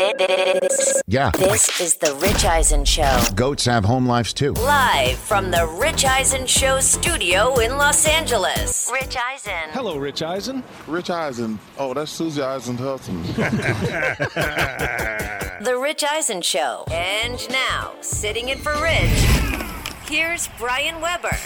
This, 0.00 1.02
Yeah. 1.06 1.30
this 1.36 1.78
is 1.80 1.96
the 1.96 2.14
Rich 2.14 2.44
Eisen 2.46 2.84
Show. 2.86 3.20
Goats 3.34 3.66
have 3.66 3.84
home 3.84 4.06
lives 4.06 4.32
too. 4.32 4.52
Live 4.52 5.18
from 5.18 5.50
the 5.50 5.66
Rich 5.66 6.04
Eisen 6.06 6.46
Show 6.46 6.80
studio 6.80 7.58
in 7.58 7.76
Los 7.76 8.06
Angeles. 8.06 8.90
Rich 8.92 9.16
Eisen. 9.16 9.52
Hello, 9.72 9.98
Rich 9.98 10.22
Eisen. 10.22 10.62
Rich 10.86 11.10
Eisen. 11.10 11.58
Oh, 11.78 11.92
that's 11.92 12.10
Susie 12.10 12.40
Eisen's 12.42 12.80
husband. 12.80 13.24
The 15.62 15.76
Rich 15.76 16.02
Eisen 16.10 16.40
Show. 16.40 16.84
And 16.90 17.38
now, 17.50 17.92
sitting 18.00 18.48
in 18.48 18.56
for 18.60 18.72
Rich, 18.80 19.10
here's 20.08 20.48
Brian 20.58 21.02
Webber. 21.02 21.36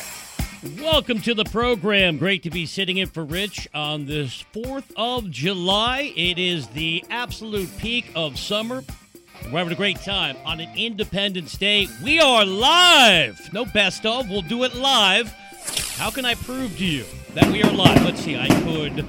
Welcome 0.64 1.20
to 1.22 1.34
the 1.34 1.44
program. 1.44 2.16
Great 2.16 2.42
to 2.44 2.50
be 2.50 2.64
sitting 2.64 2.96
in 2.96 3.08
for 3.08 3.22
Rich 3.22 3.68
on 3.74 4.06
this 4.06 4.46
4th 4.54 4.90
of 4.96 5.30
July. 5.30 6.14
It 6.16 6.38
is 6.38 6.68
the 6.68 7.04
absolute 7.10 7.68
peak 7.76 8.10
of 8.16 8.38
summer. 8.38 8.82
We're 9.52 9.58
having 9.58 9.74
a 9.74 9.76
great 9.76 10.00
time 10.00 10.38
on 10.42 10.60
an 10.60 10.70
Independence 10.74 11.58
Day. 11.58 11.86
We 12.02 12.18
are 12.18 12.46
live. 12.46 13.52
No 13.52 13.66
best 13.66 14.06
of. 14.06 14.30
We'll 14.30 14.40
do 14.40 14.64
it 14.64 14.74
live. 14.74 15.30
How 15.98 16.10
can 16.10 16.24
I 16.24 16.34
prove 16.34 16.78
to 16.78 16.84
you 16.84 17.04
that 17.34 17.46
we 17.52 17.62
are 17.62 17.70
live? 17.70 18.02
Let's 18.02 18.20
see. 18.20 18.38
I 18.38 18.48
could 18.48 19.04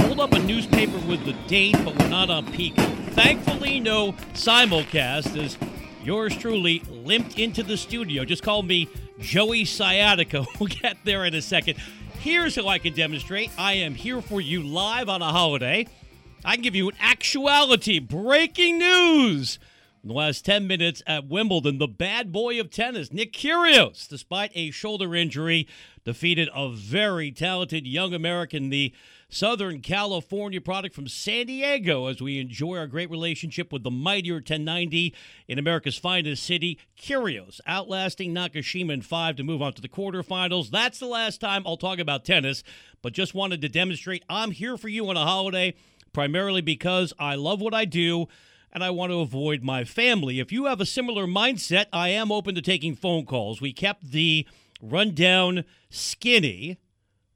hold 0.00 0.18
up 0.18 0.32
a 0.32 0.40
newspaper 0.40 0.98
with 1.06 1.24
the 1.24 1.34
date, 1.46 1.76
but 1.84 1.96
we're 1.96 2.08
not 2.08 2.30
on 2.30 2.50
peak. 2.50 2.74
Thankfully, 3.10 3.78
no 3.78 4.10
simulcast 4.34 5.40
as 5.40 5.56
yours 6.02 6.36
truly 6.36 6.82
limped 6.90 7.38
into 7.38 7.62
the 7.62 7.76
studio. 7.76 8.24
Just 8.24 8.42
call 8.42 8.64
me 8.64 8.88
Joey 9.20 9.64
Sciatica. 9.64 10.46
We'll 10.60 10.68
get 10.68 10.98
there 11.04 11.24
in 11.24 11.34
a 11.34 11.42
second. 11.42 11.78
Here's 12.20 12.56
how 12.56 12.66
I 12.68 12.78
can 12.78 12.94
demonstrate. 12.94 13.50
I 13.58 13.74
am 13.74 13.94
here 13.94 14.20
for 14.22 14.40
you 14.40 14.62
live 14.62 15.08
on 15.08 15.22
a 15.22 15.30
holiday. 15.30 15.86
I 16.44 16.54
can 16.54 16.62
give 16.62 16.74
you 16.74 16.88
an 16.88 16.96
actuality 17.00 17.98
breaking 17.98 18.78
news. 18.78 19.58
In 20.02 20.08
the 20.08 20.14
last 20.14 20.44
10 20.44 20.66
minutes 20.66 21.02
at 21.06 21.26
Wimbledon, 21.26 21.78
the 21.78 21.88
bad 21.88 22.30
boy 22.32 22.60
of 22.60 22.70
tennis, 22.70 23.12
Nick 23.12 23.32
Kyrgios, 23.32 24.08
despite 24.08 24.52
a 24.54 24.70
shoulder 24.70 25.14
injury, 25.14 25.66
defeated 26.04 26.48
a 26.54 26.70
very 26.70 27.32
talented 27.32 27.86
young 27.86 28.14
American, 28.14 28.70
the 28.70 28.94
Southern 29.28 29.80
California 29.80 30.60
product 30.60 30.94
from 30.94 31.08
San 31.08 31.46
Diego, 31.46 32.06
as 32.06 32.20
we 32.20 32.38
enjoy 32.38 32.78
our 32.78 32.86
great 32.86 33.10
relationship 33.10 33.72
with 33.72 33.82
the 33.82 33.90
mightier 33.90 34.36
1090 34.36 35.14
in 35.48 35.58
America's 35.58 35.98
finest 35.98 36.44
city. 36.44 36.78
Kyrgios 36.96 37.60
outlasting 37.66 38.32
Nakashima 38.32 38.92
in 38.92 39.02
five 39.02 39.36
to 39.36 39.42
move 39.42 39.60
on 39.60 39.72
to 39.74 39.82
the 39.82 39.88
quarterfinals. 39.88 40.70
That's 40.70 41.00
the 41.00 41.06
last 41.06 41.40
time 41.40 41.64
I'll 41.66 41.76
talk 41.76 41.98
about 41.98 42.24
tennis, 42.24 42.62
but 43.02 43.12
just 43.12 43.34
wanted 43.34 43.60
to 43.62 43.68
demonstrate 43.68 44.24
I'm 44.28 44.52
here 44.52 44.76
for 44.76 44.88
you 44.88 45.08
on 45.08 45.16
a 45.16 45.24
holiday, 45.24 45.74
primarily 46.12 46.60
because 46.60 47.12
I 47.18 47.34
love 47.34 47.60
what 47.60 47.74
I 47.74 47.84
do 47.84 48.28
and 48.72 48.84
I 48.84 48.90
want 48.90 49.10
to 49.10 49.20
avoid 49.20 49.62
my 49.62 49.84
family. 49.84 50.38
If 50.38 50.52
you 50.52 50.66
have 50.66 50.80
a 50.80 50.86
similar 50.86 51.26
mindset, 51.26 51.86
I 51.92 52.10
am 52.10 52.30
open 52.30 52.54
to 52.54 52.62
taking 52.62 52.94
phone 52.94 53.26
calls. 53.26 53.60
We 53.60 53.72
kept 53.72 54.12
the 54.12 54.46
rundown 54.80 55.64
skinny, 55.90 56.78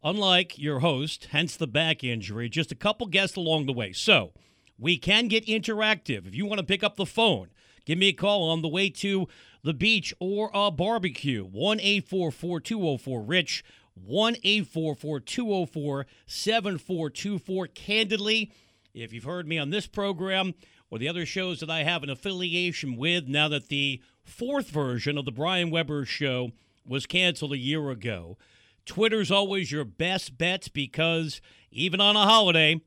unlike 0.02 0.58
your 0.58 0.80
host, 0.80 1.28
hence 1.30 1.56
the 1.56 1.66
back 1.66 2.02
injury, 2.02 2.48
just 2.48 2.72
a 2.72 2.76
couple 2.76 3.06
guests 3.06 3.36
along 3.36 3.66
the 3.66 3.72
way. 3.72 3.92
So 3.92 4.32
we 4.78 4.96
can 4.96 5.28
get 5.28 5.46
interactive. 5.46 6.26
If 6.26 6.34
you 6.34 6.46
want 6.46 6.58
to 6.58 6.66
pick 6.66 6.82
up 6.82 6.96
the 6.96 7.06
phone, 7.06 7.48
give 7.84 7.98
me 7.98 8.08
a 8.08 8.12
call 8.12 8.50
on 8.50 8.62
the 8.62 8.68
way 8.68 8.88
to 8.90 9.28
the 9.62 9.74
beach 9.74 10.14
or 10.18 10.50
a 10.54 10.70
barbecue. 10.70 11.44
1 11.44 11.80
844 11.80 12.60
204 12.60 13.22
Rich, 13.22 13.64
1 13.94 14.36
844 14.42 15.20
204 15.20 16.06
7424. 16.26 17.66
Candidly, 17.68 18.52
if 18.94 19.12
you've 19.12 19.24
heard 19.24 19.46
me 19.46 19.58
on 19.58 19.70
this 19.70 19.86
program 19.86 20.54
or 20.90 20.98
the 20.98 21.08
other 21.08 21.26
shows 21.26 21.60
that 21.60 21.70
I 21.70 21.84
have 21.84 22.02
an 22.02 22.10
affiliation 22.10 22.96
with, 22.96 23.28
now 23.28 23.48
that 23.48 23.68
the 23.68 24.02
fourth 24.24 24.70
version 24.70 25.18
of 25.18 25.24
the 25.24 25.32
Brian 25.32 25.70
Webber 25.70 26.04
show 26.04 26.50
was 26.86 27.06
canceled 27.06 27.52
a 27.52 27.58
year 27.58 27.90
ago, 27.90 28.36
Twitter's 28.86 29.30
always 29.30 29.70
your 29.70 29.84
best 29.84 30.36
bet 30.38 30.68
because 30.72 31.40
even 31.70 32.00
on 32.00 32.16
a 32.16 32.24
holiday, 32.24 32.80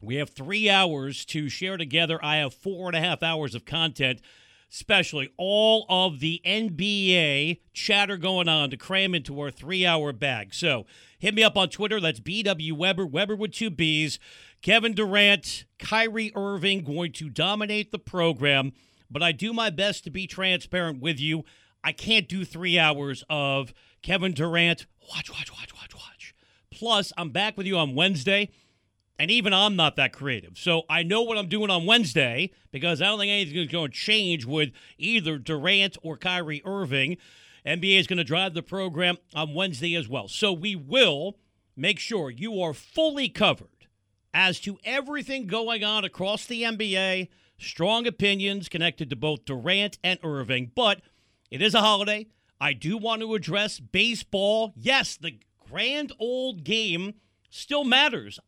we 0.00 0.16
have 0.16 0.30
three 0.30 0.68
hours 0.68 1.24
to 1.26 1.48
share 1.48 1.76
together. 1.76 2.18
I 2.22 2.36
have 2.36 2.54
four 2.54 2.88
and 2.88 2.96
a 2.96 3.00
half 3.00 3.22
hours 3.22 3.54
of 3.54 3.64
content, 3.64 4.20
especially 4.72 5.30
all 5.36 5.84
of 5.88 6.20
the 6.20 6.40
NBA 6.44 7.60
chatter 7.72 8.16
going 8.16 8.48
on 8.48 8.70
to 8.70 8.76
cram 8.76 9.14
into 9.14 9.38
our 9.40 9.50
three 9.50 9.84
hour 9.84 10.12
bag. 10.12 10.54
So 10.54 10.86
hit 11.18 11.34
me 11.34 11.42
up 11.42 11.56
on 11.56 11.68
Twitter. 11.68 12.00
That's 12.00 12.20
BW 12.20 12.72
Webber, 12.72 13.06
Webber 13.06 13.36
with 13.36 13.52
two 13.52 13.70
B's. 13.70 14.18
Kevin 14.62 14.92
Durant, 14.92 15.64
Kyrie 15.78 16.32
Irving 16.34 16.84
going 16.84 17.12
to 17.12 17.30
dominate 17.30 17.92
the 17.92 17.98
program, 17.98 18.72
but 19.10 19.22
I 19.22 19.32
do 19.32 19.54
my 19.54 19.70
best 19.70 20.04
to 20.04 20.10
be 20.10 20.26
transparent 20.26 21.00
with 21.00 21.18
you. 21.18 21.44
I 21.82 21.92
can't 21.92 22.28
do 22.28 22.44
three 22.44 22.78
hours 22.78 23.24
of 23.30 23.72
Kevin 24.02 24.32
Durant. 24.32 24.86
Watch, 25.08 25.30
watch, 25.30 25.50
watch, 25.52 25.74
watch, 25.74 25.94
watch. 25.94 26.34
Plus, 26.70 27.12
I'm 27.16 27.30
back 27.30 27.56
with 27.56 27.66
you 27.66 27.76
on 27.76 27.94
Wednesday. 27.94 28.50
And 29.18 29.30
even 29.30 29.52
I'm 29.52 29.76
not 29.76 29.96
that 29.96 30.14
creative. 30.14 30.56
So 30.56 30.84
I 30.88 31.02
know 31.02 31.20
what 31.20 31.36
I'm 31.36 31.48
doing 31.48 31.68
on 31.68 31.84
Wednesday 31.84 32.52
because 32.72 33.02
I 33.02 33.04
don't 33.04 33.18
think 33.18 33.30
anything's 33.30 33.70
going 33.70 33.90
to 33.90 33.94
change 33.94 34.46
with 34.46 34.70
either 34.96 35.36
Durant 35.36 35.98
or 36.02 36.16
Kyrie 36.16 36.62
Irving. 36.64 37.18
NBA 37.66 38.00
is 38.00 38.06
going 38.06 38.16
to 38.16 38.24
drive 38.24 38.54
the 38.54 38.62
program 38.62 39.18
on 39.34 39.52
Wednesday 39.52 39.94
as 39.94 40.08
well. 40.08 40.26
So 40.26 40.54
we 40.54 40.74
will 40.74 41.36
make 41.76 41.98
sure 41.98 42.30
you 42.30 42.62
are 42.62 42.72
fully 42.72 43.28
covered 43.28 43.68
as 44.32 44.58
to 44.60 44.78
everything 44.84 45.46
going 45.46 45.84
on 45.84 46.02
across 46.02 46.46
the 46.46 46.62
NBA. 46.62 47.28
Strong 47.58 48.06
opinions 48.06 48.70
connected 48.70 49.10
to 49.10 49.16
both 49.16 49.44
Durant 49.44 49.98
and 50.02 50.18
Irving. 50.24 50.70
But 50.74 51.02
it 51.50 51.60
is 51.60 51.74
a 51.74 51.80
holiday. 51.80 52.26
I 52.60 52.74
do 52.74 52.98
want 52.98 53.22
to 53.22 53.34
address 53.34 53.80
baseball. 53.80 54.72
Yes, 54.76 55.16
the 55.16 55.38
grand 55.70 56.12
old 56.18 56.62
game 56.62 57.14
still 57.48 57.84
matters 57.84 58.38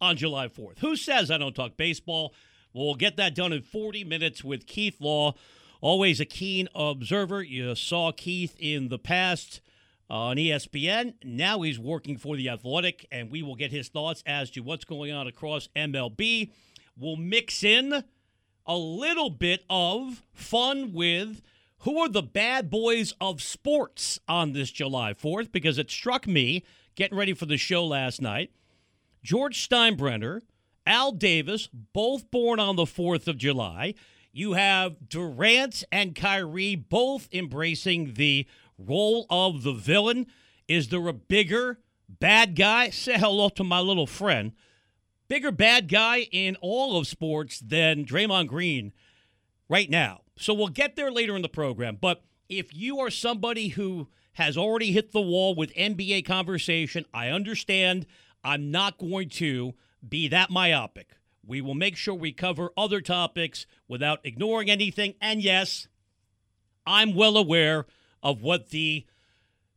on 0.00 0.16
July 0.16 0.48
4th. 0.48 0.80
Who 0.80 0.96
says 0.96 1.30
I 1.30 1.38
don't 1.38 1.54
talk 1.54 1.76
baseball? 1.76 2.34
We'll 2.74 2.94
get 2.94 3.16
that 3.18 3.34
done 3.34 3.52
in 3.52 3.62
40 3.62 4.04
minutes 4.04 4.42
with 4.42 4.66
Keith 4.66 5.00
Law. 5.00 5.34
Always 5.80 6.20
a 6.20 6.24
keen 6.24 6.68
observer. 6.74 7.42
You 7.42 7.74
saw 7.74 8.12
Keith 8.12 8.56
in 8.58 8.88
the 8.88 8.98
past 8.98 9.60
on 10.08 10.36
ESPN. 10.36 11.14
Now 11.24 11.62
he's 11.62 11.78
working 11.78 12.16
for 12.16 12.36
The 12.36 12.48
Athletic, 12.48 13.06
and 13.12 13.30
we 13.30 13.42
will 13.42 13.56
get 13.56 13.70
his 13.70 13.88
thoughts 13.88 14.22
as 14.26 14.50
to 14.50 14.60
what's 14.60 14.84
going 14.84 15.12
on 15.12 15.26
across 15.26 15.68
MLB. 15.76 16.50
We'll 16.96 17.16
mix 17.16 17.62
in 17.62 18.04
a 18.66 18.76
little 18.76 19.30
bit 19.30 19.64
of 19.68 20.22
fun 20.32 20.92
with 20.92 21.42
who 21.82 21.98
are 21.98 22.08
the 22.08 22.22
bad 22.22 22.70
boys 22.70 23.12
of 23.20 23.42
sports 23.42 24.20
on 24.28 24.52
this 24.52 24.70
July 24.70 25.12
4th 25.12 25.50
because 25.50 25.78
it 25.78 25.90
struck 25.90 26.26
me 26.26 26.64
getting 26.94 27.18
ready 27.18 27.34
for 27.34 27.46
the 27.46 27.56
show 27.56 27.84
last 27.84 28.22
night. 28.22 28.50
George 29.24 29.68
Steinbrenner, 29.68 30.42
Al 30.86 31.12
Davis, 31.12 31.68
both 31.92 32.30
born 32.30 32.60
on 32.60 32.76
the 32.76 32.84
4th 32.84 33.26
of 33.26 33.36
July. 33.36 33.94
You 34.32 34.52
have 34.52 35.08
Durant 35.08 35.82
and 35.90 36.14
Kyrie 36.14 36.76
both 36.76 37.28
embracing 37.32 38.14
the 38.14 38.46
role 38.78 39.26
of 39.28 39.64
the 39.64 39.72
villain. 39.72 40.28
Is 40.68 40.88
there 40.88 41.08
a 41.08 41.12
bigger 41.12 41.80
bad 42.08 42.54
guy? 42.54 42.90
Say 42.90 43.18
hello 43.18 43.48
to 43.50 43.64
my 43.64 43.80
little 43.80 44.06
friend. 44.06 44.52
Bigger 45.26 45.50
bad 45.50 45.88
guy 45.88 46.28
in 46.30 46.56
all 46.60 46.96
of 46.96 47.08
sports 47.08 47.58
than 47.58 48.04
Draymond 48.04 48.46
Green 48.46 48.92
right 49.72 49.88
now. 49.88 50.20
So 50.36 50.52
we'll 50.52 50.68
get 50.68 50.96
there 50.96 51.10
later 51.10 51.34
in 51.34 51.40
the 51.40 51.48
program. 51.48 51.96
But 51.98 52.22
if 52.46 52.74
you 52.76 52.98
are 53.00 53.08
somebody 53.08 53.68
who 53.68 54.08
has 54.34 54.54
already 54.54 54.92
hit 54.92 55.12
the 55.12 55.20
wall 55.22 55.54
with 55.54 55.74
NBA 55.74 56.26
conversation, 56.26 57.06
I 57.14 57.28
understand. 57.28 58.04
I'm 58.44 58.70
not 58.70 58.98
going 58.98 59.30
to 59.30 59.72
be 60.06 60.28
that 60.28 60.50
myopic. 60.50 61.12
We 61.44 61.62
will 61.62 61.74
make 61.74 61.96
sure 61.96 62.14
we 62.14 62.32
cover 62.32 62.70
other 62.76 63.00
topics 63.00 63.64
without 63.88 64.20
ignoring 64.24 64.68
anything. 64.68 65.14
And 65.22 65.42
yes, 65.42 65.88
I'm 66.86 67.14
well 67.14 67.38
aware 67.38 67.86
of 68.22 68.42
what 68.42 68.70
the 68.70 69.06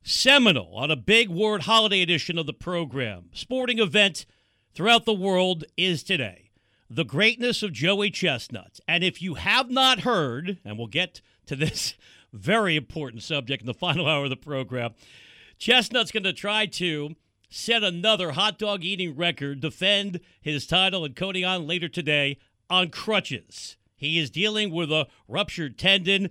seminal, 0.03 0.75
on 0.75 0.91
a 0.91 0.97
big 0.97 1.29
word, 1.29 1.61
holiday 1.63 2.01
edition 2.01 2.37
of 2.37 2.47
the 2.47 2.53
program, 2.53 3.29
sporting 3.33 3.79
event 3.79 4.25
throughout 4.73 5.05
the 5.05 5.13
world 5.13 5.63
is 5.77 6.03
today. 6.03 6.44
The 6.89 7.05
greatness 7.05 7.63
of 7.63 7.73
Joey 7.73 8.11
Chestnut. 8.11 8.79
And 8.87 9.03
if 9.03 9.21
you 9.21 9.35
have 9.35 9.71
not 9.71 10.01
heard, 10.01 10.59
and 10.63 10.77
we'll 10.77 10.87
get 10.87 11.21
to 11.47 11.55
this 11.55 11.95
very 12.33 12.75
important 12.75 13.23
subject 13.23 13.61
in 13.61 13.67
the 13.67 13.73
final 13.73 14.07
hour 14.07 14.25
of 14.25 14.29
the 14.29 14.35
program, 14.35 14.93
Chestnut's 15.57 16.11
going 16.11 16.23
to 16.23 16.33
try 16.33 16.65
to 16.67 17.15
set 17.49 17.83
another 17.83 18.33
hot 18.33 18.59
dog 18.59 18.83
eating 18.83 19.15
record, 19.15 19.61
defend 19.61 20.19
his 20.41 20.67
title 20.67 21.05
and 21.05 21.15
Cody 21.15 21.43
on 21.43 21.65
later 21.65 21.87
today 21.87 22.37
on 22.69 22.89
crutches. 22.89 23.77
He 23.95 24.19
is 24.19 24.29
dealing 24.29 24.71
with 24.71 24.91
a 24.91 25.07
ruptured 25.27 25.77
tendon. 25.77 26.29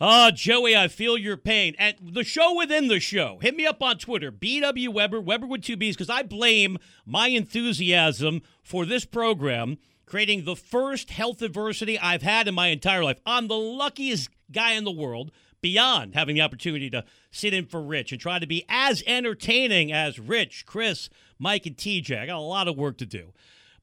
Ah, 0.00 0.30
Joey, 0.30 0.74
I 0.74 0.88
feel 0.88 1.18
your 1.18 1.36
pain. 1.36 1.74
And 1.78 1.96
the 2.00 2.24
show 2.24 2.56
within 2.56 2.88
the 2.88 3.00
show, 3.00 3.38
hit 3.42 3.54
me 3.54 3.66
up 3.66 3.82
on 3.82 3.98
Twitter, 3.98 4.32
BW 4.32 4.88
Webber, 4.88 5.20
Webber 5.20 5.46
with 5.46 5.62
two 5.62 5.76
B's, 5.76 5.94
because 5.94 6.08
I 6.08 6.22
blame 6.22 6.78
my 7.04 7.28
enthusiasm 7.28 8.40
for 8.62 8.86
this 8.86 9.04
program 9.04 9.76
creating 10.10 10.44
the 10.44 10.56
first 10.56 11.10
health 11.10 11.40
adversity 11.40 11.96
I've 11.96 12.22
had 12.22 12.48
in 12.48 12.54
my 12.54 12.66
entire 12.66 13.04
life. 13.04 13.20
I'm 13.24 13.46
the 13.46 13.54
luckiest 13.54 14.28
guy 14.50 14.72
in 14.72 14.82
the 14.82 14.90
world 14.90 15.30
beyond 15.62 16.14
having 16.14 16.34
the 16.34 16.40
opportunity 16.40 16.90
to 16.90 17.04
sit 17.30 17.54
in 17.54 17.64
for 17.66 17.80
Rich 17.80 18.10
and 18.10 18.20
try 18.20 18.40
to 18.40 18.46
be 18.46 18.64
as 18.68 19.04
entertaining 19.06 19.92
as 19.92 20.18
Rich, 20.18 20.66
Chris, 20.66 21.10
Mike, 21.38 21.64
and 21.64 21.76
TJ. 21.76 22.18
I 22.18 22.26
got 22.26 22.38
a 22.38 22.40
lot 22.40 22.66
of 22.66 22.76
work 22.76 22.98
to 22.98 23.06
do. 23.06 23.32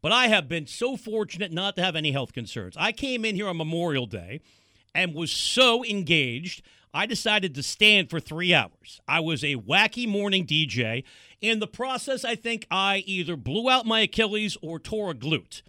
But 0.02 0.12
I 0.12 0.28
have 0.28 0.50
been 0.50 0.68
so 0.68 0.98
fortunate 0.98 1.54
not 1.54 1.78
to 1.78 1.84
have 1.84 1.96
any 1.96 2.12
health 2.12 2.34
concerns. 2.34 2.76
I 2.78 2.92
came 2.92 3.24
in 3.24 3.36
here 3.36 3.48
on 3.48 3.56
Memorial 3.56 4.06
Day 4.06 4.42
and 4.94 5.16
was 5.16 5.32
so 5.32 5.86
engaged, 5.86 6.62
I 6.94 7.06
decided 7.06 7.56
to 7.56 7.64
stand 7.64 8.10
for 8.10 8.20
three 8.20 8.54
hours. 8.54 9.00
I 9.08 9.22
was 9.22 9.46
a 9.46 9.56
wacky 9.56 10.08
morning 10.08 10.46
DJ. 10.46 11.04
In 11.40 11.60
the 11.60 11.68
process, 11.68 12.26
I 12.26 12.36
think 12.36 12.68
I 12.70 12.98
either 13.06 13.38
blew 13.38 13.70
out 13.70 13.86
my 13.86 14.02
Achilles 14.02 14.58
or 14.62 14.78
tore 14.78 15.12
a 15.12 15.16
glute. 15.16 15.62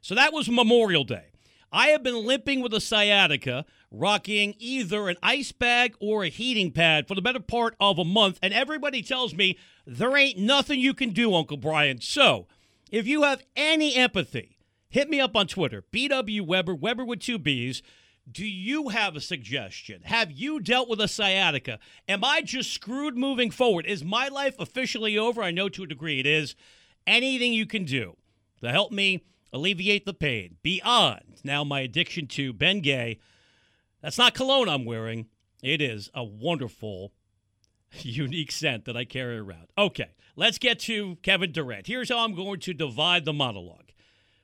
So 0.00 0.14
that 0.14 0.32
was 0.32 0.48
Memorial 0.48 1.04
Day. 1.04 1.26
I 1.70 1.88
have 1.88 2.02
been 2.02 2.26
limping 2.26 2.62
with 2.62 2.72
a 2.72 2.80
sciatica, 2.80 3.66
rocking 3.90 4.54
either 4.58 5.08
an 5.08 5.16
ice 5.22 5.52
bag 5.52 5.94
or 6.00 6.24
a 6.24 6.28
heating 6.28 6.70
pad 6.72 7.06
for 7.06 7.14
the 7.14 7.22
better 7.22 7.40
part 7.40 7.74
of 7.78 7.98
a 7.98 8.04
month, 8.04 8.38
and 8.42 8.54
everybody 8.54 9.02
tells 9.02 9.34
me 9.34 9.58
there 9.86 10.16
ain't 10.16 10.38
nothing 10.38 10.80
you 10.80 10.94
can 10.94 11.10
do, 11.10 11.34
Uncle 11.34 11.58
Brian. 11.58 12.00
So, 12.00 12.46
if 12.90 13.06
you 13.06 13.22
have 13.22 13.42
any 13.54 13.94
empathy, 13.96 14.56
hit 14.88 15.10
me 15.10 15.20
up 15.20 15.36
on 15.36 15.46
Twitter, 15.46 15.84
BW 15.92 16.46
Webber, 16.46 16.74
Webber 16.74 17.04
with 17.04 17.20
two 17.20 17.38
B's. 17.38 17.82
Do 18.30 18.46
you 18.46 18.88
have 18.88 19.16
a 19.16 19.20
suggestion? 19.20 20.02
Have 20.04 20.30
you 20.30 20.60
dealt 20.60 20.88
with 20.88 21.00
a 21.00 21.08
sciatica? 21.08 21.78
Am 22.06 22.22
I 22.22 22.42
just 22.42 22.72
screwed 22.72 23.16
moving 23.16 23.50
forward? 23.50 23.86
Is 23.86 24.04
my 24.04 24.28
life 24.28 24.54
officially 24.58 25.16
over? 25.16 25.42
I 25.42 25.50
know 25.50 25.70
to 25.70 25.84
a 25.84 25.86
degree 25.86 26.20
it 26.20 26.26
is. 26.26 26.54
Anything 27.06 27.54
you 27.54 27.64
can 27.64 27.84
do 27.84 28.16
to 28.60 28.70
help 28.70 28.92
me 28.92 29.24
alleviate 29.52 30.06
the 30.06 30.14
pain 30.14 30.56
beyond 30.62 31.40
now 31.44 31.64
my 31.64 31.80
addiction 31.80 32.26
to 32.28 32.52
Bengay. 32.52 33.18
That's 34.02 34.18
not 34.18 34.34
cologne 34.34 34.68
I'm 34.68 34.84
wearing. 34.84 35.26
It 35.62 35.80
is 35.80 36.10
a 36.14 36.24
wonderful, 36.24 37.12
unique 38.00 38.52
scent 38.52 38.84
that 38.84 38.96
I 38.96 39.04
carry 39.04 39.38
around. 39.38 39.68
Okay, 39.76 40.10
let's 40.36 40.58
get 40.58 40.78
to 40.80 41.16
Kevin 41.22 41.52
Durant. 41.52 41.86
Here's 41.86 42.08
how 42.08 42.18
I'm 42.18 42.34
going 42.34 42.60
to 42.60 42.74
divide 42.74 43.24
the 43.24 43.32
monologue 43.32 43.92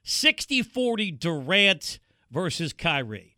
60 0.02 0.62
40 0.62 1.10
Durant 1.12 1.98
versus 2.30 2.72
Kyrie. 2.72 3.36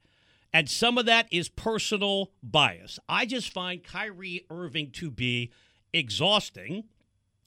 And 0.53 0.71
some 0.71 0.97
of 0.97 1.05
that 1.05 1.27
is 1.31 1.51
personal 1.51 2.33
bias. 2.43 2.99
I 3.09 3.27
just 3.27 3.53
find 3.53 3.85
Kyrie 3.85 4.47
Irving 4.49 4.91
to 4.93 5.11
be 5.11 5.53
exhausting. 5.93 6.85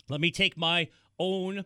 Let 0.09 0.21
me 0.21 0.29
take 0.29 0.55
my 0.55 0.89
own 1.17 1.65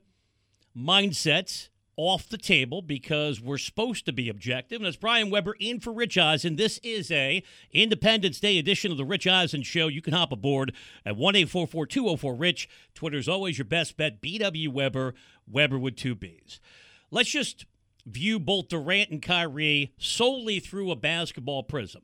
mindset 0.78 1.68
off 1.96 2.30
the 2.30 2.38
table 2.38 2.82
because 2.82 3.40
we're 3.40 3.58
supposed 3.58 4.06
to 4.06 4.14
be 4.14 4.30
objective. 4.30 4.82
And 4.82 4.88
it's 4.88 4.98
Brian 4.98 5.30
Webber 5.30 5.56
in 5.60 5.80
for 5.80 5.94
Rich 5.94 6.18
Eisen. 6.18 6.56
This 6.56 6.80
is 6.84 7.12
a 7.12 7.44
Independence 7.72 8.40
Day 8.40 8.58
edition 8.58 8.92
of 8.92 8.98
the 8.98 9.06
Rich 9.06 9.28
Eisen 9.28 9.64
Show. 9.64 9.88
You 9.88 10.02
can 10.02 10.14
hop 10.14 10.32
aboard 10.32 10.74
at 11.06 11.16
one 11.16 11.36
eight 11.36 11.50
four 11.50 11.68
four 11.68 11.86
two 11.86 12.04
zero 12.04 12.16
four 12.16 12.36
Rich. 12.36 12.68
Twitter's 12.96 13.28
always 13.28 13.58
your 13.58 13.66
best 13.66 13.98
bet. 13.98 14.22
BW 14.22 14.70
Webber, 14.70 15.14
Webber 15.48 15.80
with 15.80 15.96
two 15.96 16.16
B's. 16.16 16.60
Let's 17.12 17.30
just 17.30 17.66
view 18.06 18.40
both 18.40 18.68
Durant 18.68 19.10
and 19.12 19.22
Kyrie 19.22 19.94
solely 19.98 20.60
through 20.60 20.92
a 20.92 20.96
basketball 20.96 21.64
prism 21.64 22.02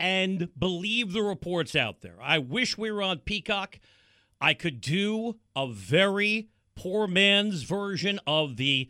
and 0.00 0.48
believe 0.58 1.12
the 1.12 1.22
reports 1.22 1.74
out 1.74 2.00
there. 2.02 2.16
I 2.22 2.38
wish 2.38 2.78
we 2.78 2.90
were 2.90 3.02
on 3.02 3.18
Peacock. 3.18 3.80
I 4.40 4.54
could 4.54 4.80
do 4.80 5.38
a 5.56 5.66
very 5.66 6.48
poor 6.76 7.08
man's 7.08 7.64
version 7.64 8.20
of 8.26 8.56
the 8.56 8.88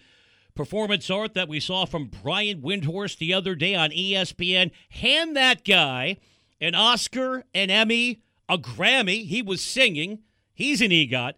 performance 0.59 1.09
art 1.09 1.35
that 1.35 1.49
we 1.49 1.61
saw 1.61 1.85
from 1.85 2.11
Brian 2.21 2.61
Windhorst 2.61 3.19
the 3.19 3.33
other 3.33 3.55
day 3.55 3.77
on 3.77 3.91
ESPN. 3.91 4.73
Hand 4.91 5.37
that 5.37 5.65
guy 5.65 6.17
an 6.61 6.75
Oscar, 6.75 7.45
an 7.55 7.71
Emmy, 7.71 8.23
a 8.49 8.59
Grammy. 8.59 9.25
He 9.25 9.41
was 9.41 9.61
singing. 9.61 10.19
He's 10.53 10.81
an 10.81 10.91
EGOT. 10.91 11.35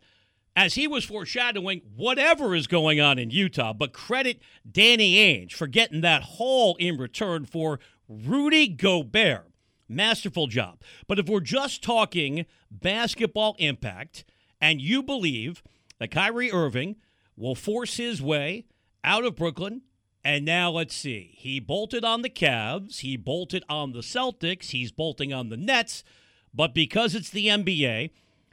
As 0.57 0.73
he 0.73 0.89
was 0.89 1.05
foreshadowing 1.05 1.83
whatever 1.95 2.55
is 2.55 2.67
going 2.67 2.99
on 2.99 3.19
in 3.19 3.29
Utah, 3.29 3.75
but 3.75 3.93
credit 3.93 4.41
Danny 4.69 5.17
Ainge 5.17 5.53
for 5.53 5.67
getting 5.67 6.01
that 6.01 6.23
haul 6.23 6.77
in 6.77 6.97
return 6.97 7.45
for 7.45 7.79
Rudy 8.09 8.69
Gobert. 8.69 9.51
Masterful 9.87 10.47
job. 10.47 10.81
But 11.07 11.19
if 11.19 11.29
we're 11.29 11.41
just 11.41 11.83
talking 11.83 12.47
basketball 12.71 13.55
impact, 13.59 14.25
and 14.63 14.81
you 14.81 15.03
believe 15.03 15.63
that 15.99 16.11
Kyrie 16.11 16.51
Irving 16.51 16.97
will 17.37 17.55
force 17.55 17.99
his 17.99 18.23
way 18.23 18.65
out 19.05 19.25
of 19.25 19.37
Brooklyn. 19.37 19.83
And 20.23 20.45
now 20.45 20.71
let's 20.71 20.95
see. 20.95 21.31
He 21.35 21.61
bolted 21.61 22.05
on 22.05 22.23
the 22.23 22.29
Cavs. 22.29 22.99
He 22.99 23.17
bolted 23.17 23.65
on 23.69 23.93
the 23.93 24.01
Celtics. 24.01 24.71
He's 24.71 24.93
bolting 24.93 25.33
on 25.33 25.49
the 25.49 25.57
Nets. 25.57 26.05
But 26.53 26.75
because 26.75 27.15
it's 27.15 27.31
the 27.31 27.47
NBA, 27.47 28.11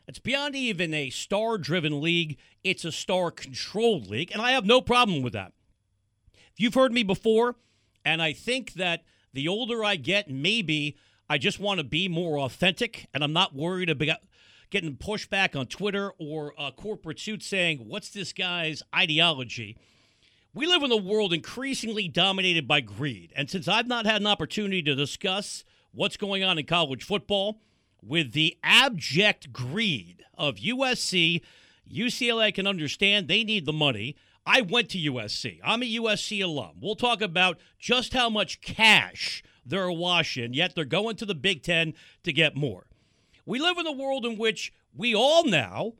it's 0.07 0.19
beyond 0.19 0.55
even 0.55 0.93
a 0.93 1.09
star 1.09 1.57
driven 1.57 2.01
league, 2.01 2.37
it's 2.63 2.85
a 2.85 2.91
star 2.91 3.31
controlled 3.31 4.07
league. 4.07 4.31
And 4.31 4.41
I 4.41 4.51
have 4.51 4.65
no 4.65 4.79
problem 4.79 5.21
with 5.21 5.33
that. 5.33 5.51
You've 6.55 6.73
heard 6.73 6.93
me 6.93 7.03
before, 7.03 7.55
and 8.03 8.21
I 8.21 8.33
think 8.33 8.73
that 8.73 9.03
the 9.33 9.47
older 9.47 9.83
I 9.83 9.95
get, 9.95 10.29
maybe 10.29 10.97
I 11.29 11.37
just 11.37 11.59
want 11.59 11.79
to 11.79 11.83
be 11.83 12.07
more 12.07 12.39
authentic 12.39 13.07
and 13.13 13.23
I'm 13.23 13.33
not 13.33 13.53
worried 13.53 13.89
about 13.89 14.17
getting 14.69 14.95
pushback 14.95 15.59
on 15.59 15.67
Twitter 15.67 16.13
or 16.17 16.53
a 16.57 16.71
corporate 16.71 17.19
suit 17.19 17.43
saying, 17.43 17.79
What's 17.79 18.09
this 18.09 18.33
guy's 18.33 18.81
ideology? 18.95 19.77
We 20.57 20.65
live 20.65 20.81
in 20.81 20.91
a 20.91 20.97
world 20.97 21.33
increasingly 21.33 22.07
dominated 22.07 22.67
by 22.67 22.81
greed. 22.81 23.31
And 23.35 23.47
since 23.47 23.67
I've 23.67 23.85
not 23.85 24.07
had 24.07 24.21
an 24.21 24.25
opportunity 24.25 24.81
to 24.81 24.95
discuss 24.95 25.63
what's 25.91 26.17
going 26.17 26.43
on 26.43 26.57
in 26.57 26.65
college 26.65 27.03
football 27.03 27.61
with 28.01 28.31
the 28.31 28.57
abject 28.63 29.53
greed 29.53 30.25
of 30.35 30.55
USC, 30.55 31.43
UCLA 31.87 32.51
can 32.51 32.65
understand 32.65 33.27
they 33.27 33.43
need 33.43 33.67
the 33.67 33.71
money. 33.71 34.15
I 34.47 34.61
went 34.61 34.89
to 34.89 34.97
USC. 34.97 35.59
I'm 35.63 35.83
a 35.83 35.95
USC 35.95 36.43
alum. 36.43 36.77
We'll 36.81 36.95
talk 36.95 37.21
about 37.21 37.59
just 37.77 38.13
how 38.13 38.27
much 38.27 38.59
cash 38.59 39.43
they're 39.63 39.91
washing, 39.91 40.55
yet 40.55 40.73
they're 40.73 40.85
going 40.85 41.17
to 41.17 41.25
the 41.27 41.35
Big 41.35 41.61
Ten 41.61 41.93
to 42.23 42.33
get 42.33 42.55
more. 42.55 42.87
We 43.45 43.59
live 43.59 43.77
in 43.77 43.85
a 43.85 43.91
world 43.91 44.25
in 44.25 44.39
which 44.39 44.73
we 44.91 45.13
all 45.13 45.45
now 45.45 45.93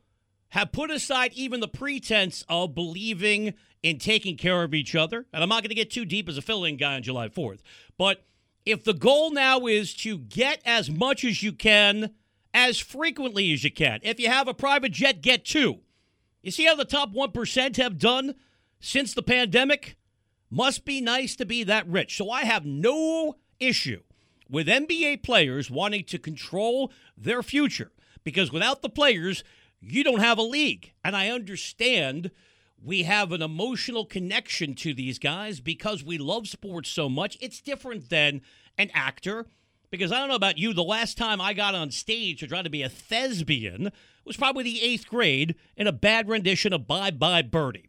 have 0.48 0.72
put 0.72 0.90
aside 0.90 1.32
even 1.34 1.60
the 1.60 1.68
pretense 1.68 2.44
of 2.48 2.74
believing 2.74 3.54
in 3.82 3.98
taking 3.98 4.36
care 4.36 4.62
of 4.62 4.74
each 4.74 4.94
other. 4.94 5.26
And 5.32 5.42
I'm 5.42 5.48
not 5.48 5.62
going 5.62 5.70
to 5.70 5.74
get 5.74 5.90
too 5.90 6.04
deep 6.04 6.28
as 6.28 6.38
a 6.38 6.42
fill 6.42 6.64
in 6.64 6.76
guy 6.76 6.94
on 6.94 7.02
July 7.02 7.28
4th. 7.28 7.60
But 7.96 8.24
if 8.64 8.84
the 8.84 8.94
goal 8.94 9.30
now 9.30 9.66
is 9.66 9.94
to 9.94 10.18
get 10.18 10.60
as 10.64 10.90
much 10.90 11.24
as 11.24 11.42
you 11.42 11.52
can 11.52 12.10
as 12.52 12.78
frequently 12.78 13.52
as 13.52 13.64
you 13.64 13.70
can, 13.70 14.00
if 14.02 14.18
you 14.18 14.28
have 14.28 14.48
a 14.48 14.54
private 14.54 14.92
jet, 14.92 15.22
get 15.22 15.44
two. 15.44 15.80
You 16.42 16.50
see 16.50 16.64
how 16.64 16.74
the 16.74 16.84
top 16.84 17.12
1% 17.12 17.76
have 17.76 17.98
done 17.98 18.34
since 18.80 19.14
the 19.14 19.22
pandemic? 19.22 19.96
Must 20.50 20.84
be 20.84 21.00
nice 21.00 21.36
to 21.36 21.44
be 21.44 21.62
that 21.64 21.86
rich. 21.86 22.16
So 22.16 22.30
I 22.30 22.44
have 22.44 22.64
no 22.64 23.36
issue 23.60 24.02
with 24.48 24.66
NBA 24.66 25.22
players 25.22 25.70
wanting 25.70 26.04
to 26.04 26.18
control 26.18 26.90
their 27.16 27.42
future 27.42 27.92
because 28.24 28.50
without 28.52 28.82
the 28.82 28.88
players, 28.88 29.44
you 29.80 30.02
don't 30.02 30.20
have 30.20 30.38
a 30.38 30.42
league. 30.42 30.92
And 31.04 31.14
I 31.14 31.28
understand 31.28 32.30
we 32.82 33.02
have 33.04 33.32
an 33.32 33.42
emotional 33.42 34.04
connection 34.04 34.74
to 34.76 34.94
these 34.94 35.18
guys 35.18 35.60
because 35.60 36.04
we 36.04 36.18
love 36.18 36.48
sports 36.48 36.88
so 36.88 37.08
much. 37.08 37.36
It's 37.40 37.60
different 37.60 38.08
than 38.08 38.42
an 38.76 38.90
actor. 38.94 39.46
Because 39.90 40.12
I 40.12 40.18
don't 40.18 40.28
know 40.28 40.34
about 40.34 40.58
you, 40.58 40.74
the 40.74 40.82
last 40.84 41.16
time 41.16 41.40
I 41.40 41.54
got 41.54 41.74
on 41.74 41.90
stage 41.90 42.40
to 42.40 42.46
try 42.46 42.60
to 42.60 42.68
be 42.68 42.82
a 42.82 42.90
thespian 42.90 43.90
was 44.24 44.36
probably 44.36 44.62
the 44.64 44.82
eighth 44.82 45.08
grade 45.08 45.54
in 45.76 45.86
a 45.86 45.92
bad 45.92 46.28
rendition 46.28 46.74
of 46.74 46.86
Bye 46.86 47.10
Bye 47.10 47.42
Birdie. 47.42 47.88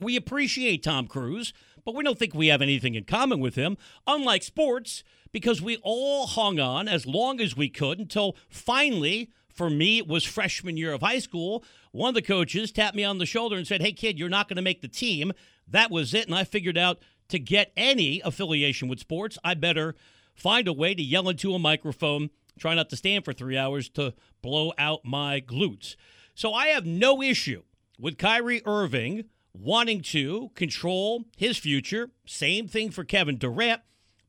We 0.00 0.16
appreciate 0.16 0.82
Tom 0.82 1.06
Cruise, 1.06 1.52
but 1.84 1.94
we 1.94 2.02
don't 2.02 2.18
think 2.18 2.34
we 2.34 2.48
have 2.48 2.62
anything 2.62 2.96
in 2.96 3.04
common 3.04 3.38
with 3.38 3.54
him, 3.54 3.76
unlike 4.08 4.42
sports, 4.42 5.04
because 5.30 5.62
we 5.62 5.76
all 5.82 6.26
hung 6.26 6.58
on 6.58 6.88
as 6.88 7.06
long 7.06 7.40
as 7.40 7.56
we 7.56 7.68
could 7.68 8.00
until 8.00 8.36
finally 8.48 9.30
for 9.60 9.68
me, 9.68 9.98
it 9.98 10.08
was 10.08 10.24
freshman 10.24 10.78
year 10.78 10.94
of 10.94 11.02
high 11.02 11.18
school. 11.18 11.62
One 11.92 12.08
of 12.08 12.14
the 12.14 12.22
coaches 12.22 12.72
tapped 12.72 12.96
me 12.96 13.04
on 13.04 13.18
the 13.18 13.26
shoulder 13.26 13.56
and 13.56 13.66
said, 13.66 13.82
Hey, 13.82 13.92
kid, 13.92 14.18
you're 14.18 14.30
not 14.30 14.48
going 14.48 14.56
to 14.56 14.62
make 14.62 14.80
the 14.80 14.88
team. 14.88 15.34
That 15.68 15.90
was 15.90 16.14
it. 16.14 16.24
And 16.24 16.34
I 16.34 16.44
figured 16.44 16.78
out 16.78 16.98
to 17.28 17.38
get 17.38 17.70
any 17.76 18.22
affiliation 18.24 18.88
with 18.88 19.00
sports, 19.00 19.36
I 19.44 19.52
better 19.52 19.96
find 20.34 20.66
a 20.66 20.72
way 20.72 20.94
to 20.94 21.02
yell 21.02 21.28
into 21.28 21.52
a 21.52 21.58
microphone, 21.58 22.30
try 22.58 22.74
not 22.74 22.88
to 22.88 22.96
stand 22.96 23.26
for 23.26 23.34
three 23.34 23.58
hours 23.58 23.90
to 23.90 24.14
blow 24.40 24.72
out 24.78 25.04
my 25.04 25.42
glutes. 25.42 25.94
So 26.34 26.54
I 26.54 26.68
have 26.68 26.86
no 26.86 27.20
issue 27.20 27.62
with 27.98 28.16
Kyrie 28.16 28.62
Irving 28.64 29.24
wanting 29.52 30.00
to 30.00 30.52
control 30.54 31.26
his 31.36 31.58
future. 31.58 32.08
Same 32.24 32.66
thing 32.66 32.90
for 32.90 33.04
Kevin 33.04 33.36
Durant. 33.36 33.82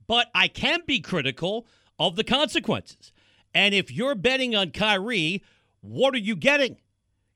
But 0.07 0.27
I 0.35 0.49
can 0.49 0.81
be 0.85 0.99
critical 0.99 1.67
of 1.97 2.17
the 2.17 2.25
consequences. 2.25 3.13
And 3.53 3.73
if 3.73 3.91
you're 3.91 4.15
betting 4.15 4.55
on 4.55 4.71
Kyrie, 4.71 5.43
what 5.81 6.13
are 6.13 6.19
you 6.19 6.35
getting? 6.35 6.77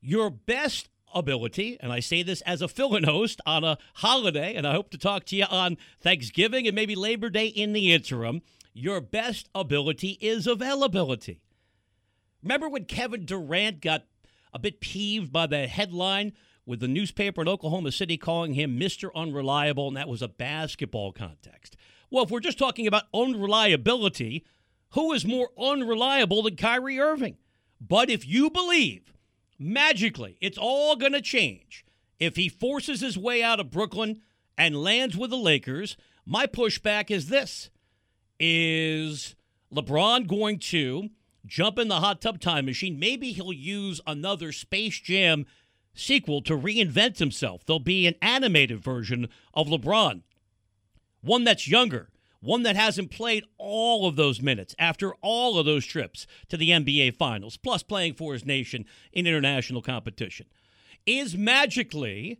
Your 0.01 0.29
best 0.29 0.89
ability, 1.13 1.77
and 1.79 1.91
I 1.91 1.99
say 1.99 2.21
this 2.21 2.41
as 2.41 2.61
a 2.61 2.67
fill 2.67 3.01
host 3.03 3.39
on 3.45 3.63
a 3.63 3.77
holiday, 3.95 4.53
and 4.53 4.67
I 4.67 4.73
hope 4.73 4.91
to 4.91 4.97
talk 4.97 5.25
to 5.25 5.35
you 5.35 5.45
on 5.49 5.77
Thanksgiving 5.99 6.67
and 6.67 6.75
maybe 6.75 6.95
Labor 6.95 7.29
Day 7.29 7.47
in 7.47 7.73
the 7.73 7.93
interim. 7.93 8.41
Your 8.73 8.99
best 8.99 9.49
ability 9.55 10.17
is 10.21 10.45
availability. 10.45 11.41
Remember 12.43 12.69
when 12.69 12.85
Kevin 12.85 13.25
Durant 13.25 13.81
got 13.81 14.03
a 14.53 14.59
bit 14.59 14.81
peeved 14.81 15.31
by 15.31 15.47
the 15.47 15.67
headline 15.67 16.33
with 16.65 16.79
the 16.79 16.87
newspaper 16.87 17.41
in 17.41 17.47
Oklahoma 17.47 17.91
City 17.91 18.17
calling 18.17 18.53
him 18.53 18.79
Mr. 18.79 19.09
Unreliable, 19.15 19.87
and 19.87 19.97
that 19.97 20.09
was 20.09 20.21
a 20.21 20.27
basketball 20.27 21.11
context? 21.11 21.77
Well, 22.11 22.25
if 22.25 22.29
we're 22.29 22.39
just 22.39 22.59
talking 22.59 22.87
about 22.87 23.05
unreliability, 23.13 24.45
who 24.95 25.13
is 25.13 25.25
more 25.25 25.49
unreliable 25.59 26.41
than 26.43 26.55
Kyrie 26.55 26.99
Irving? 26.99 27.37
But 27.79 28.09
if 28.09 28.27
you 28.27 28.49
believe 28.49 29.13
magically 29.59 30.37
it's 30.41 30.57
all 30.57 30.95
going 30.95 31.13
to 31.13 31.21
change 31.21 31.85
if 32.19 32.35
he 32.35 32.49
forces 32.49 33.01
his 33.01 33.17
way 33.17 33.43
out 33.43 33.59
of 33.59 33.71
Brooklyn 33.71 34.21
and 34.57 34.81
lands 34.81 35.15
with 35.15 35.29
the 35.29 35.37
Lakers, 35.37 35.97
my 36.25 36.47
pushback 36.47 37.11
is 37.11 37.27
this 37.27 37.69
is 38.39 39.35
LeBron 39.73 40.27
going 40.27 40.59
to 40.59 41.09
jump 41.45 41.77
in 41.77 41.89
the 41.89 41.99
hot 41.99 42.21
tub 42.21 42.39
time 42.39 42.65
machine? 42.65 42.97
Maybe 42.97 43.31
he'll 43.33 43.53
use 43.53 44.01
another 44.07 44.51
Space 44.51 44.99
Jam 44.99 45.45
sequel 45.93 46.41
to 46.43 46.57
reinvent 46.57 47.19
himself. 47.19 47.65
There'll 47.65 47.79
be 47.79 48.07
an 48.07 48.15
animated 48.21 48.81
version 48.81 49.29
of 49.53 49.67
LeBron, 49.67 50.21
one 51.21 51.43
that's 51.43 51.67
younger, 51.67 52.09
one 52.45 52.63
that 52.63 52.75
hasn't 52.75 53.11
played 53.11 53.43
all 53.57 54.07
of 54.07 54.15
those 54.15 54.41
minutes 54.41 54.75
after 54.77 55.13
all 55.21 55.57
of 55.57 55.65
those 55.65 55.85
trips 55.85 56.27
to 56.49 56.57
the 56.57 56.69
NBA 56.69 57.15
Finals, 57.17 57.57
plus 57.57 57.83
playing 57.83 58.13
for 58.13 58.33
his 58.33 58.45
nation 58.45 58.85
in 59.11 59.27
international 59.27 59.81
competition. 59.81 60.45
Is 61.05 61.35
magically 61.35 62.39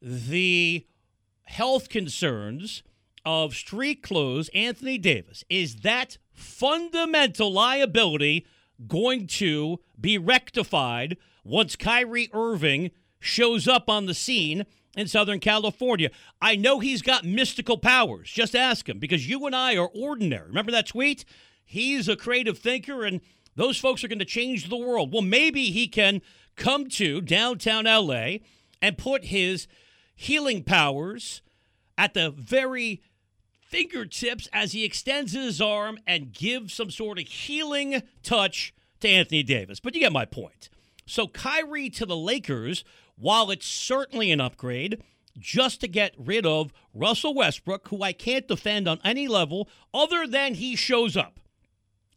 the 0.00 0.86
health 1.44 1.88
concerns 1.88 2.82
of 3.24 3.54
street 3.54 4.02
clothes 4.02 4.50
Anthony 4.54 4.98
Davis, 4.98 5.44
is 5.48 5.76
that 5.76 6.18
fundamental 6.32 7.52
liability 7.52 8.46
going 8.86 9.26
to 9.26 9.80
be 10.00 10.18
rectified 10.18 11.16
once 11.44 11.76
Kyrie 11.76 12.30
Irving 12.32 12.90
shows 13.20 13.66
up 13.66 13.88
on 13.88 14.06
the 14.06 14.14
scene 14.14 14.66
in 14.96 15.06
Southern 15.06 15.40
California. 15.40 16.10
I 16.40 16.56
know 16.56 16.78
he's 16.78 17.02
got 17.02 17.24
mystical 17.24 17.78
powers. 17.78 18.30
Just 18.30 18.54
ask 18.54 18.88
him 18.88 18.98
because 18.98 19.28
you 19.28 19.46
and 19.46 19.54
I 19.54 19.76
are 19.76 19.90
ordinary. 19.94 20.48
Remember 20.48 20.72
that 20.72 20.86
tweet? 20.86 21.24
He's 21.64 22.08
a 22.08 22.16
creative 22.16 22.58
thinker 22.58 23.04
and 23.04 23.20
those 23.56 23.78
folks 23.78 24.02
are 24.02 24.08
going 24.08 24.18
to 24.18 24.24
change 24.24 24.68
the 24.68 24.76
world. 24.76 25.12
Well, 25.12 25.22
maybe 25.22 25.70
he 25.70 25.88
can 25.88 26.22
come 26.56 26.88
to 26.88 27.20
downtown 27.20 27.84
LA 27.84 28.38
and 28.82 28.98
put 28.98 29.26
his 29.26 29.66
healing 30.14 30.62
powers 30.62 31.42
at 31.96 32.14
the 32.14 32.30
very 32.30 33.02
fingertips 33.60 34.48
as 34.52 34.72
he 34.72 34.84
extends 34.84 35.32
his 35.32 35.60
arm 35.60 35.98
and 36.06 36.32
gives 36.32 36.74
some 36.74 36.90
sort 36.90 37.18
of 37.18 37.26
healing 37.26 38.02
touch 38.22 38.74
to 39.00 39.08
Anthony 39.08 39.42
Davis. 39.42 39.80
But 39.80 39.94
you 39.94 40.00
get 40.00 40.12
my 40.12 40.24
point. 40.24 40.68
So 41.06 41.26
Kyrie 41.26 41.90
to 41.90 42.06
the 42.06 42.16
Lakers 42.16 42.84
while 43.16 43.50
it's 43.50 43.66
certainly 43.66 44.30
an 44.30 44.40
upgrade, 44.40 45.02
just 45.38 45.80
to 45.80 45.88
get 45.88 46.14
rid 46.16 46.46
of 46.46 46.72
Russell 46.92 47.34
Westbrook, 47.34 47.88
who 47.88 48.02
I 48.02 48.12
can't 48.12 48.46
defend 48.48 48.86
on 48.86 49.00
any 49.04 49.28
level 49.28 49.68
other 49.92 50.26
than 50.26 50.54
he 50.54 50.76
shows 50.76 51.16
up. 51.16 51.40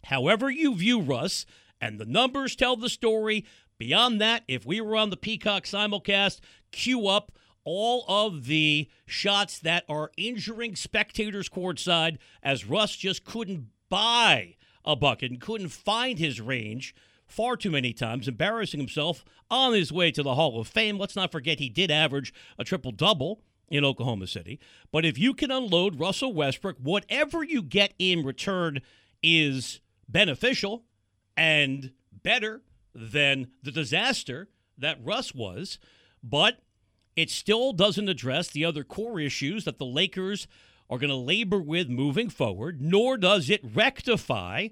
However, 0.05 0.49
you 0.49 0.75
view 0.75 1.01
Russ, 1.01 1.45
and 1.81 1.99
the 1.99 2.05
numbers 2.05 2.55
tell 2.55 2.75
the 2.75 2.89
story. 2.89 3.45
Beyond 3.77 4.21
that, 4.21 4.43
if 4.47 4.65
we 4.65 4.81
were 4.81 4.95
on 4.95 5.09
the 5.09 5.17
Peacock 5.17 5.63
simulcast, 5.63 6.39
cue 6.71 7.07
up 7.07 7.31
all 7.63 8.05
of 8.07 8.45
the 8.45 8.89
shots 9.05 9.59
that 9.59 9.83
are 9.89 10.11
injuring 10.15 10.75
spectators 10.75 11.49
courtside 11.49 12.17
as 12.41 12.65
Russ 12.65 12.95
just 12.95 13.25
couldn't 13.25 13.67
buy 13.89 14.55
a 14.85 14.95
bucket 14.95 15.31
and 15.31 15.41
couldn't 15.41 15.69
find 15.69 16.17
his 16.17 16.39
range 16.39 16.95
far 17.27 17.57
too 17.57 17.71
many 17.71 17.93
times, 17.93 18.27
embarrassing 18.27 18.79
himself 18.79 19.23
on 19.49 19.73
his 19.73 19.91
way 19.91 20.11
to 20.11 20.23
the 20.23 20.35
Hall 20.35 20.59
of 20.59 20.67
Fame. 20.67 20.97
Let's 20.97 21.15
not 21.15 21.31
forget 21.31 21.59
he 21.59 21.69
did 21.69 21.91
average 21.91 22.33
a 22.57 22.63
triple 22.63 22.91
double 22.91 23.41
in 23.69 23.83
Oklahoma 23.83 24.27
City. 24.27 24.59
But 24.91 25.05
if 25.05 25.17
you 25.17 25.33
can 25.33 25.51
unload 25.51 25.99
Russell 25.99 26.33
Westbrook, 26.33 26.77
whatever 26.81 27.43
you 27.43 27.61
get 27.61 27.93
in 27.99 28.23
return 28.23 28.79
is 29.21 29.81
beneficial 30.07 30.83
and 31.35 31.91
better 32.11 32.61
than 32.95 33.47
the 33.61 33.71
disaster 33.71 34.49
that 34.77 35.03
Russ 35.03 35.35
was. 35.35 35.79
But 36.23 36.59
it 37.15 37.29
still 37.29 37.73
doesn't 37.73 38.09
address 38.09 38.49
the 38.49 38.65
other 38.65 38.83
core 38.83 39.19
issues 39.19 39.65
that 39.65 39.77
the 39.77 39.85
Lakers 39.85 40.47
are 40.89 40.97
going 40.97 41.09
to 41.09 41.15
labor 41.15 41.59
with 41.59 41.89
moving 41.89 42.29
forward, 42.29 42.81
nor 42.81 43.17
does 43.17 43.49
it 43.49 43.61
rectify 43.73 44.69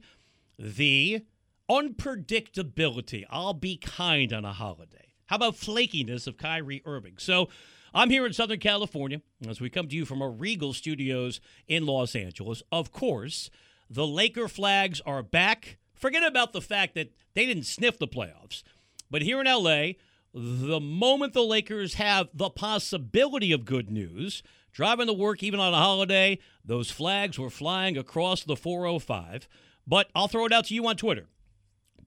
the 0.58 1.26
unpredictability. 1.70 3.26
I'll 3.30 3.54
be 3.54 3.78
kind 3.78 4.34
on 4.34 4.46
a 4.46 4.54
holiday. 4.54 5.14
How 5.28 5.38
about 5.38 5.56
flakiness 5.56 6.28
of 6.28 6.38
Kyrie 6.38 6.84
Irving? 6.86 7.16
So 7.18 7.50
I'm 7.94 8.10
here 8.10 8.26
in 8.26 8.34
Southern 8.34 8.60
California 8.60 9.22
as 9.48 9.60
we 9.60 9.70
come 9.70 9.88
to 9.88 9.96
you 9.96 10.06
from 10.06 10.22
our 10.22 10.30
Regal 10.30 10.74
studios 10.74 11.40
in 11.68 11.86
Los 11.86 12.16
Angeles. 12.16 12.62
Of 12.72 12.92
course, 12.92 13.50
the 13.90 14.06
Laker 14.06 14.48
flags 14.48 15.02
are 15.06 15.24
back. 15.24 15.78
Forget 15.94 16.24
about 16.24 16.54
the 16.54 16.62
fact 16.62 16.94
that 16.96 17.12
they 17.34 17.46
didn't 17.46 17.64
sniff 17.64 17.98
the 17.98 18.08
playoffs. 18.08 18.64
But 19.10 19.22
here 19.22 19.42
in 19.42 19.48
LA, 19.48 19.94
the 20.34 20.80
moment 20.80 21.34
the 21.34 21.44
Lakers 21.44 21.96
have 21.96 22.28
the 22.34 22.50
possibility 22.50 23.52
of 23.52 23.66
good 23.66 23.90
news, 23.90 24.44
driving 24.74 25.08
to 25.08 25.14
work 25.14 25.42
even 25.42 25.60
on 25.60 25.74
a 25.74 25.78
holiday, 25.78 26.38
those 26.64 26.92
flags 26.92 27.40
were 27.40 27.50
flying 27.50 27.98
across 27.98 28.44
the 28.44 28.56
405. 28.56 29.48
But 29.88 30.10
I'll 30.14 30.28
throw 30.28 30.46
it 30.46 30.52
out 30.52 30.66
to 30.66 30.76
you 30.76 30.86
on 30.88 30.98
Twitter 30.98 31.28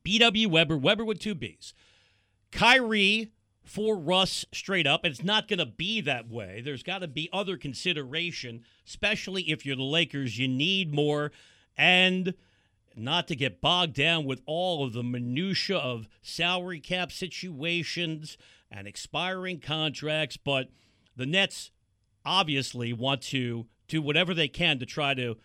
BW 0.09 0.47
Webber, 0.47 0.79
Webber 0.79 1.05
with 1.05 1.19
two 1.19 1.35
B's. 1.35 1.75
Kyrie 2.51 3.31
for 3.63 3.95
Russ 3.95 4.47
straight 4.53 4.87
up. 4.87 5.05
It's 5.05 5.23
not 5.23 5.49
going 5.49 5.59
to 5.59 5.67
be 5.67 6.01
that 6.01 6.31
way. 6.31 6.63
There's 6.65 6.83
got 6.83 7.01
to 7.01 7.09
be 7.09 7.29
other 7.31 7.59
consideration, 7.59 8.65
especially 8.87 9.43
if 9.51 9.67
you're 9.67 9.77
the 9.77 9.83
Lakers. 9.83 10.39
You 10.39 10.49
need 10.49 10.95
more. 10.95 11.31
And 11.77 12.33
not 12.97 13.29
to 13.29 13.37
get 13.37 13.61
bogged 13.61 13.93
down 13.93 14.25
with 14.25 14.41
all 14.47 14.83
of 14.83 14.95
the 14.95 15.03
minutia 15.03 15.77
of 15.77 16.09
salary 16.23 16.81
cap 16.81 17.13
situations 17.13 18.39
and 18.71 18.89
expiring 18.89 19.61
contracts, 19.61 20.39
but 20.39 20.71
the 21.17 21.27
Nets 21.27 21.71
obviously 22.25 22.95
want 22.95 23.21
to 23.25 23.67
do 23.89 24.01
whatever 24.01 24.33
they 24.33 24.49
can 24.49 24.79
to 24.79 24.87
try 24.87 25.13
to 25.13 25.37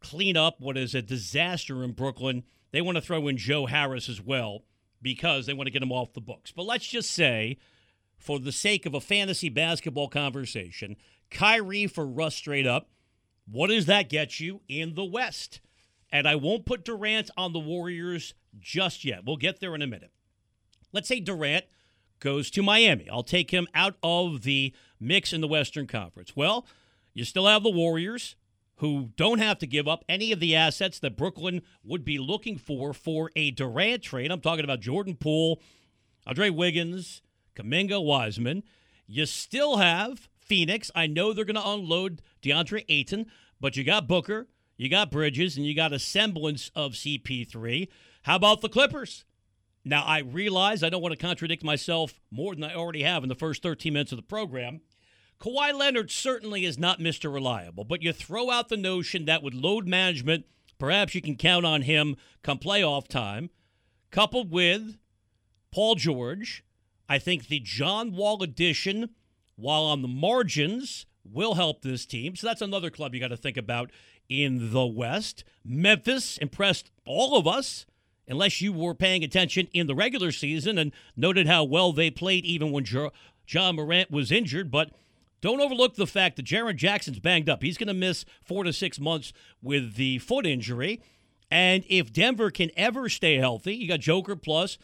clean 0.00 0.36
up 0.36 0.60
what 0.60 0.76
is 0.76 0.92
a 0.92 1.02
disaster 1.02 1.84
in 1.84 1.92
Brooklyn 1.92 2.42
they 2.70 2.80
want 2.80 2.96
to 2.96 3.02
throw 3.02 3.28
in 3.28 3.36
Joe 3.36 3.66
Harris 3.66 4.08
as 4.08 4.20
well 4.20 4.64
because 5.00 5.46
they 5.46 5.54
want 5.54 5.66
to 5.66 5.72
get 5.72 5.82
him 5.82 5.92
off 5.92 6.12
the 6.12 6.20
books. 6.20 6.52
But 6.52 6.66
let's 6.66 6.86
just 6.86 7.10
say, 7.10 7.58
for 8.16 8.38
the 8.38 8.52
sake 8.52 8.84
of 8.84 8.94
a 8.94 9.00
fantasy 9.00 9.48
basketball 9.48 10.08
conversation, 10.08 10.96
Kyrie 11.30 11.86
for 11.86 12.06
Russ 12.06 12.34
straight 12.34 12.66
up, 12.66 12.90
what 13.46 13.68
does 13.68 13.86
that 13.86 14.08
get 14.08 14.40
you 14.40 14.60
in 14.68 14.94
the 14.94 15.04
West? 15.04 15.60
And 16.10 16.26
I 16.26 16.36
won't 16.36 16.66
put 16.66 16.84
Durant 16.84 17.30
on 17.36 17.52
the 17.52 17.58
Warriors 17.58 18.34
just 18.58 19.04
yet. 19.04 19.24
We'll 19.24 19.36
get 19.36 19.60
there 19.60 19.74
in 19.74 19.82
a 19.82 19.86
minute. 19.86 20.10
Let's 20.92 21.08
say 21.08 21.20
Durant 21.20 21.66
goes 22.20 22.50
to 22.50 22.62
Miami. 22.62 23.08
I'll 23.10 23.22
take 23.22 23.50
him 23.50 23.68
out 23.74 23.96
of 24.02 24.42
the 24.42 24.74
mix 24.98 25.32
in 25.32 25.40
the 25.40 25.48
Western 25.48 25.86
Conference. 25.86 26.34
Well, 26.34 26.66
you 27.14 27.24
still 27.24 27.46
have 27.46 27.62
the 27.62 27.70
Warriors 27.70 28.36
who 28.78 29.10
don't 29.16 29.38
have 29.40 29.58
to 29.58 29.66
give 29.66 29.86
up 29.88 30.04
any 30.08 30.32
of 30.32 30.40
the 30.40 30.54
assets 30.54 30.98
that 31.00 31.16
Brooklyn 31.16 31.62
would 31.84 32.04
be 32.04 32.18
looking 32.18 32.56
for 32.56 32.92
for 32.92 33.30
a 33.36 33.50
Durant 33.50 34.02
trade. 34.02 34.30
I'm 34.30 34.40
talking 34.40 34.64
about 34.64 34.80
Jordan 34.80 35.16
Poole, 35.16 35.60
Andrew 36.26 36.52
Wiggins, 36.52 37.22
Kuminga 37.56 38.04
Wiseman. 38.04 38.62
You 39.06 39.26
still 39.26 39.78
have 39.78 40.28
Phoenix. 40.38 40.90
I 40.94 41.06
know 41.06 41.32
they're 41.32 41.44
going 41.44 41.56
to 41.56 41.68
unload 41.68 42.22
DeAndre 42.42 42.84
Ayton, 42.88 43.26
but 43.60 43.76
you 43.76 43.84
got 43.84 44.06
Booker, 44.06 44.46
you 44.76 44.88
got 44.88 45.10
Bridges, 45.10 45.56
and 45.56 45.66
you 45.66 45.74
got 45.74 45.92
a 45.92 45.98
semblance 45.98 46.70
of 46.74 46.92
CP3. 46.92 47.88
How 48.22 48.36
about 48.36 48.60
the 48.60 48.68
Clippers? 48.68 49.24
Now, 49.84 50.04
I 50.04 50.20
realize 50.20 50.82
I 50.82 50.90
don't 50.90 51.02
want 51.02 51.18
to 51.18 51.26
contradict 51.26 51.64
myself 51.64 52.20
more 52.30 52.54
than 52.54 52.64
I 52.64 52.74
already 52.74 53.02
have 53.02 53.22
in 53.22 53.28
the 53.28 53.34
first 53.34 53.62
13 53.62 53.92
minutes 53.92 54.12
of 54.12 54.16
the 54.16 54.22
program. 54.22 54.82
Kawhi 55.40 55.72
Leonard 55.72 56.10
certainly 56.10 56.64
is 56.64 56.78
not 56.78 56.98
Mr. 56.98 57.32
Reliable, 57.32 57.84
but 57.84 58.02
you 58.02 58.12
throw 58.12 58.50
out 58.50 58.68
the 58.68 58.76
notion 58.76 59.24
that 59.26 59.42
with 59.42 59.54
load 59.54 59.86
management, 59.86 60.46
perhaps 60.78 61.14
you 61.14 61.22
can 61.22 61.36
count 61.36 61.64
on 61.64 61.82
him 61.82 62.16
come 62.42 62.58
playoff 62.58 63.06
time, 63.06 63.50
coupled 64.10 64.50
with 64.50 64.98
Paul 65.70 65.94
George. 65.94 66.64
I 67.08 67.18
think 67.18 67.46
the 67.46 67.60
John 67.60 68.12
Wall 68.12 68.42
addition, 68.42 69.10
while 69.54 69.84
on 69.84 70.02
the 70.02 70.08
margins, 70.08 71.06
will 71.24 71.54
help 71.54 71.82
this 71.82 72.04
team. 72.04 72.34
So 72.34 72.46
that's 72.46 72.62
another 72.62 72.90
club 72.90 73.14
you 73.14 73.20
got 73.20 73.28
to 73.28 73.36
think 73.36 73.56
about 73.56 73.92
in 74.28 74.72
the 74.72 74.86
West. 74.86 75.44
Memphis 75.64 76.38
impressed 76.38 76.90
all 77.06 77.36
of 77.36 77.46
us 77.46 77.86
unless 78.26 78.60
you 78.60 78.72
were 78.72 78.94
paying 78.94 79.22
attention 79.22 79.68
in 79.72 79.86
the 79.86 79.94
regular 79.94 80.32
season 80.32 80.78
and 80.78 80.92
noted 81.16 81.46
how 81.46 81.64
well 81.64 81.92
they 81.92 82.10
played 82.10 82.44
even 82.44 82.72
when 82.72 82.84
Ja 83.46 83.72
Morant 83.72 84.10
was 84.10 84.32
injured. 84.32 84.70
But 84.70 84.90
don't 85.40 85.60
overlook 85.60 85.94
the 85.94 86.06
fact 86.06 86.36
that 86.36 86.46
Jaren 86.46 86.76
Jackson's 86.76 87.18
banged 87.18 87.48
up. 87.48 87.62
He's 87.62 87.78
going 87.78 87.88
to 87.88 87.94
miss 87.94 88.24
four 88.42 88.64
to 88.64 88.72
six 88.72 88.98
months 88.98 89.32
with 89.62 89.94
the 89.94 90.18
foot 90.18 90.46
injury. 90.46 91.00
And 91.50 91.84
if 91.88 92.12
Denver 92.12 92.50
can 92.50 92.70
ever 92.76 93.08
stay 93.08 93.36
healthy, 93.36 93.74
you 93.74 93.88
got 93.88 94.00
Joker 94.00 94.36
plus 94.36 94.78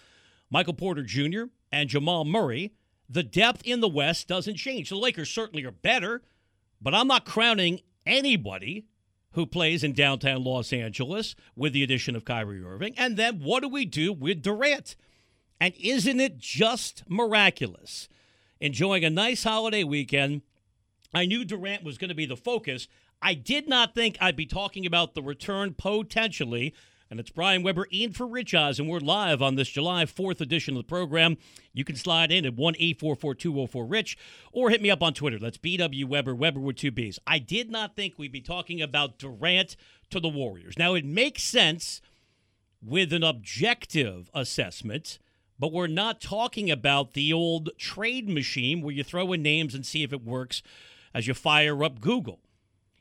Michael 0.51 0.75
Porter 0.75 1.03
Jr. 1.03 1.45
and 1.73 1.89
Jamal 1.89 2.25
Murray. 2.25 2.73
The 3.09 3.23
depth 3.23 3.63
in 3.65 3.81
the 3.81 3.89
West 3.89 4.29
doesn't 4.29 4.57
change. 4.57 4.89
The 4.89 4.97
Lakers 4.97 5.31
certainly 5.31 5.65
are 5.65 5.71
better, 5.71 6.23
but 6.81 6.95
I'm 6.95 7.09
not 7.09 7.27
crowning 7.27 7.81
anybody 8.07 8.87
who 9.33 9.47
plays 9.47 9.83
in 9.85 9.93
downtown 9.93 10.45
Los 10.45 10.73
Angeles 10.73 11.35
with 11.57 11.73
the 11.73 11.83
addition 11.83 12.17
of 12.17 12.25
Kyrie 12.25 12.63
Irving. 12.63 12.95
And 12.97 13.17
then 13.17 13.41
what 13.41 13.63
do 13.63 13.69
we 13.69 13.85
do 13.85 14.13
with 14.13 14.43
Durant? 14.43 14.97
And 15.61 15.75
isn't 15.79 16.21
it 16.21 16.39
just 16.39 17.03
miraculous? 17.09 18.09
Enjoying 18.65 19.05
a 19.05 19.11
nice 19.11 19.45
holiday 19.45 19.85
weekend. 19.85 20.41
I 21.13 21.27
knew 21.27 21.45
Durant 21.45 21.85
was 21.85 21.99
going 21.99 22.09
to 22.09 22.15
be 22.15 22.25
the 22.25 22.35
focus. 22.35 22.89
I 23.21 23.35
did 23.35 23.69
not 23.69 23.95
think 23.95 24.17
I'd 24.23 24.37
be 24.37 24.47
talking 24.47 24.87
about 24.87 25.15
the 25.15 25.23
return 25.23 25.75
potentially 25.75 26.75
and 27.11 27.21
it's 27.21 27.29
Brian 27.29 27.63
Webber 27.63 27.87
in 27.91 28.13
for 28.13 28.27
Rich 28.27 28.55
Eisen, 28.55 28.87
and 28.87 28.91
we're 28.91 29.01
live 29.01 29.43
on 29.43 29.57
this 29.57 29.69
July 29.69 30.07
4th 30.07 30.41
edition 30.41 30.75
of 30.75 30.79
the 30.79 30.89
program. 30.89 31.37
You 31.75 31.85
can 31.85 31.95
slide 31.95 32.33
in 32.33 32.47
at 32.47 32.55
1 32.57 32.75
844 32.79 33.85
Rich 33.85 34.17
or 34.51 34.71
hit 34.71 34.81
me 34.81 34.91
up 34.91 35.03
on 35.03 35.13
Twitter. 35.13 35.39
That's 35.39 35.59
BW 35.59 36.07
Webber, 36.07 36.35
Webber 36.35 36.61
with 36.61 36.77
two 36.77 36.91
B's. 36.91 37.19
I 37.27 37.39
did 37.39 37.71
not 37.71 37.97
think 37.97 38.15
we'd 38.17 38.33
be 38.33 38.41
talking 38.41 38.81
about 38.81 39.19
Durant 39.19 39.77
to 40.09 40.21
the 40.21 40.29
Warriors. 40.31 40.79
Now, 40.79 40.95
it 40.95 41.05
makes 41.05 41.43
sense 41.43 42.01
with 42.83 43.13
an 43.13 43.23
objective 43.23 44.31
assessment, 44.33 45.19
but 45.59 45.73
we're 45.73 45.87
not 45.87 46.21
talking 46.21 46.71
about 46.71 47.13
the 47.13 47.33
old 47.33 47.71
trade 47.79 48.29
machine 48.29 48.83
where 48.83 48.95
you 48.95 49.05
throw 49.05 49.33
in 49.33 49.43
names 49.43 49.75
and 49.75 49.87
see 49.87 50.03
if 50.03 50.13
it 50.13 50.25
works 50.25 50.63
as 51.15 51.27
you 51.27 51.35
fire 51.35 51.83
up 51.85 52.01
Google. 52.01 52.41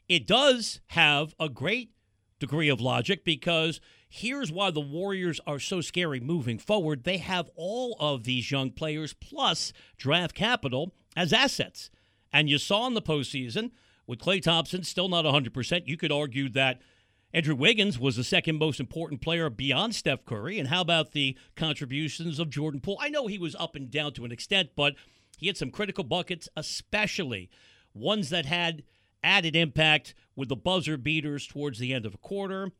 It 0.07 0.27
does 0.27 0.81
have 0.87 1.33
a 1.39 1.49
great 1.49 1.91
degree 2.39 2.69
of 2.69 2.81
logic 2.81 3.23
because 3.23 3.79
here's 4.07 4.51
why 4.51 4.69
the 4.69 4.81
Warriors 4.81 5.39
are 5.47 5.59
so 5.59 5.81
scary 5.81 6.19
moving 6.19 6.59
forward. 6.59 7.03
They 7.03 7.17
have 7.17 7.49
all 7.55 7.95
of 7.99 8.23
these 8.23 8.51
young 8.51 8.69
players 8.71 9.13
plus 9.13 9.73
draft 9.97 10.35
capital 10.35 10.93
as 11.15 11.33
assets. 11.33 11.89
And 12.31 12.49
you 12.49 12.57
saw 12.57 12.85
in 12.87 12.93
the 12.93 13.01
postseason 13.01 13.71
with 14.05 14.19
Klay 14.19 14.41
Thompson 14.41 14.83
still 14.83 15.07
not 15.07 15.25
100%, 15.25 15.87
you 15.87 15.97
could 15.97 16.11
argue 16.11 16.49
that 16.49 16.81
Andrew 17.33 17.55
Wiggins 17.55 17.97
was 17.97 18.15
the 18.15 18.23
second 18.23 18.59
most 18.59 18.79
important 18.79 19.19
player 19.19 19.49
beyond 19.49 19.95
Steph 19.95 20.23
Curry. 20.23 20.59
And 20.59 20.67
how 20.67 20.81
about 20.81 21.13
the 21.13 21.35
contributions 21.55 22.37
of 22.37 22.51
Jordan 22.51 22.79
Poole? 22.79 22.99
I 23.01 23.09
know 23.09 23.25
he 23.25 23.39
was 23.39 23.55
up 23.55 23.75
and 23.75 23.89
down 23.89 24.13
to 24.13 24.25
an 24.25 24.31
extent, 24.31 24.69
but 24.75 24.93
he 25.37 25.47
had 25.47 25.57
some 25.57 25.71
critical 25.71 26.03
buckets, 26.03 26.47
especially 26.55 27.49
ones 27.93 28.29
that 28.29 28.45
had 28.45 28.83
added 29.23 29.55
impact 29.55 30.13
with 30.35 30.49
the 30.49 30.55
buzzer 30.55 30.95
beaters 30.95 31.47
towards 31.47 31.79
the 31.79 31.91
end 31.91 32.05
of 32.05 32.13
a 32.13 32.19
quarter. 32.19 32.71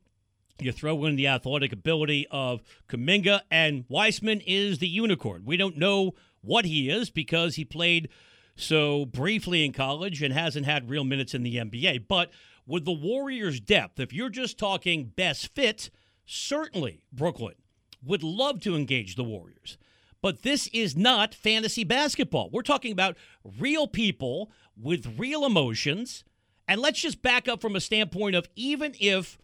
You 0.59 0.71
throw 0.71 1.03
in 1.05 1.15
the 1.15 1.27
athletic 1.27 1.73
ability 1.73 2.27
of 2.29 2.61
Kuminga, 2.87 3.41
and 3.49 3.85
Wiseman 3.89 4.39
is 4.45 4.77
the 4.77 4.87
unicorn. 4.87 5.45
We 5.45 5.57
don't 5.57 5.77
know 5.77 6.13
what 6.41 6.65
he 6.65 6.91
is 6.91 7.09
because 7.09 7.55
he 7.55 7.65
played 7.65 8.07
so 8.55 9.05
briefly 9.05 9.65
in 9.65 9.73
college 9.73 10.21
and 10.21 10.31
hasn't 10.31 10.67
had 10.67 10.91
real 10.91 11.03
minutes 11.03 11.33
in 11.33 11.41
the 11.41 11.55
NBA. 11.55 12.05
But 12.07 12.29
with 12.65 12.85
the 12.85 12.91
Warriors' 12.91 13.59
depth, 13.59 13.99
if 13.99 14.13
you're 14.13 14.29
just 14.29 14.57
talking 14.57 15.11
best 15.15 15.53
fit, 15.53 15.89
certainly 16.25 17.03
Brooklyn 17.11 17.55
would 18.03 18.23
love 18.23 18.59
to 18.61 18.75
engage 18.75 19.15
the 19.15 19.23
Warriors. 19.23 19.77
But 20.21 20.43
this 20.43 20.67
is 20.67 20.95
not 20.95 21.35
fantasy 21.35 21.83
basketball. 21.83 22.49
We're 22.51 22.61
talking 22.61 22.91
about 22.91 23.17
real 23.59 23.87
people 23.87 24.51
with 24.77 25.19
real 25.19 25.45
emotions 25.45 26.23
and 26.67 26.81
let's 26.81 27.01
just 27.01 27.21
back 27.21 27.47
up 27.47 27.61
from 27.61 27.75
a 27.75 27.81
standpoint 27.81 28.35
of 28.35 28.47
even 28.55 28.93
if 28.99 29.37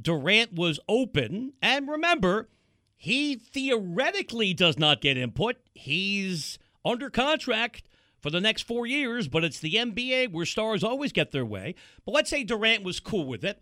Durant 0.00 0.54
was 0.54 0.80
open, 0.88 1.52
and 1.60 1.88
remember, 1.88 2.48
he 2.96 3.34
theoretically 3.36 4.54
does 4.54 4.78
not 4.78 5.00
get 5.00 5.18
input. 5.18 5.56
He's 5.74 6.58
under 6.84 7.10
contract 7.10 7.82
for 8.22 8.30
the 8.30 8.40
next 8.40 8.62
four 8.62 8.86
years, 8.86 9.28
but 9.28 9.44
it's 9.44 9.58
the 9.58 9.74
NBA 9.74 10.32
where 10.32 10.46
stars 10.46 10.84
always 10.84 11.12
get 11.12 11.32
their 11.32 11.44
way. 11.44 11.74
But 12.06 12.12
let's 12.12 12.30
say 12.30 12.44
Durant 12.44 12.84
was 12.84 13.00
cool 13.00 13.26
with 13.26 13.44
it 13.44 13.60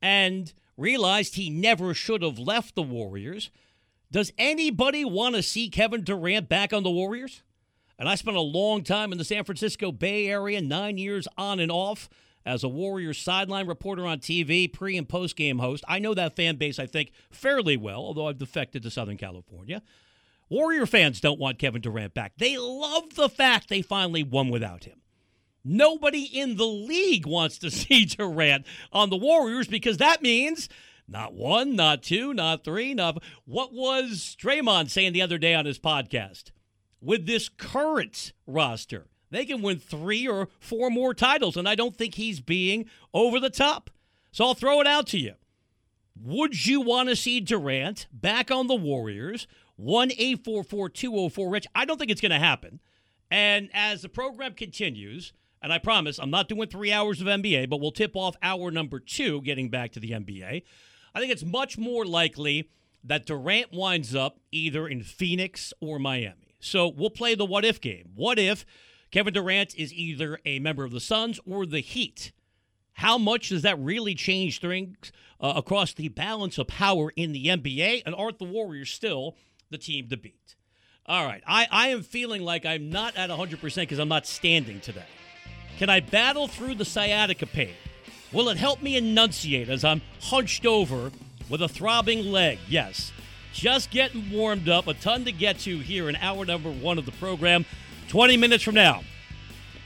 and 0.00 0.52
realized 0.76 1.36
he 1.36 1.50
never 1.50 1.92
should 1.92 2.22
have 2.22 2.38
left 2.38 2.74
the 2.74 2.82
Warriors. 2.82 3.50
Does 4.10 4.32
anybody 4.38 5.04
want 5.04 5.36
to 5.36 5.42
see 5.42 5.68
Kevin 5.68 6.02
Durant 6.02 6.48
back 6.48 6.72
on 6.72 6.82
the 6.82 6.90
Warriors? 6.90 7.42
And 7.98 8.08
I 8.08 8.14
spent 8.14 8.36
a 8.36 8.40
long 8.40 8.82
time 8.82 9.12
in 9.12 9.18
the 9.18 9.24
San 9.24 9.44
Francisco 9.44 9.92
Bay 9.92 10.26
Area, 10.26 10.60
nine 10.60 10.96
years 10.98 11.28
on 11.36 11.60
and 11.60 11.70
off 11.70 12.08
as 12.44 12.64
a 12.64 12.68
Warriors 12.68 13.18
sideline 13.18 13.66
reporter 13.66 14.06
on 14.06 14.18
TV, 14.18 14.72
pre 14.72 14.96
and 14.96 15.08
post 15.08 15.36
game 15.36 15.58
host. 15.58 15.84
I 15.86 15.98
know 15.98 16.14
that 16.14 16.34
fan 16.34 16.56
base, 16.56 16.78
I 16.78 16.86
think, 16.86 17.12
fairly 17.30 17.76
well, 17.76 17.98
although 17.98 18.26
I've 18.26 18.38
defected 18.38 18.82
to 18.82 18.90
Southern 18.90 19.18
California. 19.18 19.82
Warrior 20.52 20.84
fans 20.84 21.18
don't 21.18 21.40
want 21.40 21.58
Kevin 21.58 21.80
Durant 21.80 22.12
back. 22.12 22.34
They 22.36 22.58
love 22.58 23.14
the 23.14 23.30
fact 23.30 23.70
they 23.70 23.80
finally 23.80 24.22
won 24.22 24.50
without 24.50 24.84
him. 24.84 25.00
Nobody 25.64 26.24
in 26.24 26.56
the 26.56 26.66
league 26.66 27.26
wants 27.26 27.56
to 27.60 27.70
see 27.70 28.04
Durant 28.04 28.66
on 28.92 29.08
the 29.08 29.16
Warriors 29.16 29.66
because 29.66 29.96
that 29.96 30.20
means 30.20 30.68
not 31.08 31.32
one, 31.32 31.74
not 31.74 32.02
two, 32.02 32.34
not 32.34 32.64
three, 32.64 32.92
not. 32.92 33.22
What 33.46 33.72
was 33.72 34.36
Draymond 34.38 34.90
saying 34.90 35.14
the 35.14 35.22
other 35.22 35.38
day 35.38 35.54
on 35.54 35.64
his 35.64 35.78
podcast? 35.78 36.50
With 37.00 37.26
this 37.26 37.48
current 37.48 38.34
roster, 38.46 39.06
they 39.30 39.46
can 39.46 39.62
win 39.62 39.78
three 39.78 40.28
or 40.28 40.48
four 40.60 40.90
more 40.90 41.14
titles, 41.14 41.56
and 41.56 41.66
I 41.66 41.76
don't 41.76 41.96
think 41.96 42.16
he's 42.16 42.40
being 42.40 42.90
over 43.14 43.40
the 43.40 43.48
top. 43.48 43.88
So 44.32 44.44
I'll 44.44 44.54
throw 44.54 44.82
it 44.82 44.86
out 44.86 45.06
to 45.08 45.18
you. 45.18 45.32
Would 46.20 46.66
you 46.66 46.82
want 46.82 47.08
to 47.08 47.16
see 47.16 47.40
Durant 47.40 48.06
back 48.12 48.50
on 48.50 48.66
the 48.66 48.74
Warriors? 48.74 49.46
1 49.76 50.12
844 50.12 50.88
204 50.88 51.50
Rich. 51.50 51.66
I 51.74 51.84
don't 51.84 51.98
think 51.98 52.10
it's 52.10 52.20
going 52.20 52.30
to 52.30 52.38
happen. 52.38 52.80
And 53.30 53.70
as 53.72 54.02
the 54.02 54.08
program 54.08 54.54
continues, 54.54 55.32
and 55.62 55.72
I 55.72 55.78
promise 55.78 56.18
I'm 56.18 56.30
not 56.30 56.48
doing 56.48 56.68
three 56.68 56.92
hours 56.92 57.20
of 57.20 57.26
NBA, 57.26 57.70
but 57.70 57.80
we'll 57.80 57.92
tip 57.92 58.14
off 58.14 58.36
hour 58.42 58.70
number 58.70 59.00
two 59.00 59.40
getting 59.42 59.70
back 59.70 59.92
to 59.92 60.00
the 60.00 60.10
NBA. 60.10 60.62
I 61.14 61.20
think 61.20 61.32
it's 61.32 61.44
much 61.44 61.78
more 61.78 62.04
likely 62.04 62.68
that 63.04 63.26
Durant 63.26 63.72
winds 63.72 64.14
up 64.14 64.38
either 64.50 64.86
in 64.86 65.02
Phoenix 65.02 65.72
or 65.80 65.98
Miami. 65.98 66.56
So 66.60 66.88
we'll 66.88 67.10
play 67.10 67.34
the 67.34 67.44
what 67.44 67.64
if 67.64 67.80
game. 67.80 68.10
What 68.14 68.38
if 68.38 68.64
Kevin 69.12 69.34
Durant 69.34 69.74
is 69.76 69.92
either 69.92 70.38
a 70.46 70.58
member 70.58 70.84
of 70.84 70.90
the 70.90 71.00
Suns 71.00 71.38
or 71.46 71.66
the 71.66 71.80
Heat. 71.80 72.32
How 72.94 73.18
much 73.18 73.50
does 73.50 73.62
that 73.62 73.78
really 73.78 74.14
change 74.14 74.60
things 74.60 75.12
uh, 75.40 75.52
across 75.56 75.92
the 75.92 76.08
balance 76.08 76.58
of 76.58 76.66
power 76.66 77.12
in 77.14 77.32
the 77.32 77.46
NBA? 77.46 78.02
And 78.04 78.14
aren't 78.14 78.38
the 78.38 78.44
Warriors 78.44 78.90
still 78.90 79.36
the 79.72 79.78
team 79.78 80.08
to 80.10 80.16
beat? 80.16 80.54
All 81.06 81.26
right. 81.26 81.42
I, 81.46 81.66
I 81.70 81.88
am 81.88 82.02
feeling 82.02 82.42
like 82.42 82.64
I'm 82.64 82.90
not 82.90 83.16
at 83.16 83.28
100% 83.28 83.60
because 83.76 83.98
I'm 83.98 84.08
not 84.08 84.26
standing 84.26 84.80
today. 84.80 85.04
Can 85.78 85.90
I 85.90 86.00
battle 86.00 86.46
through 86.46 86.76
the 86.76 86.84
sciatica 86.84 87.46
pain? 87.46 87.74
Will 88.32 88.48
it 88.48 88.56
help 88.56 88.80
me 88.80 88.96
enunciate 88.96 89.68
as 89.68 89.84
I'm 89.84 90.00
hunched 90.20 90.64
over 90.64 91.10
with 91.48 91.60
a 91.60 91.68
throbbing 91.68 92.30
leg? 92.30 92.58
Yes. 92.68 93.12
Just 93.52 93.90
getting 93.90 94.30
warmed 94.30 94.68
up. 94.68 94.86
A 94.86 94.94
ton 94.94 95.24
to 95.24 95.32
get 95.32 95.58
to 95.60 95.78
here 95.78 96.08
in 96.08 96.16
hour 96.16 96.44
number 96.44 96.70
one 96.70 96.98
of 96.98 97.04
the 97.04 97.12
program. 97.12 97.66
20 98.08 98.36
minutes 98.36 98.62
from 98.62 98.74
now, 98.74 99.02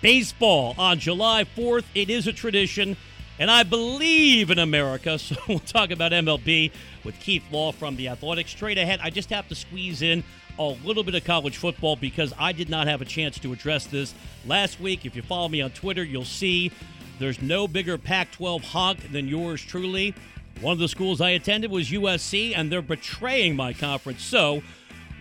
baseball 0.03 0.75
on 0.79 0.99
July 0.99 1.44
4th. 1.44 1.85
It 1.94 2.11
is 2.11 2.27
a 2.27 2.33
tradition, 2.33 2.96
and 3.38 3.51
I 3.51 3.62
believe 3.62 4.51
in 4.51 4.59
America. 4.59 5.18
So 5.27 5.37
we'll 5.49 5.59
talk 5.59 5.90
about 5.90 6.12
MLB 6.12 6.70
with 7.05 7.18
Keith 7.18 7.42
Law 7.51 7.72
from 7.72 7.96
The 7.96 8.09
Athletic. 8.09 8.49
Straight 8.49 8.79
ahead, 8.79 9.01
I 9.03 9.11
just 9.11 9.31
have 9.31 9.49
to 9.49 9.55
squeeze 9.55 10.03
in 10.03 10.22
a 10.59 10.64
little 10.85 11.03
bit 11.03 11.14
of 11.14 11.25
college 11.25 11.57
football 11.57 11.96
because 11.96 12.33
I 12.38 12.53
did 12.53 12.68
not 12.68 12.87
have 12.87 13.03
a 13.03 13.05
chance 13.05 13.38
to 13.40 13.53
address 13.53 13.87
this 13.87 14.14
last 14.46 14.81
week. 14.81 15.05
If 15.05 15.16
you 15.16 15.22
follow 15.22 15.49
me 15.49 15.61
on 15.62 15.70
Twitter, 15.70 16.05
you'll 16.05 16.25
see 16.25 16.70
there's 17.18 17.42
no 17.42 17.66
bigger 17.66 17.99
Pac 17.99 18.31
12 18.33 18.62
honk 18.62 19.12
than 19.12 19.27
yours 19.27 19.62
truly. 19.62 20.14
One 20.61 20.72
of 20.72 20.79
the 20.79 20.88
schools 20.88 21.20
I 21.20 21.31
attended 21.31 21.70
was 21.70 21.90
USC, 21.90 22.57
and 22.57 22.70
they're 22.70 22.83
betraying 22.83 23.57
my 23.57 23.72
conference. 23.72 24.22
So, 24.22 24.62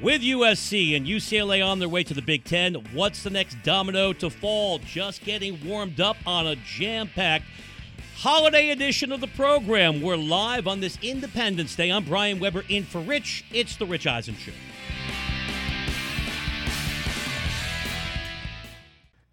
with 0.01 0.21
USC 0.21 0.95
and 0.95 1.05
UCLA 1.05 1.65
on 1.65 1.79
their 1.79 1.89
way 1.89 2.03
to 2.03 2.13
the 2.13 2.21
Big 2.21 2.43
Ten, 2.43 2.75
what's 2.93 3.23
the 3.23 3.29
next 3.29 3.57
domino 3.63 4.13
to 4.13 4.29
fall? 4.29 4.79
Just 4.79 5.23
getting 5.23 5.65
warmed 5.65 5.99
up 5.99 6.17
on 6.25 6.47
a 6.47 6.55
jam 6.57 7.09
packed 7.13 7.45
holiday 8.17 8.69
edition 8.69 9.11
of 9.11 9.19
the 9.21 9.27
program. 9.27 10.01
We're 10.01 10.15
live 10.15 10.67
on 10.67 10.79
this 10.79 10.97
Independence 11.01 11.75
Day. 11.75 11.91
I'm 11.91 12.05
Brian 12.05 12.39
Webber 12.39 12.63
in 12.69 12.83
for 12.83 13.01
Rich. 13.01 13.45
It's 13.51 13.75
The 13.75 13.85
Rich 13.85 14.07
Eisen 14.07 14.35
Show. 14.35 14.51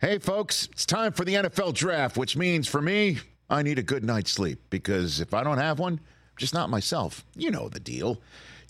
Hey, 0.01 0.19
folks, 0.19 0.69
it's 0.73 0.85
time 0.85 1.13
for 1.13 1.25
the 1.25 1.35
NFL 1.35 1.75
draft, 1.75 2.17
which 2.17 2.37
means 2.37 2.67
for 2.67 2.83
me, 2.83 3.19
I 3.49 3.63
need 3.63 3.79
a 3.79 3.83
good 3.85 4.05
night's 4.05 4.33
sleep 4.33 4.61
because 4.69 5.21
if 5.21 5.33
I 5.33 5.45
don't 5.45 5.59
have 5.59 5.79
one, 5.79 5.95
I'm 5.95 6.37
just 6.37 6.55
not 6.55 6.69
myself. 6.71 7.25
You 7.37 7.53
know 7.53 7.69
the 7.69 7.79
deal. 7.79 8.21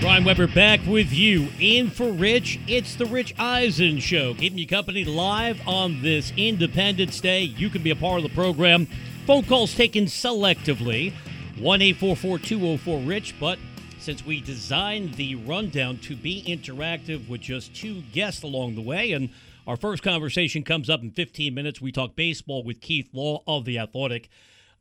Brian 0.00 0.22
Webber 0.22 0.46
back 0.46 0.78
with 0.86 1.12
you 1.12 1.48
in 1.58 1.90
for 1.90 2.12
Rich. 2.12 2.60
It's 2.68 2.94
the 2.94 3.06
Rich 3.06 3.34
Eisen 3.36 3.98
Show, 3.98 4.32
keeping 4.34 4.58
you 4.58 4.66
company 4.66 5.04
live 5.04 5.60
on 5.66 6.02
this 6.02 6.32
Independence 6.36 7.20
Day. 7.20 7.42
You 7.42 7.68
can 7.68 7.82
be 7.82 7.90
a 7.90 7.96
part 7.96 8.18
of 8.18 8.22
the 8.22 8.34
program. 8.34 8.86
Phone 9.26 9.42
calls 9.42 9.74
taken 9.74 10.04
selectively 10.04 11.12
1 11.58 11.80
204 11.80 13.00
Rich. 13.00 13.34
But 13.40 13.58
since 13.98 14.24
we 14.24 14.40
designed 14.40 15.14
the 15.14 15.34
rundown 15.34 15.98
to 15.98 16.14
be 16.14 16.44
interactive 16.46 17.28
with 17.28 17.40
just 17.40 17.74
two 17.74 18.02
guests 18.12 18.44
along 18.44 18.76
the 18.76 18.82
way, 18.82 19.10
and 19.10 19.30
our 19.66 19.76
first 19.76 20.04
conversation 20.04 20.62
comes 20.62 20.88
up 20.88 21.02
in 21.02 21.10
15 21.10 21.52
minutes, 21.52 21.80
we 21.80 21.90
talk 21.90 22.14
baseball 22.14 22.62
with 22.62 22.80
Keith 22.80 23.08
Law 23.12 23.42
of 23.48 23.64
The 23.64 23.80
Athletic. 23.80 24.28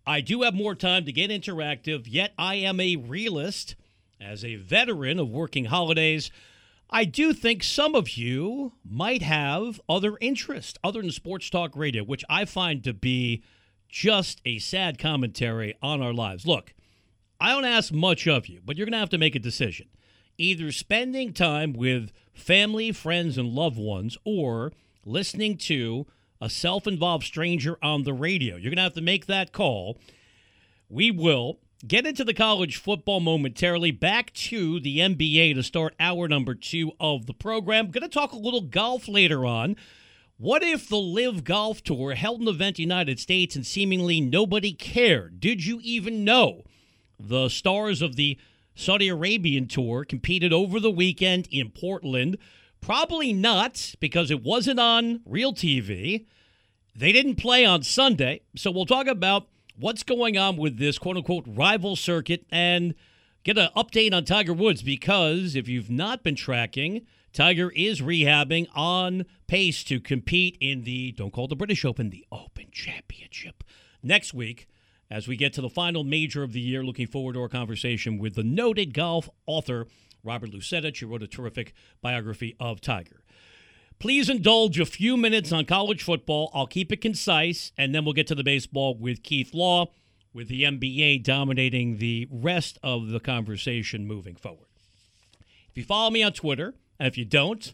I 0.06 0.22
do 0.22 0.44
have 0.44 0.54
more 0.54 0.76
time 0.76 1.06
to 1.06 1.12
get 1.12 1.32
interactive, 1.32 2.04
yet 2.06 2.34
I 2.38 2.56
am 2.56 2.80
a 2.80 2.98
realist. 2.98 3.76
As 4.20 4.44
a 4.44 4.56
veteran 4.56 5.20
of 5.20 5.30
working 5.30 5.66
holidays, 5.66 6.32
I 6.90 7.06
do 7.06 7.34
think 7.34 7.64
some 7.64 7.96
of 7.96 8.12
you 8.12 8.74
might 8.84 9.22
have 9.22 9.80
other 9.88 10.18
interests 10.22 10.80
other 10.84 11.02
than 11.02 11.12
sports 11.12 11.50
talk 11.50 11.76
radio, 11.76 12.04
which 12.04 12.24
I 12.30 12.46
find 12.46 12.84
to 12.84 12.94
be 12.94 13.44
just 13.90 14.42
a 14.46 14.60
sad 14.60 14.98
commentary 14.98 15.76
on 15.82 16.02
our 16.02 16.14
lives. 16.14 16.48
Look, 16.48 16.74
I 17.40 17.52
don't 17.52 17.66
ask 17.66 17.94
much 17.94 18.28
of 18.28 18.48
you, 18.48 18.62
but 18.66 18.78
you're 18.78 18.86
going 18.86 18.94
to 18.94 19.00
have 19.00 19.10
to 19.10 19.18
make 19.18 19.36
a 19.36 19.40
decision. 19.40 19.88
Either 20.38 20.72
spending 20.72 21.34
time 21.34 21.74
with 21.74 22.12
family, 22.34 22.92
friends, 22.92 23.38
and 23.38 23.50
loved 23.50 23.78
ones, 23.78 24.18
or 24.24 24.72
listening 25.06 25.58
to 25.58 26.06
a 26.40 26.50
self 26.50 26.88
involved 26.88 27.26
stranger 27.26 27.78
on 27.82 28.04
the 28.04 28.14
radio. 28.14 28.56
You're 28.56 28.70
going 28.72 28.78
to 28.78 28.84
have 28.84 28.94
to 28.94 29.02
make 29.02 29.26
that 29.26 29.52
call. 29.52 30.00
We 30.90 31.12
will 31.12 31.60
get 31.86 32.08
into 32.08 32.24
the 32.24 32.34
college 32.34 32.78
football 32.78 33.20
momentarily. 33.20 33.92
Back 33.92 34.34
to 34.34 34.80
the 34.80 35.00
NBA 35.00 35.56
to 35.56 35.64
start 35.64 35.96
hour 36.00 36.28
number 36.28 36.56
two 36.56 36.94
of 37.00 37.26
the 37.26 37.34
program. 37.34 37.92
Going 37.92 38.04
to 38.04 38.10
talk 38.10 38.32
a 38.32 38.38
little 38.38 38.62
golf 38.62 39.08
later 39.08 39.46
on. 39.46 39.76
What 40.38 40.64
if 40.64 40.88
the 40.88 40.98
LIV 40.98 41.44
Golf 41.44 41.84
Tour 41.84 42.14
held 42.14 42.42
an 42.42 42.48
event 42.48 42.78
in 42.78 42.88
the 42.88 42.94
United 42.94 43.20
States 43.20 43.56
and 43.56 43.66
seemingly 43.66 44.22
nobody 44.22 44.72
cared? 44.72 45.40
Did 45.40 45.66
you 45.66 45.80
even 45.84 46.24
know 46.24 46.64
the 47.20 47.50
stars 47.50 48.02
of 48.02 48.16
the 48.16 48.38
Saudi 48.76 49.08
Arabian 49.08 49.68
Tour 49.68 50.06
competed 50.06 50.54
over 50.54 50.80
the 50.80 50.92
weekend 50.92 51.48
in 51.50 51.72
Portland? 51.72 52.38
Probably 52.82 53.34
not 53.34 53.96
because 54.00 54.30
it 54.30 54.44
wasn't 54.44 54.80
on 54.80 55.22
real 55.26 55.54
TV. 55.54 56.26
They 56.96 57.12
didn't 57.12 57.36
play 57.36 57.66
on 57.66 57.82
Sunday. 57.82 58.42
So 58.56 58.70
we'll 58.70 58.86
talk 58.86 59.08
about 59.08 59.48
what's 59.78 60.04
going 60.04 60.38
on 60.38 60.58
with 60.58 60.78
this 60.78 60.98
quote 60.98 61.18
unquote 61.18 61.46
rival 61.48 61.96
circuit 61.96 62.46
and 62.52 62.96
get 63.44 63.58
an 63.58 63.70
update 63.76 64.14
on 64.14 64.26
Tiger 64.26 64.54
Woods 64.54 64.82
because 64.82 65.56
if 65.56 65.68
you've 65.68 65.90
not 65.90 66.24
been 66.24 66.36
tracking, 66.36 67.06
Tiger 67.32 67.72
is 67.76 68.02
rehabbing 68.02 68.68
on 68.74 69.26
pace 69.46 69.84
to 69.86 70.00
compete 70.00 70.58
in 70.60 70.84
the, 70.84 71.12
don't 71.12 71.32
call 71.32 71.48
the 71.48 71.56
British 71.56 71.86
Open, 71.86 72.10
the 72.10 72.26
Open 72.32 72.68
Championship 72.72 73.64
next 74.02 74.34
week 74.34 74.68
as 75.10 75.28
we 75.28 75.38
get 75.38 75.54
to 75.54 75.62
the 75.62 75.70
final 75.70 76.04
major 76.04 76.44
of 76.44 76.54
the 76.54 76.60
year. 76.60 76.84
Looking 76.84 77.08
forward 77.08 77.34
to 77.34 77.42
our 77.42 77.50
conversation 77.50 78.18
with 78.18 78.36
the 78.36 78.44
noted 78.44 78.94
golf 78.94 79.30
author, 79.46 79.88
Robert 80.24 80.52
Lusetich, 80.52 81.00
who 81.00 81.08
wrote 81.08 81.24
a 81.24 81.28
terrific 81.28 81.74
biography 82.02 82.56
of 82.60 82.82
Tiger. 82.82 83.22
Please 84.00 84.30
indulge 84.30 84.80
a 84.80 84.86
few 84.86 85.18
minutes 85.18 85.52
on 85.52 85.66
college 85.66 86.04
football. 86.04 86.52
I'll 86.54 86.68
keep 86.68 86.92
it 86.92 87.02
concise, 87.02 87.72
and 87.80 87.96
then 87.96 88.06
we'll 88.06 88.14
get 88.14 88.28
to 88.28 88.36
the 88.36 88.44
baseball 88.44 88.96
with 88.96 89.24
Keith 89.24 89.56
Law, 89.56 89.88
with 90.34 90.50
the 90.50 90.64
NBA 90.64 91.24
dominating 91.24 91.98
the 91.98 92.28
rest 92.30 92.78
of 92.84 93.08
the 93.08 93.20
conversation 93.20 94.06
moving 94.06 94.36
forward. 94.36 94.68
If 95.72 95.78
you 95.78 95.84
follow 95.84 96.12
me 96.12 96.22
on 96.22 96.34
Twitter, 96.34 96.76
and 97.00 97.08
if 97.08 97.18
you 97.18 97.26
don't, 97.26 97.74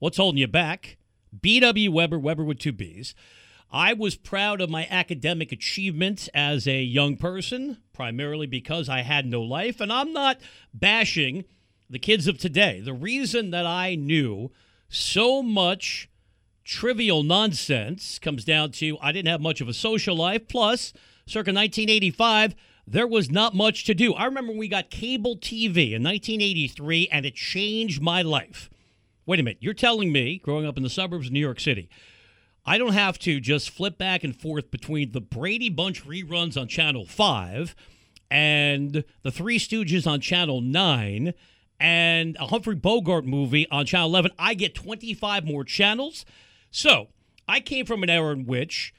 what's 0.00 0.18
holding 0.18 0.38
you 0.38 0.46
back? 0.46 0.98
BW 1.40 1.88
Webber, 1.88 2.18
Webber 2.18 2.44
with 2.44 2.58
two 2.58 2.72
B's. 2.72 3.14
I 3.72 3.94
was 3.94 4.16
proud 4.16 4.60
of 4.60 4.68
my 4.68 4.86
academic 4.90 5.50
achievements 5.50 6.28
as 6.34 6.68
a 6.68 6.82
young 6.82 7.16
person, 7.16 7.78
primarily 7.94 8.46
because 8.46 8.90
I 8.90 9.00
had 9.00 9.24
no 9.24 9.40
life. 9.40 9.80
And 9.80 9.90
I'm 9.90 10.12
not 10.12 10.40
bashing 10.74 11.46
the 11.88 11.98
kids 11.98 12.28
of 12.28 12.36
today. 12.36 12.80
The 12.80 12.92
reason 12.92 13.50
that 13.52 13.66
I 13.66 13.94
knew 13.94 14.50
so 14.88 15.42
much 15.42 16.08
trivial 16.64 17.22
nonsense 17.22 18.18
comes 18.18 18.44
down 18.44 18.72
to 18.72 18.98
I 19.00 19.12
didn't 19.12 19.28
have 19.28 19.40
much 19.40 19.60
of 19.60 19.68
a 19.68 19.74
social 19.74 20.16
life. 20.16 20.48
Plus, 20.48 20.92
circa 21.26 21.52
1985, 21.52 22.54
there 22.86 23.06
was 23.06 23.30
not 23.30 23.54
much 23.54 23.84
to 23.84 23.94
do. 23.94 24.14
I 24.14 24.24
remember 24.24 24.52
we 24.52 24.68
got 24.68 24.90
cable 24.90 25.36
TV 25.36 25.92
in 25.92 26.02
1983, 26.02 27.08
and 27.10 27.24
it 27.24 27.34
changed 27.34 28.02
my 28.02 28.22
life. 28.22 28.70
Wait 29.26 29.40
a 29.40 29.42
minute, 29.42 29.58
you're 29.60 29.72
telling 29.72 30.12
me, 30.12 30.38
growing 30.38 30.66
up 30.66 30.76
in 30.76 30.82
the 30.82 30.90
suburbs 30.90 31.28
of 31.28 31.32
New 31.32 31.40
York 31.40 31.60
City, 31.60 31.88
I 32.66 32.78
don't 32.78 32.92
have 32.92 33.18
to 33.20 33.40
just 33.40 33.70
flip 33.70 33.98
back 33.98 34.24
and 34.24 34.38
forth 34.38 34.70
between 34.70 35.12
the 35.12 35.20
Brady 35.20 35.70
Bunch 35.70 36.04
reruns 36.06 36.60
on 36.60 36.68
Channel 36.68 37.06
5 37.06 37.74
and 38.30 39.04
the 39.22 39.30
Three 39.30 39.58
Stooges 39.58 40.06
on 40.06 40.20
Channel 40.20 40.60
9 40.60 41.34
and 41.84 42.34
a 42.40 42.46
Humphrey 42.46 42.76
Bogart 42.76 43.26
movie 43.26 43.68
on 43.68 43.84
Channel 43.84 44.08
11. 44.08 44.30
I 44.38 44.54
get 44.54 44.74
25 44.74 45.44
more 45.44 45.64
channels. 45.64 46.24
So 46.70 47.08
I 47.46 47.60
came 47.60 47.84
from 47.84 48.02
an 48.02 48.08
era 48.08 48.32
in 48.32 48.46
which 48.46 48.94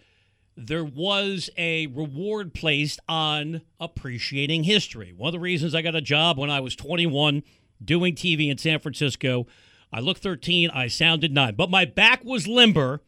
there 0.55 0.85
was 0.85 1.49
a 1.57 1.87
reward 1.87 2.53
placed 2.53 2.99
on 3.09 3.63
appreciating 3.79 4.65
history. 4.65 5.11
One 5.17 5.29
of 5.29 5.33
the 5.33 5.39
reasons 5.39 5.73
I 5.73 5.81
got 5.81 5.95
a 5.95 6.01
job 6.01 6.37
when 6.37 6.51
I 6.51 6.59
was 6.59 6.75
21 6.75 7.41
doing 7.83 8.13
TV 8.13 8.51
in 8.51 8.59
San 8.59 8.77
Francisco, 8.77 9.47
I 9.91 9.99
looked 9.99 10.21
13, 10.21 10.69
I 10.69 10.87
sounded 10.87 11.33
9, 11.33 11.55
but 11.55 11.71
my 11.71 11.85
back 11.85 12.23
was 12.23 12.47
limber. 12.47 13.01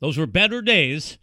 Those 0.00 0.18
were 0.18 0.26
better 0.26 0.60
days. 0.60 1.16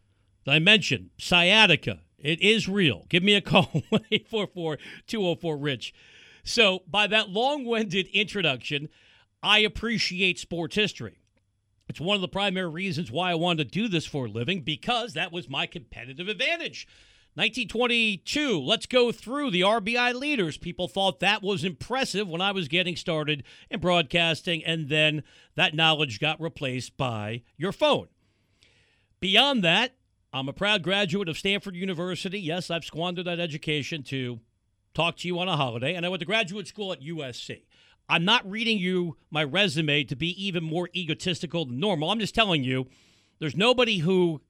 I 0.48 0.60
mentioned 0.60 1.10
sciatica. 1.18 2.00
It 2.18 2.42
is 2.42 2.70
real. 2.70 3.06
Give 3.10 3.24
me 3.24 3.36
a 3.36 3.42
call 3.42 3.70
844 3.92 4.78
204 5.06 5.58
Rich. 5.58 5.94
So, 6.44 6.84
by 6.88 7.08
that 7.08 7.30
long 7.30 7.66
winded 7.66 8.08
introduction, 8.08 8.90
I 9.42 9.60
appreciate 9.60 10.40
sports 10.40 10.76
history. 10.76 11.20
It's 11.88 12.02
one 12.02 12.16
of 12.16 12.22
the 12.22 12.28
primary 12.28 12.70
reasons 12.70 13.12
why 13.12 13.32
I 13.32 13.36
wanted 13.36 13.66
to 13.66 13.80
do 13.80 13.88
this 13.88 14.06
for 14.06 14.26
a 14.26 14.30
living 14.30 14.62
because 14.62 15.14
that 15.14 15.32
was 15.32 15.50
my 15.50 15.66
competitive 15.66 16.28
advantage. 16.28 16.88
1922, 17.36 18.60
let's 18.60 18.86
go 18.86 19.12
through 19.12 19.50
the 19.52 19.62
RBI 19.62 20.14
leaders. 20.14 20.58
People 20.58 20.88
thought 20.88 21.20
that 21.20 21.42
was 21.42 21.64
impressive 21.64 22.30
when 22.30 22.42
I 22.42 22.52
was 22.52 22.68
getting 22.68 22.96
started 22.96 23.44
in 23.72 23.80
broadcasting, 23.80 24.64
and 24.64 24.88
then 24.88 25.24
that 25.56 25.74
knowledge 25.74 26.20
got 26.20 26.40
replaced 26.40 26.96
by 26.96 27.42
your 27.58 27.72
phone. 27.72 28.08
Beyond 29.20 29.64
that, 29.64 29.96
I'm 30.32 30.48
a 30.48 30.54
proud 30.54 30.84
graduate 30.84 31.28
of 31.28 31.38
Stanford 31.38 31.76
University. 31.76 32.40
Yes, 32.40 32.70
I've 32.70 32.86
squandered 32.86 33.26
that 33.26 33.40
education 33.40 34.04
to 34.04 34.40
talk 34.94 35.18
to 35.18 35.28
you 35.28 35.40
on 35.40 35.48
a 35.48 35.58
holiday, 35.58 35.94
and 35.96 36.06
I 36.06 36.10
went 36.10 36.20
to 36.22 36.26
graduate 36.26 36.68
school 36.68 36.92
at 36.92 37.02
USC. 37.02 37.64
I'm 38.10 38.26
not 38.26 38.50
reading 38.50 38.78
you 38.78 39.18
my 39.32 39.44
resume 39.44 40.04
to 40.06 40.16
be 40.16 40.46
even 40.46 40.64
more 40.64 40.90
egotistical 40.96 41.66
than 41.66 41.80
normal. 41.80 42.12
I'm 42.12 42.20
just 42.20 42.36
telling 42.36 42.64
you 42.64 42.88
there's 43.40 43.56
nobody 43.56 44.00
who 44.00 44.42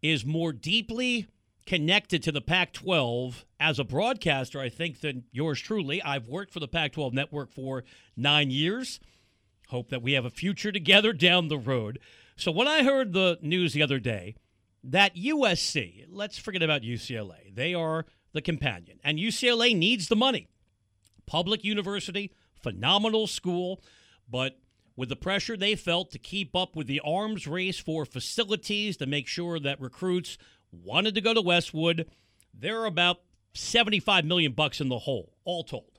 is 0.00 0.24
more 0.24 0.52
deeply 0.52 1.28
connected 1.66 2.22
to 2.24 2.32
the 2.32 2.40
Pac 2.40 2.72
12 2.72 3.44
as 3.60 3.78
a 3.78 3.84
broadcaster, 3.84 4.60
I 4.60 4.68
think, 4.68 5.00
than 5.00 5.24
yours 5.30 5.60
truly. 5.60 6.02
I've 6.02 6.26
worked 6.26 6.52
for 6.52 6.60
the 6.60 6.68
Pac 6.68 6.92
12 6.92 7.12
network 7.12 7.52
for 7.52 7.84
nine 8.16 8.50
years. 8.50 8.98
Hope 9.68 9.90
that 9.90 10.02
we 10.02 10.12
have 10.12 10.24
a 10.24 10.30
future 10.30 10.72
together 10.72 11.12
down 11.12 11.48
the 11.48 11.58
road. 11.58 11.98
So 12.36 12.50
when 12.50 12.66
I 12.66 12.82
heard 12.82 13.12
the 13.12 13.38
news 13.42 13.74
the 13.74 13.82
other 13.82 14.00
day 14.00 14.34
that 14.84 15.14
USC, 15.14 16.06
let's 16.08 16.38
forget 16.38 16.62
about 16.62 16.82
UCLA, 16.82 17.54
they 17.54 17.72
are 17.74 18.04
the 18.32 18.42
companion, 18.42 18.98
and 19.04 19.18
UCLA 19.18 19.76
needs 19.76 20.08
the 20.08 20.16
money. 20.16 20.48
Public 21.26 21.64
university, 21.64 22.32
phenomenal 22.54 23.26
school, 23.26 23.80
but 24.28 24.58
with 24.96 25.08
the 25.08 25.16
pressure 25.16 25.56
they 25.56 25.74
felt 25.74 26.10
to 26.10 26.18
keep 26.18 26.54
up 26.54 26.76
with 26.76 26.86
the 26.86 27.00
arms 27.00 27.46
race 27.46 27.78
for 27.78 28.04
facilities 28.04 28.96
to 28.98 29.06
make 29.06 29.26
sure 29.26 29.58
that 29.58 29.80
recruits 29.80 30.38
wanted 30.70 31.14
to 31.14 31.20
go 31.20 31.34
to 31.34 31.42
Westwood, 31.42 32.10
they're 32.52 32.86
about 32.86 33.20
75 33.54 34.24
million 34.24 34.52
bucks 34.52 34.80
in 34.80 34.88
the 34.88 35.00
hole, 35.00 35.32
all 35.44 35.64
told. 35.64 35.98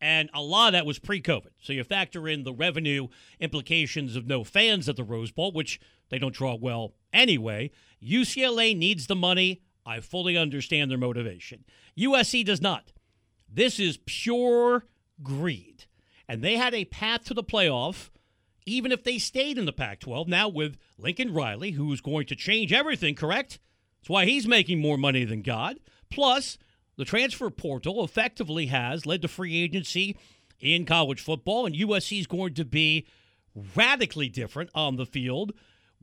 And 0.00 0.28
a 0.34 0.42
lot 0.42 0.68
of 0.68 0.72
that 0.72 0.86
was 0.86 0.98
pre 0.98 1.22
COVID. 1.22 1.50
So 1.58 1.72
you 1.72 1.82
factor 1.82 2.28
in 2.28 2.44
the 2.44 2.52
revenue 2.52 3.08
implications 3.40 4.14
of 4.14 4.26
no 4.26 4.44
fans 4.44 4.88
at 4.88 4.96
the 4.96 5.04
Rose 5.04 5.30
Bowl, 5.30 5.52
which 5.52 5.80
they 6.10 6.18
don't 6.18 6.34
draw 6.34 6.54
well 6.54 6.94
anyway. 7.12 7.70
UCLA 8.02 8.76
needs 8.76 9.06
the 9.06 9.16
money. 9.16 9.62
I 9.86 10.00
fully 10.00 10.36
understand 10.36 10.90
their 10.90 10.98
motivation. 10.98 11.64
USC 11.96 12.44
does 12.44 12.60
not. 12.60 12.92
This 13.48 13.78
is 13.78 13.98
pure 14.04 14.84
greed 15.22 15.86
and 16.28 16.42
they 16.42 16.56
had 16.56 16.74
a 16.74 16.84
path 16.84 17.24
to 17.24 17.34
the 17.34 17.44
playoff 17.44 18.10
even 18.66 18.90
if 18.90 19.04
they 19.04 19.16
stayed 19.16 19.58
in 19.58 19.64
the 19.64 19.72
Pac 19.72 20.00
12. 20.00 20.26
Now, 20.26 20.48
with 20.48 20.76
Lincoln 20.98 21.32
Riley, 21.32 21.70
who's 21.70 22.00
going 22.00 22.26
to 22.26 22.34
change 22.34 22.72
everything, 22.72 23.14
correct? 23.14 23.60
That's 24.00 24.10
why 24.10 24.24
he's 24.24 24.48
making 24.48 24.80
more 24.80 24.98
money 24.98 25.24
than 25.24 25.42
God. 25.42 25.78
Plus, 26.10 26.58
the 26.96 27.04
transfer 27.04 27.48
portal 27.48 28.02
effectively 28.02 28.66
has 28.66 29.06
led 29.06 29.22
to 29.22 29.28
free 29.28 29.62
agency 29.62 30.16
in 30.58 30.84
college 30.84 31.20
football, 31.20 31.64
and 31.64 31.76
USC 31.76 32.18
is 32.18 32.26
going 32.26 32.54
to 32.54 32.64
be 32.64 33.06
radically 33.76 34.28
different 34.28 34.70
on 34.74 34.96
the 34.96 35.06
field 35.06 35.52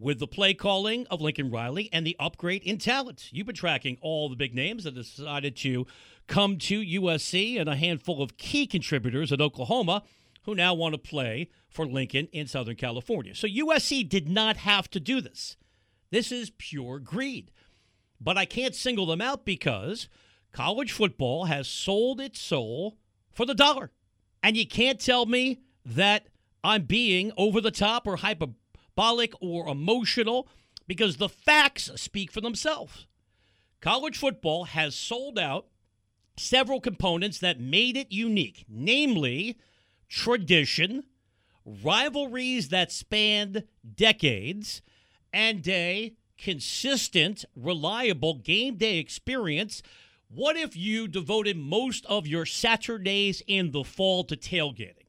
with 0.04 0.20
the 0.20 0.28
play 0.28 0.54
calling 0.54 1.08
of 1.08 1.22
Lincoln 1.22 1.50
Riley 1.50 1.90
and 1.94 2.06
the 2.06 2.18
upgrade 2.20 2.62
in 2.64 2.78
talent. 2.78 3.30
You've 3.32 3.48
been 3.48 3.56
tracking 3.56 3.98
all 4.02 4.28
the 4.28 4.36
big 4.36 4.54
names 4.54 4.84
that 4.84 4.96
decided 4.96 5.56
to 5.58 5.88
come 6.28 6.58
to 6.58 6.82
USC 6.82 7.60
and 7.60 7.70
a 7.70 7.78
handful 7.78 8.22
of 8.22 8.36
key 8.36 8.68
contributors 8.68 9.32
at 9.32 9.40
Oklahoma 9.40 10.04
who 10.44 10.56
now 10.56 10.74
want 10.74 10.94
to 10.94 10.98
play 10.98 11.50
for 11.70 11.86
Lincoln 11.86 12.28
in 12.34 12.48
Southern 12.48 12.76
California. 12.76 13.34
So 13.34 13.48
USC 13.48 14.08
did 14.08 14.28
not 14.28 14.58
have 14.58 14.90
to 14.92 15.00
do 15.00 15.22
this. 15.22 15.56
This 16.12 16.34
is 16.34 16.52
pure 16.58 17.00
greed. 17.00 17.50
But 18.20 18.38
I 18.38 18.44
can't 18.44 18.76
single 18.76 19.06
them 19.06 19.22
out 19.22 19.46
because 19.46 20.10
college 20.52 20.92
football 20.92 21.46
has 21.46 21.68
sold 21.68 22.20
its 22.20 22.42
soul 22.42 22.98
for 23.32 23.46
the 23.46 23.56
dollar. 23.56 23.92
And 24.44 24.58
you 24.58 24.68
can't 24.68 25.00
tell 25.00 25.26
me 25.26 25.62
that 25.86 26.28
I'm 26.62 26.84
being 26.84 27.32
over 27.38 27.62
the 27.62 27.72
top 27.72 28.06
or 28.06 28.18
hyperbolic 28.96 29.34
or 29.42 29.68
emotional 29.68 30.48
because 30.88 31.18
the 31.18 31.30
facts 31.30 31.90
speak 31.96 32.32
for 32.32 32.42
themselves. 32.42 33.08
College 33.82 34.18
football 34.18 34.66
has 34.66 34.96
sold 34.96 35.38
out 35.38 35.68
several 36.38 36.80
components 36.80 37.40
that 37.40 37.60
made 37.60 37.98
it 37.98 38.12
unique, 38.12 38.66
namely 38.68 39.58
tradition, 40.10 41.04
rivalries 41.66 42.70
that 42.70 42.92
spanned 42.92 43.64
decades, 43.96 44.82
and 45.32 45.68
a 45.68 46.14
consistent, 46.38 47.46
reliable 47.56 48.36
game 48.36 48.76
day 48.76 48.98
experience. 48.98 49.82
What 50.30 50.56
if 50.56 50.76
you 50.76 51.08
devoted 51.08 51.58
most 51.58 52.06
of 52.08 52.26
your 52.26 52.46
Saturdays 52.46 53.42
in 53.48 53.72
the 53.72 53.84
fall 53.84 54.24
to 54.26 54.36
tailgating? 54.36 55.03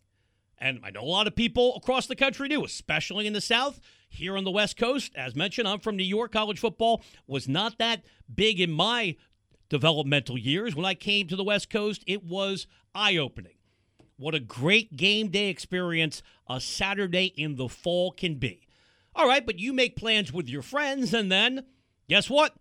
And 0.64 0.80
I 0.82 0.88
know 0.88 1.02
a 1.02 1.04
lot 1.04 1.26
of 1.26 1.36
people 1.36 1.76
across 1.76 2.06
the 2.06 2.16
country 2.16 2.48
do, 2.48 2.64
especially 2.64 3.26
in 3.26 3.34
the 3.34 3.42
South. 3.42 3.80
Here 4.08 4.34
on 4.34 4.44
the 4.44 4.50
West 4.50 4.78
Coast, 4.78 5.12
as 5.14 5.34
mentioned, 5.34 5.68
I'm 5.68 5.78
from 5.78 5.98
New 5.98 6.04
York. 6.04 6.32
College 6.32 6.58
football 6.58 7.02
was 7.26 7.46
not 7.46 7.76
that 7.76 8.02
big 8.34 8.58
in 8.60 8.70
my 8.70 9.16
developmental 9.68 10.38
years. 10.38 10.74
When 10.74 10.86
I 10.86 10.94
came 10.94 11.28
to 11.28 11.36
the 11.36 11.44
West 11.44 11.68
Coast, 11.68 12.02
it 12.06 12.24
was 12.24 12.66
eye 12.94 13.18
opening. 13.18 13.56
What 14.16 14.34
a 14.34 14.40
great 14.40 14.96
game 14.96 15.28
day 15.28 15.50
experience 15.50 16.22
a 16.48 16.62
Saturday 16.62 17.26
in 17.36 17.56
the 17.56 17.68
fall 17.68 18.10
can 18.10 18.36
be. 18.36 18.66
All 19.14 19.28
right, 19.28 19.44
but 19.44 19.58
you 19.58 19.74
make 19.74 19.96
plans 19.96 20.32
with 20.32 20.48
your 20.48 20.62
friends, 20.62 21.12
and 21.12 21.30
then 21.30 21.66
guess 22.08 22.30
what? 22.30 22.54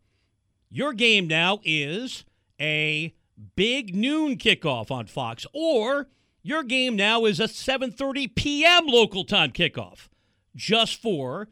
Your 0.69 0.91
game 0.91 1.25
now 1.25 1.61
is 1.63 2.25
a 2.59 3.15
big 3.55 3.95
noon 3.95 4.35
kickoff 4.37 4.91
on 4.91 5.07
Fox, 5.07 5.45
or 5.53 6.09
your 6.43 6.61
game 6.63 6.95
now 6.95 7.25
is 7.25 7.39
a 7.39 7.45
7:30 7.45 8.35
p.m. 8.35 8.85
local 8.85 9.23
time 9.23 9.51
kickoff, 9.51 10.09
just 10.55 11.01
for 11.01 11.47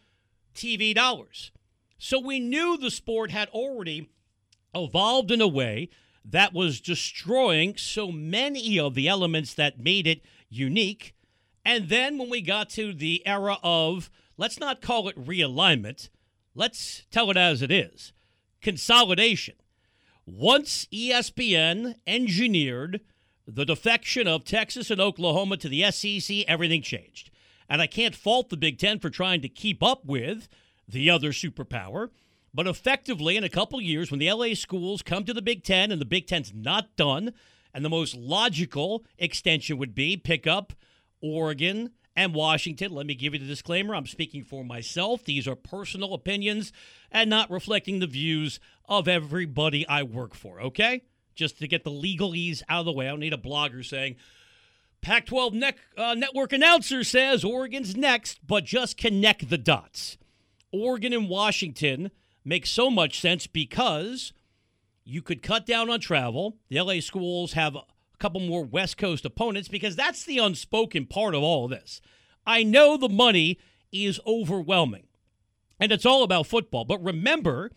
TV 0.54 0.94
dollars. 0.94 1.52
So 1.98 2.20
we 2.20 2.40
knew 2.40 2.78
the 2.78 2.92
sport 2.92 3.32
had 3.32 3.48
already 3.50 4.10
evolved 4.76 5.32
in 5.32 5.42
a 5.42 5.48
way 5.48 5.90
that 6.26 6.54
was 6.54 6.82
destroying 6.82 7.78
so 7.78 8.12
many 8.12 8.80
of 8.80 8.94
the 8.94 9.08
elements 9.08 9.54
that 9.54 9.80
made 9.80 10.06
it 10.06 10.22
unique. 10.50 11.16
And 11.64 11.90
then 11.90 12.18
when 12.18 12.30
we 12.30 12.42
got 12.42 12.70
to 12.72 12.94
the 12.94 13.26
era 13.26 13.58
of, 13.64 14.10
let's 14.38 14.60
not 14.60 14.82
call 14.82 15.08
it 15.08 15.26
realignment, 15.26 16.10
let's 16.54 17.06
tell 17.12 17.32
it 17.32 17.38
as 17.38 17.62
it 17.62 17.72
is 17.72 18.14
consolidation. 18.62 19.56
Once 20.26 20.86
ESPN 20.94 21.96
engineered 22.06 23.02
the 23.56 23.66
defection 23.66 24.28
of 24.28 24.46
Texas 24.46 24.90
and 24.90 25.02
Oklahoma 25.02 25.58
to 25.58 25.70
the 25.70 25.90
SEC, 25.92 26.46
everything 26.48 26.82
changed. 26.82 27.30
And 27.70 27.82
I 27.82 27.88
can't 27.88 28.16
fault 28.16 28.50
the 28.50 28.58
Big 28.58 28.78
Ten 28.78 29.00
for 29.00 29.10
trying 29.10 29.42
to 29.42 29.50
keep 29.50 29.82
up 29.84 30.06
with 30.06 30.48
the 30.88 31.10
other 31.10 31.32
superpower. 31.32 32.10
But 32.54 32.68
effectively, 32.68 33.38
in 33.38 33.44
a 33.44 33.50
couple 33.50 33.80
years, 33.80 34.12
when 34.12 34.20
the 34.20 34.32
LA 34.32 34.54
schools 34.56 35.02
come 35.02 35.24
to 35.24 35.34
the 35.34 35.42
Big 35.42 35.64
Ten 35.64 35.92
and 35.92 36.02
the 36.02 36.06
Big 36.06 36.28
Ten's 36.28 36.54
not 36.54 36.96
done, 36.96 37.34
and 37.74 37.86
the 37.86 37.90
most 37.90 38.16
logical 38.16 39.06
extension 39.18 39.78
would 39.78 39.96
be 39.96 40.18
pick 40.18 40.46
up 40.46 40.74
Oregon 41.22 41.92
and 42.16 42.34
Washington. 42.34 42.92
Let 42.92 43.06
me 43.06 43.16
give 43.16 43.34
you 43.34 43.40
the 43.40 43.46
disclaimer 43.46 43.96
I'm 43.96 44.06
speaking 44.06 44.44
for 44.44 44.66
myself. 44.66 45.24
These 45.24 45.48
are 45.48 45.56
personal 45.56 46.14
opinions 46.14 46.74
and 47.10 47.30
not 47.30 47.50
reflecting 47.50 48.00
the 48.00 48.08
views 48.08 48.60
of 48.86 49.08
everybody 49.08 49.88
I 49.88 50.04
work 50.04 50.36
for, 50.36 50.60
okay? 50.62 51.04
Just 51.42 51.58
to 51.58 51.68
get 51.68 51.84
the 51.84 51.90
legalese 51.90 52.62
out 52.70 52.82
of 52.82 52.86
the 52.86 52.92
way. 52.92 53.08
I 53.08 53.10
don't 53.10 53.20
need 53.20 53.34
a 53.34 53.38
blogger 53.38 53.84
saying, 53.84 54.16
Pac 55.02 55.26
12 55.26 55.56
ne- 55.56 55.74
uh, 55.98 56.14
network 56.14 56.54
announcer 56.54 57.04
says 57.04 57.44
Oregon's 57.44 57.98
next, 57.98 58.46
but 58.46 58.64
just 58.64 58.96
connect 58.96 59.50
the 59.50 59.58
dots. 59.58 60.20
Oregon 60.72 61.14
and 61.14 61.28
Washington 61.28 62.12
makes 62.46 62.70
so 62.70 62.92
much 62.92 63.20
sense 63.20 63.48
because 63.48 64.34
you 65.04 65.24
could 65.24 65.42
cut 65.42 65.66
down 65.66 65.90
on 65.90 66.00
travel. 66.00 66.58
The 66.70 66.80
LA 66.80 67.00
schools 67.00 67.54
have 67.54 67.76
a 67.76 67.86
couple 68.20 68.40
more 68.40 68.64
West 68.64 69.00
Coast 69.00 69.26
opponents 69.26 69.68
because 69.68 69.96
that's 69.96 70.24
the 70.24 70.38
unspoken 70.38 71.08
part 71.08 71.34
of 71.34 71.42
all 71.42 71.66
of 71.66 71.72
this. 71.72 72.02
I 72.46 72.62
know 72.62 72.98
the 72.98 73.10
money 73.10 73.58
is 73.92 74.20
overwhelming 74.28 75.08
and 75.80 75.92
it's 75.92 76.06
all 76.06 76.22
about 76.22 76.46
football, 76.46 76.86
but 76.86 77.04
remember, 77.04 77.72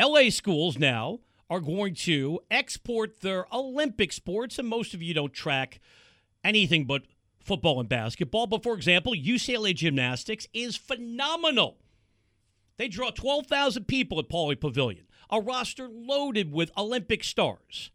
LA 0.00 0.30
schools 0.30 0.78
now 0.78 1.18
are 1.52 1.60
going 1.60 1.94
to 1.94 2.40
export 2.50 3.20
their 3.20 3.44
Olympic 3.54 4.10
sports, 4.10 4.58
and 4.58 4.66
most 4.66 4.94
of 4.94 5.02
you 5.02 5.12
don't 5.12 5.34
track 5.34 5.80
anything 6.42 6.86
but 6.86 7.02
football 7.40 7.78
and 7.78 7.90
basketball. 7.90 8.46
But 8.46 8.62
for 8.62 8.74
example, 8.74 9.12
UCLA 9.12 9.74
gymnastics 9.74 10.48
is 10.54 10.78
phenomenal. 10.78 11.76
They 12.78 12.88
draw 12.88 13.10
12,000 13.10 13.84
people 13.84 14.18
at 14.18 14.30
Pauley 14.30 14.58
Pavilion, 14.58 15.04
a 15.28 15.42
roster 15.42 15.90
loaded 15.90 16.50
with 16.50 16.70
Olympic 16.74 17.22
stars. 17.22 17.90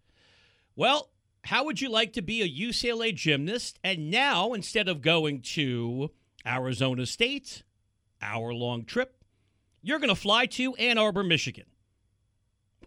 Well, 0.75 1.09
how 1.45 1.65
would 1.65 1.81
you 1.81 1.89
like 1.89 2.13
to 2.13 2.21
be 2.21 2.43
a 2.43 2.69
UCLA 2.69 3.15
gymnast? 3.15 3.79
And 3.83 4.11
now, 4.11 4.53
instead 4.53 4.87
of 4.87 5.01
going 5.01 5.41
to 5.41 6.11
Arizona 6.45 7.07
State, 7.07 7.63
hour 8.21 8.53
long 8.53 8.85
trip, 8.85 9.23
you're 9.81 9.97
going 9.97 10.09
to 10.09 10.15
fly 10.15 10.45
to 10.45 10.75
Ann 10.75 10.99
Arbor, 10.99 11.23
Michigan, 11.23 11.65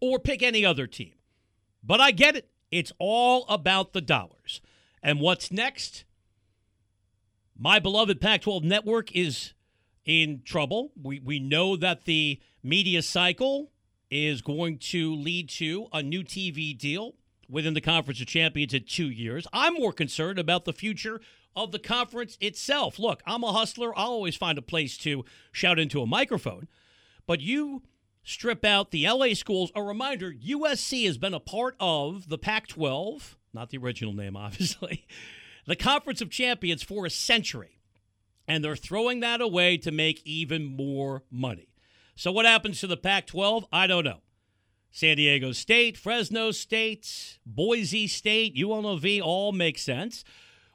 or 0.00 0.18
pick 0.18 0.42
any 0.42 0.64
other 0.64 0.86
team. 0.86 1.14
But 1.82 2.00
I 2.00 2.10
get 2.10 2.36
it. 2.36 2.48
It's 2.70 2.92
all 2.98 3.44
about 3.48 3.92
the 3.92 4.00
dollars. 4.00 4.60
And 5.02 5.20
what's 5.20 5.50
next? 5.50 6.04
My 7.58 7.78
beloved 7.78 8.20
Pac 8.20 8.42
12 8.42 8.64
network 8.64 9.14
is 9.14 9.52
in 10.04 10.42
trouble. 10.44 10.92
We, 11.00 11.20
we 11.20 11.38
know 11.38 11.76
that 11.76 12.04
the 12.04 12.40
media 12.62 13.02
cycle 13.02 13.70
is 14.10 14.42
going 14.42 14.78
to 14.78 15.14
lead 15.14 15.48
to 15.48 15.88
a 15.92 16.02
new 16.02 16.22
TV 16.22 16.76
deal 16.76 17.14
within 17.48 17.74
the 17.74 17.80
Conference 17.80 18.20
of 18.20 18.26
Champions 18.26 18.74
in 18.74 18.84
two 18.84 19.10
years. 19.10 19.46
I'm 19.52 19.74
more 19.74 19.92
concerned 19.92 20.38
about 20.38 20.64
the 20.64 20.72
future 20.72 21.20
of 21.56 21.72
the 21.72 21.78
conference 21.78 22.38
itself. 22.40 22.98
Look, 22.98 23.22
I'm 23.26 23.42
a 23.42 23.52
hustler. 23.52 23.96
I'll 23.98 24.10
always 24.10 24.36
find 24.36 24.56
a 24.56 24.62
place 24.62 24.96
to 24.98 25.24
shout 25.52 25.78
into 25.78 26.00
a 26.00 26.06
microphone. 26.06 26.68
But 27.26 27.40
you 27.40 27.82
strip 28.22 28.64
out 28.64 28.90
the 28.90 29.06
LA 29.08 29.34
schools. 29.34 29.72
A 29.74 29.82
reminder 29.82 30.32
USC 30.32 31.06
has 31.06 31.18
been 31.18 31.34
a 31.34 31.40
part 31.40 31.76
of 31.80 32.28
the 32.28 32.38
Pac 32.38 32.68
12, 32.68 33.36
not 33.52 33.70
the 33.70 33.78
original 33.78 34.12
name, 34.12 34.36
obviously, 34.36 35.06
the 35.66 35.76
Conference 35.76 36.20
of 36.20 36.30
Champions 36.30 36.82
for 36.82 37.06
a 37.06 37.10
century. 37.10 37.80
And 38.48 38.64
they're 38.64 38.76
throwing 38.76 39.20
that 39.20 39.40
away 39.40 39.76
to 39.78 39.92
make 39.92 40.22
even 40.24 40.64
more 40.64 41.22
money. 41.30 41.68
So, 42.16 42.32
what 42.32 42.46
happens 42.46 42.80
to 42.80 42.86
the 42.86 42.96
Pac 42.96 43.26
12? 43.28 43.66
I 43.72 43.86
don't 43.86 44.04
know. 44.04 44.20
San 44.90 45.16
Diego 45.16 45.52
State, 45.52 45.96
Fresno 45.96 46.50
State, 46.50 47.38
Boise 47.46 48.08
State, 48.08 48.56
UNLV 48.56 49.22
all 49.22 49.52
make 49.52 49.78
sense. 49.78 50.24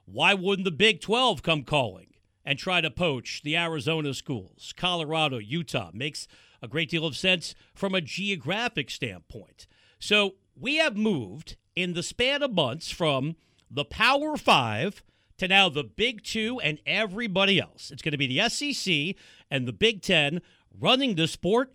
Why 0.05 0.33
wouldn't 0.33 0.63
the 0.65 0.71
Big 0.71 1.01
12 1.01 1.43
come 1.43 1.63
calling 1.63 2.13
and 2.45 2.57
try 2.57 2.79
to 2.79 2.89
poach 2.89 3.41
the 3.43 3.57
Arizona 3.57 4.13
schools? 4.13 4.73
Colorado, 4.77 5.37
Utah 5.37 5.91
makes 5.93 6.27
a 6.65 6.67
great 6.67 6.89
deal 6.89 7.05
of 7.05 7.15
sense 7.15 7.55
from 7.73 7.95
a 7.95 8.01
geographic 8.01 8.89
standpoint. 8.89 9.67
So 9.99 10.35
we 10.59 10.75
have 10.75 10.97
moved 10.97 11.55
in 11.75 11.93
the 11.93 12.03
span 12.03 12.43
of 12.43 12.53
months 12.53 12.91
from 12.91 13.35
the 13.71 13.85
Power 13.85 14.35
Five 14.35 15.03
to 15.37 15.47
now 15.47 15.69
the 15.69 15.83
Big 15.83 16.23
Two 16.23 16.59
and 16.59 16.79
everybody 16.85 17.59
else. 17.59 17.91
It's 17.91 18.01
going 18.01 18.11
to 18.11 18.17
be 18.17 18.27
the 18.27 18.49
SEC 18.49 19.15
and 19.49 19.67
the 19.67 19.73
Big 19.73 20.01
Ten 20.01 20.41
running 20.77 21.15
the 21.15 21.27
sport 21.27 21.71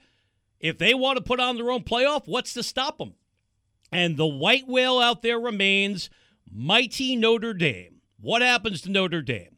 if 0.60 0.76
they 0.76 0.92
want 0.92 1.16
to 1.16 1.24
put 1.24 1.40
on 1.40 1.56
their 1.56 1.70
own 1.70 1.82
playoff, 1.82 2.26
what's 2.26 2.52
to 2.54 2.62
stop 2.62 2.98
them? 2.98 3.14
And 3.90 4.16
the 4.16 4.26
white 4.26 4.68
whale 4.68 5.00
out 5.00 5.22
there 5.22 5.40
remains 5.40 6.10
mighty 6.52 7.16
Notre 7.16 7.54
Dame. 7.54 8.02
What 8.20 8.42
happens 8.42 8.82
to 8.82 8.90
Notre 8.90 9.22
Dame? 9.22 9.56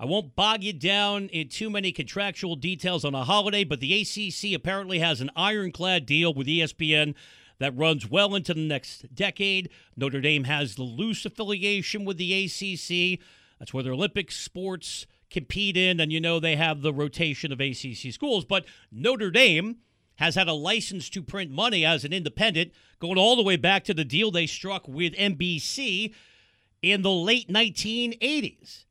I 0.00 0.06
won't 0.06 0.34
bog 0.34 0.64
you 0.64 0.72
down 0.72 1.28
in 1.28 1.48
too 1.48 1.68
many 1.68 1.92
contractual 1.92 2.56
details 2.56 3.04
on 3.04 3.14
a 3.14 3.22
holiday, 3.22 3.64
but 3.64 3.80
the 3.80 4.00
ACC 4.00 4.54
apparently 4.54 5.00
has 5.00 5.20
an 5.20 5.30
ironclad 5.36 6.06
deal 6.06 6.32
with 6.32 6.46
ESPN 6.46 7.14
that 7.58 7.76
runs 7.76 8.08
well 8.08 8.34
into 8.34 8.54
the 8.54 8.60
next 8.60 9.14
decade. 9.14 9.68
Notre 9.98 10.22
Dame 10.22 10.44
has 10.44 10.74
the 10.74 10.84
loose 10.84 11.26
affiliation 11.26 12.06
with 12.06 12.16
the 12.16 12.32
ACC. 12.32 13.20
That's 13.58 13.74
where 13.74 13.82
their 13.82 13.92
Olympic 13.92 14.32
sports 14.32 15.06
compete 15.28 15.76
in, 15.76 16.00
and 16.00 16.10
you 16.10 16.18
know 16.18 16.40
they 16.40 16.56
have 16.56 16.80
the 16.80 16.94
rotation 16.94 17.52
of 17.52 17.60
ACC 17.60 18.10
schools. 18.10 18.46
But 18.46 18.64
Notre 18.90 19.30
Dame 19.30 19.80
has 20.14 20.34
had 20.34 20.48
a 20.48 20.54
license 20.54 21.10
to 21.10 21.22
print 21.22 21.50
money 21.50 21.84
as 21.84 22.06
an 22.06 22.14
independent, 22.14 22.72
going 23.00 23.18
all 23.18 23.36
the 23.36 23.42
way 23.42 23.56
back 23.56 23.84
to 23.84 23.92
the 23.92 24.06
deal 24.06 24.30
they 24.30 24.46
struck 24.46 24.88
with 24.88 25.12
NBC 25.12 26.14
in 26.80 27.02
the 27.02 27.12
late 27.12 27.48
1980s. 27.48 28.84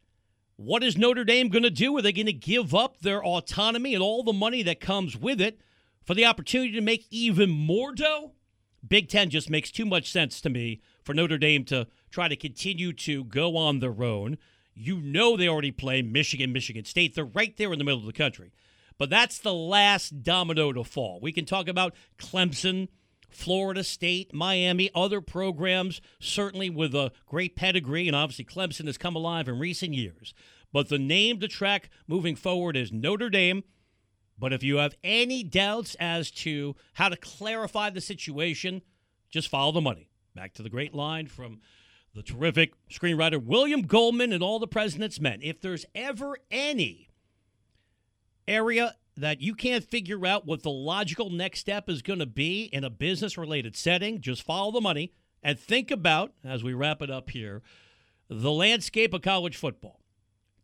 What 0.61 0.83
is 0.83 0.97
Notre 0.97 1.23
Dame 1.23 1.47
going 1.47 1.63
to 1.63 1.69
do? 1.69 1.97
Are 1.97 2.01
they 2.01 2.11
going 2.11 2.25
to 2.25 2.33
give 2.33 2.75
up 2.75 2.99
their 2.99 3.23
autonomy 3.23 3.93
and 3.93 4.03
all 4.03 4.23
the 4.23 4.33
money 4.33 4.61
that 4.63 4.81
comes 4.81 5.15
with 5.15 5.39
it 5.39 5.57
for 6.03 6.13
the 6.13 6.25
opportunity 6.25 6.73
to 6.73 6.81
make 6.81 7.07
even 7.09 7.49
more 7.49 7.95
dough? 7.95 8.33
Big 8.85 9.07
Ten 9.07 9.29
just 9.29 9.49
makes 9.49 9.71
too 9.71 9.85
much 9.85 10.11
sense 10.11 10.41
to 10.41 10.49
me 10.49 10.81
for 11.01 11.13
Notre 11.13 11.37
Dame 11.37 11.63
to 11.63 11.87
try 12.11 12.27
to 12.27 12.35
continue 12.35 12.91
to 12.91 13.23
go 13.23 13.55
on 13.55 13.79
their 13.79 14.03
own. 14.03 14.37
You 14.73 14.99
know 14.99 15.37
they 15.37 15.47
already 15.47 15.71
play 15.71 16.01
Michigan, 16.01 16.51
Michigan 16.51 16.83
State. 16.83 17.15
They're 17.15 17.23
right 17.23 17.55
there 17.55 17.71
in 17.71 17.79
the 17.79 17.85
middle 17.85 18.01
of 18.01 18.05
the 18.05 18.11
country. 18.11 18.51
But 18.97 19.09
that's 19.09 19.39
the 19.39 19.53
last 19.53 20.23
domino 20.23 20.73
to 20.73 20.83
fall. 20.83 21.21
We 21.21 21.31
can 21.31 21.45
talk 21.45 21.69
about 21.69 21.95
Clemson, 22.17 22.89
Florida 23.29 23.83
State, 23.83 24.33
Miami, 24.33 24.89
other 24.93 25.21
programs, 25.21 26.01
certainly 26.19 26.69
with 26.69 26.93
a 26.93 27.11
great 27.25 27.55
pedigree, 27.55 28.07
and 28.07 28.15
obviously 28.15 28.45
Clemson 28.45 28.87
has 28.87 28.97
come 28.97 29.15
alive 29.15 29.47
in 29.47 29.59
recent 29.59 29.93
years. 29.93 30.33
But 30.71 30.89
the 30.89 30.99
name 30.99 31.39
to 31.39 31.47
track 31.47 31.89
moving 32.07 32.35
forward 32.35 32.75
is 32.75 32.91
Notre 32.91 33.29
Dame. 33.29 33.63
But 34.37 34.53
if 34.53 34.63
you 34.63 34.77
have 34.77 34.95
any 35.03 35.43
doubts 35.43 35.95
as 35.99 36.31
to 36.31 36.75
how 36.93 37.09
to 37.09 37.17
clarify 37.17 37.89
the 37.89 38.01
situation, 38.01 38.81
just 39.29 39.49
follow 39.49 39.71
the 39.71 39.81
money. 39.81 40.09
Back 40.35 40.53
to 40.53 40.63
the 40.63 40.69
great 40.69 40.93
line 40.93 41.27
from 41.27 41.59
the 42.15 42.23
terrific 42.23 42.73
screenwriter 42.89 43.43
William 43.43 43.81
Goldman 43.81 44.31
and 44.31 44.41
all 44.41 44.59
the 44.59 44.67
President's 44.67 45.19
Men. 45.19 45.39
If 45.41 45.59
there's 45.59 45.85
ever 45.93 46.37
any 46.49 47.09
area 48.47 48.95
that 49.19 49.41
you 49.41 49.53
can't 49.53 49.83
figure 49.83 50.25
out 50.25 50.45
what 50.45 50.63
the 50.63 50.69
logical 50.69 51.29
next 51.29 51.59
step 51.59 51.89
is 51.89 52.01
going 52.01 52.19
to 52.19 52.25
be 52.25 52.63
in 52.71 52.83
a 52.83 52.89
business 52.89 53.37
related 53.37 53.75
setting, 53.75 54.21
just 54.21 54.43
follow 54.43 54.71
the 54.71 54.81
money 54.81 55.13
and 55.43 55.59
think 55.59 55.91
about, 55.91 56.33
as 56.43 56.63
we 56.63 56.73
wrap 56.73 57.01
it 57.01 57.09
up 57.09 57.29
here, 57.29 57.61
the 58.29 58.51
landscape 58.51 59.13
of 59.13 59.21
college 59.21 59.57
football. 59.57 59.99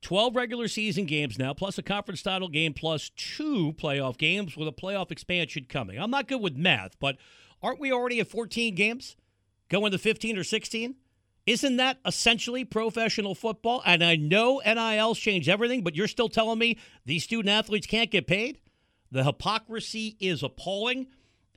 12 0.02 0.36
regular 0.36 0.68
season 0.68 1.06
games 1.06 1.40
now, 1.40 1.54
plus 1.54 1.78
a 1.78 1.84
conference 1.84 2.22
title 2.22 2.48
game, 2.48 2.74
plus 2.74 3.10
two 3.16 3.74
playoff 3.74 4.18
games 4.18 4.56
with 4.56 4.68
a 4.68 4.72
playoff 4.72 5.12
expansion 5.12 5.66
coming. 5.68 5.98
I'm 5.98 6.12
not 6.12 6.28
good 6.28 6.42
with 6.42 6.56
math, 6.56 7.00
but 7.00 7.18
aren't 7.62 7.80
we 7.80 7.92
already 7.92 8.20
at 8.20 8.28
14 8.28 8.76
games? 8.76 9.16
Going 9.68 9.92
to 9.92 9.98
15 9.98 10.38
or 10.38 10.44
16? 10.44 10.96
Isn't 11.46 11.78
that 11.78 12.00
essentially 12.06 12.66
professional 12.66 13.36
football? 13.36 13.84
And 13.86 14.04
I 14.04 14.16
know 14.16 14.62
NIL's 14.66 15.20
changed 15.20 15.48
everything, 15.48 15.84
but 15.84 15.96
you're 15.96 16.08
still 16.08 16.30
telling 16.30 16.58
me 16.58 16.78
these 17.06 17.24
student 17.24 17.50
athletes 17.50 17.86
can't 17.86 18.10
get 18.10 18.26
paid? 18.26 18.60
The 19.12 19.24
hypocrisy 19.24 20.18
is 20.20 20.42
appalling. 20.42 21.08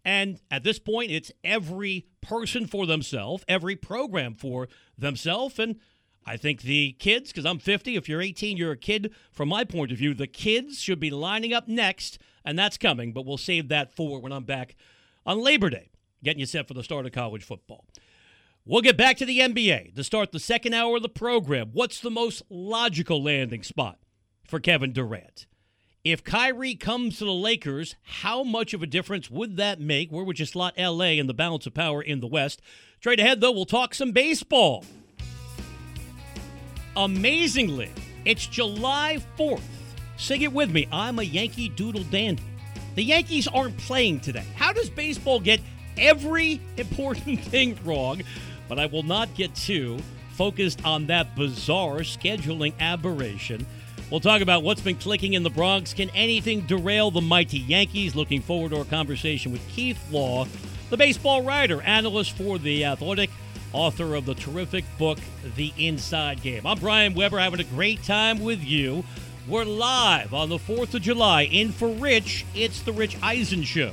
And 0.05 0.41
at 0.51 0.63
this 0.63 0.79
point, 0.79 1.11
it's 1.11 1.33
every 1.43 2.07
person 2.21 2.67
for 2.67 2.87
themselves, 2.87 3.45
every 3.49 3.77
program 3.77 4.35
for 4.35 4.69
themselves. 4.97 5.59
And 5.59 5.77
I 6.25 6.37
think 6.37 6.63
the 6.63 6.93
kids, 6.99 7.31
because 7.31 7.47
I'm 7.47 7.59
50, 7.59 7.97
if 7.97 8.09
you're 8.09 8.21
18, 8.21 8.59
you're 8.59 8.73
a 8.73 8.77
kid. 8.77 9.15
From 9.33 9.49
my 9.49 9.65
point 9.65 9.91
of 9.91 9.99
view, 9.99 10.13
the 10.13 10.27
kids 10.27 10.79
should 10.79 11.01
be 11.01 11.11
lining 11.11 11.55
up 11.55 11.67
next, 11.67 12.19
and 12.45 12.59
that's 12.59 12.77
coming, 12.77 13.13
but 13.13 13.25
we'll 13.25 13.39
save 13.39 13.69
that 13.69 13.95
for 13.97 14.21
when 14.21 14.33
I'm 14.33 14.45
back 14.45 14.77
on 15.25 15.43
Labor 15.43 15.71
Day, 15.71 15.89
getting 16.23 16.41
you 16.41 16.47
set 16.47 16.69
for 16.69 16.75
the 16.75 16.85
start 16.85 17.07
of 17.07 17.13
college 17.13 17.45
football. 17.45 17.87
We'll 18.71 18.83
get 18.83 18.99
back 18.99 19.17
to 19.17 19.25
the 19.25 19.39
NBA 19.39 19.95
to 19.95 20.05
start 20.05 20.31
the 20.31 20.39
second 20.39 20.75
hour 20.75 20.97
of 20.97 21.03
the 21.03 21.09
program. 21.09 21.71
What's 21.73 22.01
the 22.01 22.11
most 22.11 22.43
logical 22.51 23.23
landing 23.23 23.63
spot 23.63 23.99
for 24.47 24.61
Kevin 24.61 24.93
Durant? 24.93 25.47
If 26.05 26.23
Kyrie 26.23 26.75
comes 26.75 27.17
to 27.17 27.25
the 27.25 27.33
Lakers, 27.33 27.97
how 28.03 28.43
much 28.43 28.75
of 28.75 28.83
a 28.83 28.87
difference 28.87 29.31
would 29.31 29.57
that 29.57 29.81
make? 29.81 30.11
Where 30.11 30.23
would 30.23 30.39
you 30.39 30.45
slot 30.45 30.75
LA 30.77 31.13
in 31.13 31.29
the 31.29 31.33
balance 31.33 31.67
of 31.67 31.73
power 31.73 32.03
in 32.03 32.21
the 32.21 32.27
West? 32.27 32.61
Straight 33.01 33.19
ahead, 33.21 33.41
though, 33.41 33.53
we'll 33.53 33.65
talk 33.65 33.95
some 33.95 34.13
baseball. 34.13 34.85
Amazingly, 36.95 37.91
it's 38.27 38.47
July 38.47 39.17
4th. 39.39 39.63
Sing 40.19 40.43
it 40.43 40.53
with 40.53 40.71
me. 40.71 40.87
I'm 40.93 41.19
a 41.19 41.23
Yankee 41.23 41.71
doodle 41.71 42.05
dandy. 42.05 42.43
The 42.97 43.03
Yankees 43.03 43.49
aren't 43.49 43.79
playing 43.79 44.21
today. 44.21 44.45
How 44.57 44.75
does 44.75 44.91
baseball 44.91 45.41
get 45.41 45.63
every 45.97 46.61
important 46.77 47.41
thing 47.45 47.79
wrong? 47.83 48.21
But 48.69 48.79
I 48.79 48.87
will 48.87 49.03
not 49.03 49.35
get 49.35 49.55
too 49.55 49.99
focused 50.33 50.85
on 50.85 51.07
that 51.07 51.35
bizarre 51.35 51.99
scheduling 52.01 52.73
aberration. 52.79 53.67
We'll 54.11 54.21
talk 54.21 54.41
about 54.41 54.63
what's 54.63 54.81
been 54.81 54.97
clicking 54.97 55.35
in 55.35 55.43
the 55.43 55.51
Bronx. 55.51 55.93
Can 55.93 56.11
anything 56.11 56.63
derail 56.63 57.11
the 57.11 57.21
mighty 57.21 57.59
Yankees? 57.59 58.15
Looking 58.15 58.41
forward 58.41 58.71
to 58.71 58.79
our 58.79 58.85
conversation 58.85 59.53
with 59.53 59.67
Keith 59.69 59.99
Law, 60.11 60.47
the 60.91 60.97
baseball 60.97 61.43
writer, 61.43 61.83
analyst 61.83 62.37
for 62.37 62.59
The 62.59 62.85
Athletic, 62.87 63.31
author 63.73 64.15
of 64.15 64.25
the 64.25 64.35
terrific 64.35 64.85
book, 64.97 65.19
The 65.57 65.73
Inside 65.77 66.41
Game. 66.41 66.67
I'm 66.67 66.79
Brian 66.79 67.15
Webber, 67.15 67.39
having 67.39 67.61
a 67.61 67.65
great 67.65 68.03
time 68.03 68.39
with 68.41 68.65
you. 68.65 69.05
We're 69.47 69.65
live 69.65 70.33
on 70.33 70.49
the 70.49 70.59
4th 70.59 70.95
of 70.95 71.03
July 71.03 71.43
in 71.43 71.73
for 71.73 71.89
Rich. 71.89 72.47
It's 72.55 72.81
The 72.81 72.93
Rich 72.93 73.19
Eisen 73.23 73.63
Show. 73.63 73.93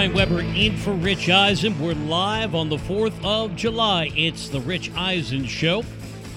Brian 0.00 0.14
Webber 0.14 0.40
in 0.40 0.78
for 0.78 0.94
Rich 0.94 1.28
Eisen. 1.28 1.78
We're 1.78 1.92
live 1.92 2.54
on 2.54 2.70
the 2.70 2.78
4th 2.78 3.22
of 3.22 3.54
July. 3.54 4.10
It's 4.16 4.48
the 4.48 4.62
Rich 4.62 4.90
Eisen 4.96 5.44
Show. 5.44 5.82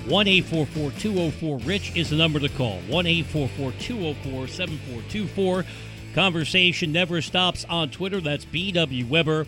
1 0.05 0.25
204 0.25 1.57
Rich 1.59 1.95
is 1.95 2.09
the 2.09 2.17
number 2.17 2.41
to 2.41 2.49
call. 2.49 2.79
1 2.89 3.05
204 3.05 4.47
7424. 4.49 5.65
Conversation 6.13 6.91
never 6.91 7.21
stops 7.21 7.63
on 7.69 7.89
Twitter. 7.89 8.19
That's 8.19 8.43
BW 8.43 9.07
Webber. 9.07 9.47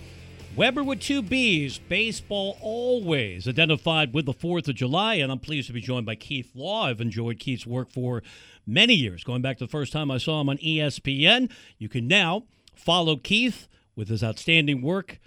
Webber 0.56 0.86
with 0.86 1.02
two 1.02 1.22
B's. 1.22 1.78
Baseball 1.78 2.58
always 2.62 3.50
identified 3.50 4.14
with 4.14 4.26
the 4.26 4.34
4th 4.34 4.70
of 4.70 4.76
July. 4.76 5.16
And 5.16 5.30
I'm 5.30 5.40
pleased 5.40 5.68
to 5.68 5.74
be 5.74 5.82
joined 5.82 6.06
by 6.06 6.16
Keith 6.16 6.52
Law. 6.56 6.86
I've 6.86 7.02
enjoyed 7.02 7.38
Keith's 7.38 7.68
work 7.68 7.92
for 7.92 8.24
many 8.66 8.94
years, 8.94 9.26
going 9.26 9.42
back 9.42 9.58
to 9.58 9.66
the 9.66 9.70
first 9.70 9.92
time 9.92 10.10
I 10.10 10.20
saw 10.20 10.40
him 10.40 10.48
on 10.48 10.58
ESPN. 10.60 11.52
You 11.78 11.90
can 11.90 12.08
now 12.08 12.46
follow 12.78 13.18
Keith 13.18 13.68
with 13.96 14.10
his 14.10 14.24
outstanding 14.24 14.82
work 14.82 15.20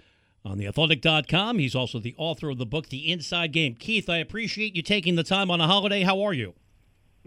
on 0.45 0.57
theathletic.com. 0.57 1.59
He's 1.59 1.75
also 1.75 1.99
the 1.99 2.15
author 2.17 2.49
of 2.49 2.57
the 2.57 2.65
book, 2.65 2.89
The 2.89 3.11
Inside 3.11 3.51
Game. 3.51 3.75
Keith, 3.75 4.09
I 4.09 4.17
appreciate 4.17 4.75
you 4.75 4.81
taking 4.81 5.15
the 5.15 5.23
time 5.23 5.51
on 5.51 5.61
a 5.61 5.67
holiday. 5.67 6.03
How 6.03 6.21
are 6.21 6.33
you? 6.33 6.53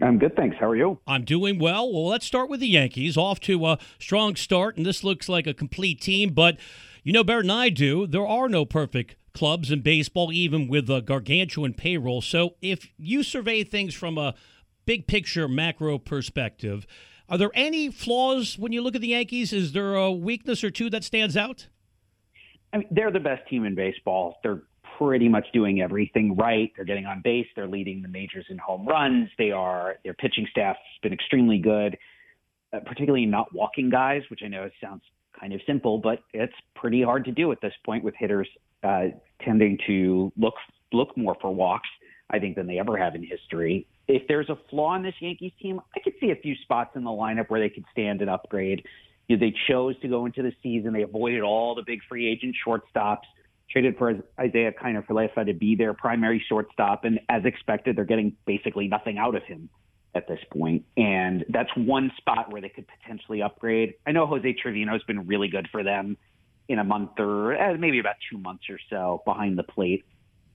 I'm 0.01 0.17
good, 0.17 0.35
thanks. 0.35 0.57
How 0.59 0.69
are 0.69 0.75
you? 0.75 0.99
I'm 1.05 1.23
doing 1.23 1.59
well. 1.59 1.91
Well, 1.91 2.07
let's 2.07 2.25
start 2.25 2.49
with 2.49 2.59
the 2.59 2.67
Yankees. 2.67 3.15
Off 3.15 3.39
to 3.41 3.65
a 3.67 3.77
strong 3.99 4.35
start, 4.35 4.75
and 4.75 4.85
this 4.85 5.03
looks 5.03 5.29
like 5.29 5.47
a 5.47 5.53
complete 5.53 6.01
team, 6.01 6.33
but 6.33 6.57
you 7.03 7.13
know 7.13 7.23
better 7.23 7.41
than 7.41 7.51
I 7.51 7.69
do, 7.69 8.07
there 8.07 8.25
are 8.25 8.49
no 8.49 8.65
perfect 8.65 9.15
clubs 9.33 9.71
in 9.71 9.81
baseball, 9.81 10.31
even 10.31 10.67
with 10.67 10.89
a 10.89 11.01
gargantuan 11.01 11.73
payroll. 11.73 12.21
So 12.21 12.55
if 12.61 12.87
you 12.97 13.23
survey 13.23 13.63
things 13.63 13.93
from 13.93 14.17
a 14.17 14.35
big 14.85 15.07
picture 15.07 15.47
macro 15.47 15.97
perspective, 15.97 16.85
are 17.33 17.37
there 17.37 17.51
any 17.55 17.89
flaws 17.89 18.59
when 18.59 18.71
you 18.73 18.83
look 18.83 18.93
at 18.93 19.01
the 19.01 19.07
Yankees? 19.07 19.51
Is 19.53 19.71
there 19.71 19.95
a 19.95 20.11
weakness 20.11 20.63
or 20.63 20.69
two 20.69 20.91
that 20.91 21.03
stands 21.03 21.35
out? 21.35 21.67
I 22.71 22.77
mean, 22.77 22.87
they're 22.91 23.09
the 23.09 23.19
best 23.19 23.49
team 23.49 23.65
in 23.65 23.73
baseball. 23.73 24.37
They're 24.43 24.61
pretty 24.99 25.27
much 25.27 25.47
doing 25.51 25.81
everything 25.81 26.35
right. 26.35 26.71
They're 26.75 26.85
getting 26.85 27.07
on 27.07 27.21
base. 27.23 27.47
They're 27.55 27.67
leading 27.67 28.03
the 28.03 28.07
majors 28.07 28.45
in 28.51 28.59
home 28.59 28.87
runs. 28.87 29.29
They 29.39 29.49
are 29.49 29.95
their 30.03 30.13
pitching 30.13 30.45
staff's 30.51 30.77
been 31.01 31.11
extremely 31.11 31.57
good, 31.57 31.97
uh, 32.71 32.81
particularly 32.85 33.25
not 33.25 33.47
walking 33.51 33.89
guys, 33.89 34.21
which 34.29 34.41
I 34.45 34.47
know 34.47 34.69
sounds 34.79 35.01
kind 35.39 35.53
of 35.53 35.61
simple, 35.65 35.97
but 35.97 36.19
it's 36.35 36.53
pretty 36.75 37.01
hard 37.01 37.25
to 37.25 37.31
do 37.31 37.51
at 37.51 37.61
this 37.61 37.73
point 37.83 38.03
with 38.03 38.13
hitters 38.15 38.47
uh, 38.83 39.05
tending 39.43 39.79
to 39.87 40.31
look 40.37 40.53
look 40.91 41.17
more 41.17 41.35
for 41.41 41.49
walks. 41.49 41.89
I 42.29 42.37
think 42.37 42.57
than 42.57 42.67
they 42.67 42.77
ever 42.77 42.95
have 42.95 43.15
in 43.15 43.23
history. 43.23 43.87
If 44.07 44.27
there's 44.27 44.49
a 44.49 44.57
flaw 44.69 44.95
in 44.95 45.03
this 45.03 45.15
Yankees 45.19 45.53
team, 45.61 45.79
I 45.95 45.99
could 45.99 46.13
see 46.19 46.31
a 46.31 46.35
few 46.35 46.55
spots 46.63 46.95
in 46.95 47.03
the 47.03 47.09
lineup 47.09 47.49
where 47.49 47.59
they 47.59 47.69
could 47.69 47.85
stand 47.91 48.21
and 48.21 48.29
upgrade. 48.29 48.85
You 49.27 49.37
know, 49.37 49.39
they 49.39 49.53
chose 49.67 49.99
to 50.01 50.07
go 50.07 50.25
into 50.25 50.41
the 50.43 50.51
season. 50.61 50.93
They 50.93 51.03
avoided 51.03 51.41
all 51.41 51.75
the 51.75 51.83
big 51.85 51.99
free 52.09 52.27
agent 52.27 52.55
shortstops, 52.65 53.23
traded 53.69 53.97
for 53.97 54.11
Isiah 54.11 54.73
Kiner-Falefa 54.73 55.45
to 55.45 55.53
be 55.53 55.75
their 55.75 55.93
primary 55.93 56.43
shortstop, 56.49 57.05
and 57.05 57.19
as 57.29 57.45
expected, 57.45 57.95
they're 57.95 58.03
getting 58.03 58.35
basically 58.45 58.87
nothing 58.87 59.17
out 59.17 59.35
of 59.35 59.43
him 59.43 59.69
at 60.15 60.27
this 60.27 60.39
point. 60.51 60.85
And 60.97 61.45
that's 61.49 61.69
one 61.75 62.11
spot 62.17 62.51
where 62.51 62.61
they 62.61 62.69
could 62.69 62.85
potentially 62.87 63.41
upgrade. 63.41 63.95
I 64.05 64.11
know 64.11 64.27
Jose 64.27 64.53
Trevino 64.53 64.91
has 64.91 65.03
been 65.03 65.25
really 65.25 65.47
good 65.47 65.67
for 65.71 65.83
them 65.83 66.17
in 66.67 66.79
a 66.79 66.83
month 66.83 67.11
or 67.19 67.53
eh, 67.53 67.75
maybe 67.77 67.99
about 67.99 68.15
two 68.29 68.37
months 68.37 68.63
or 68.69 68.77
so 68.89 69.21
behind 69.25 69.57
the 69.57 69.63
plate. 69.63 70.05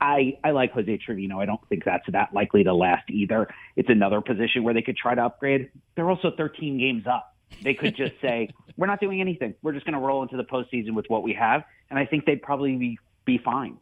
I, 0.00 0.38
I 0.44 0.52
like 0.52 0.72
Jose 0.72 0.98
Trevino. 0.98 1.40
I 1.40 1.46
don't 1.46 1.60
think 1.68 1.84
that's 1.84 2.04
that 2.12 2.32
likely 2.32 2.64
to 2.64 2.74
last 2.74 3.10
either. 3.10 3.48
It's 3.76 3.88
another 3.88 4.20
position 4.20 4.62
where 4.62 4.74
they 4.74 4.82
could 4.82 4.96
try 4.96 5.14
to 5.14 5.24
upgrade. 5.24 5.70
They're 5.96 6.08
also 6.08 6.30
13 6.36 6.78
games 6.78 7.06
up. 7.06 7.34
They 7.62 7.74
could 7.74 7.96
just 7.96 8.14
say, 8.22 8.50
we're 8.76 8.86
not 8.86 9.00
doing 9.00 9.20
anything. 9.20 9.54
We're 9.62 9.72
just 9.72 9.86
going 9.86 9.94
to 9.94 10.00
roll 10.00 10.22
into 10.22 10.36
the 10.36 10.44
postseason 10.44 10.94
with 10.94 11.06
what 11.08 11.22
we 11.22 11.32
have. 11.34 11.64
And 11.90 11.98
I 11.98 12.06
think 12.06 12.26
they'd 12.26 12.42
probably 12.42 12.76
be, 12.76 12.98
be 13.24 13.38
fine. 13.38 13.78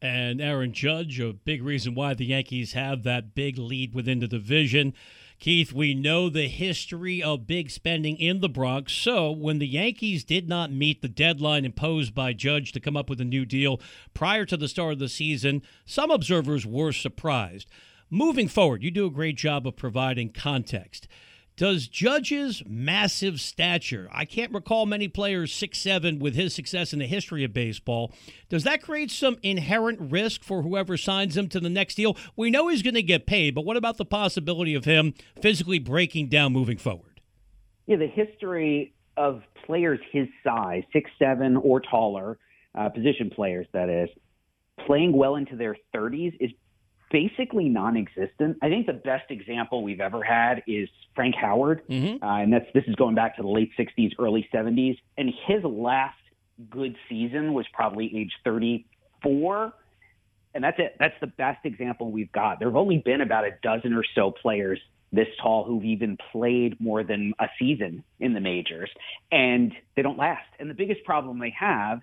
And 0.00 0.40
Aaron 0.40 0.72
Judge, 0.72 1.20
a 1.20 1.32
big 1.32 1.62
reason 1.62 1.94
why 1.94 2.14
the 2.14 2.26
Yankees 2.26 2.72
have 2.72 3.04
that 3.04 3.34
big 3.34 3.56
lead 3.56 3.94
within 3.94 4.18
the 4.18 4.26
division. 4.26 4.94
Keith, 5.42 5.72
we 5.72 5.92
know 5.92 6.28
the 6.28 6.46
history 6.46 7.20
of 7.20 7.48
big 7.48 7.68
spending 7.68 8.16
in 8.16 8.40
the 8.40 8.48
Bronx. 8.48 8.92
So, 8.92 9.32
when 9.32 9.58
the 9.58 9.66
Yankees 9.66 10.22
did 10.22 10.48
not 10.48 10.70
meet 10.70 11.02
the 11.02 11.08
deadline 11.08 11.64
imposed 11.64 12.14
by 12.14 12.32
Judge 12.32 12.70
to 12.70 12.78
come 12.78 12.96
up 12.96 13.10
with 13.10 13.20
a 13.20 13.24
new 13.24 13.44
deal 13.44 13.80
prior 14.14 14.46
to 14.46 14.56
the 14.56 14.68
start 14.68 14.92
of 14.92 14.98
the 15.00 15.08
season, 15.08 15.62
some 15.84 16.12
observers 16.12 16.64
were 16.64 16.92
surprised. 16.92 17.68
Moving 18.08 18.46
forward, 18.46 18.84
you 18.84 18.92
do 18.92 19.04
a 19.04 19.10
great 19.10 19.36
job 19.36 19.66
of 19.66 19.74
providing 19.74 20.30
context. 20.30 21.08
Does 21.56 21.86
Judge's 21.86 22.62
massive 22.66 23.38
stature, 23.38 24.08
I 24.10 24.24
can't 24.24 24.54
recall 24.54 24.86
many 24.86 25.06
players 25.06 25.52
six 25.52 25.78
seven 25.78 26.18
with 26.18 26.34
his 26.34 26.54
success 26.54 26.94
in 26.94 26.98
the 26.98 27.06
history 27.06 27.44
of 27.44 27.52
baseball, 27.52 28.12
does 28.48 28.64
that 28.64 28.82
create 28.82 29.10
some 29.10 29.36
inherent 29.42 30.12
risk 30.12 30.42
for 30.42 30.62
whoever 30.62 30.96
signs 30.96 31.36
him 31.36 31.48
to 31.48 31.60
the 31.60 31.68
next 31.68 31.96
deal? 31.96 32.16
We 32.36 32.50
know 32.50 32.68
he's 32.68 32.82
going 32.82 32.94
to 32.94 33.02
get 33.02 33.26
paid, 33.26 33.54
but 33.54 33.66
what 33.66 33.76
about 33.76 33.98
the 33.98 34.06
possibility 34.06 34.74
of 34.74 34.86
him 34.86 35.12
physically 35.42 35.78
breaking 35.78 36.28
down 36.28 36.52
moving 36.54 36.78
forward? 36.78 37.20
Yeah, 37.86 37.96
the 37.96 38.06
history 38.06 38.94
of 39.18 39.42
players 39.66 40.00
his 40.10 40.28
size, 40.42 40.84
six 40.92 41.10
seven 41.18 41.56
or 41.56 41.80
taller, 41.80 42.38
uh, 42.74 42.88
position 42.88 43.28
players 43.28 43.66
that 43.72 43.90
is, 43.90 44.08
playing 44.86 45.12
well 45.12 45.36
into 45.36 45.56
their 45.56 45.76
30s 45.94 46.34
is 46.40 46.50
basically 47.12 47.68
non-existent. 47.68 48.58
I 48.62 48.68
think 48.68 48.86
the 48.86 48.94
best 48.94 49.30
example 49.30 49.84
we've 49.84 50.00
ever 50.00 50.22
had 50.22 50.62
is 50.66 50.88
Frank 51.14 51.34
Howard, 51.36 51.82
mm-hmm. 51.88 52.24
uh, 52.24 52.42
and 52.42 52.52
that's 52.52 52.66
this 52.74 52.84
is 52.88 52.96
going 52.96 53.14
back 53.14 53.36
to 53.36 53.42
the 53.42 53.48
late 53.48 53.70
'60s, 53.78 54.12
early 54.18 54.48
'70s, 54.52 54.98
and 55.16 55.32
his 55.46 55.62
last 55.62 56.16
good 56.70 56.96
season 57.08 57.54
was 57.54 57.66
probably 57.72 58.16
age 58.16 58.32
34, 58.44 59.72
and 60.54 60.64
that's 60.64 60.78
it. 60.78 60.96
That's 60.98 61.14
the 61.20 61.26
best 61.26 61.64
example 61.64 62.10
we've 62.10 62.32
got. 62.32 62.58
There 62.58 62.68
have 62.68 62.76
only 62.76 62.98
been 62.98 63.20
about 63.20 63.44
a 63.44 63.50
dozen 63.62 63.92
or 63.94 64.04
so 64.14 64.30
players 64.30 64.80
this 65.12 65.28
tall 65.42 65.64
who've 65.64 65.84
even 65.84 66.16
played 66.32 66.80
more 66.80 67.04
than 67.04 67.34
a 67.38 67.46
season 67.58 68.02
in 68.18 68.32
the 68.32 68.40
majors, 68.40 68.90
and 69.30 69.72
they 69.94 70.02
don't 70.02 70.18
last. 70.18 70.48
And 70.58 70.70
the 70.70 70.74
biggest 70.74 71.04
problem 71.04 71.38
they 71.38 71.54
have 71.58 72.00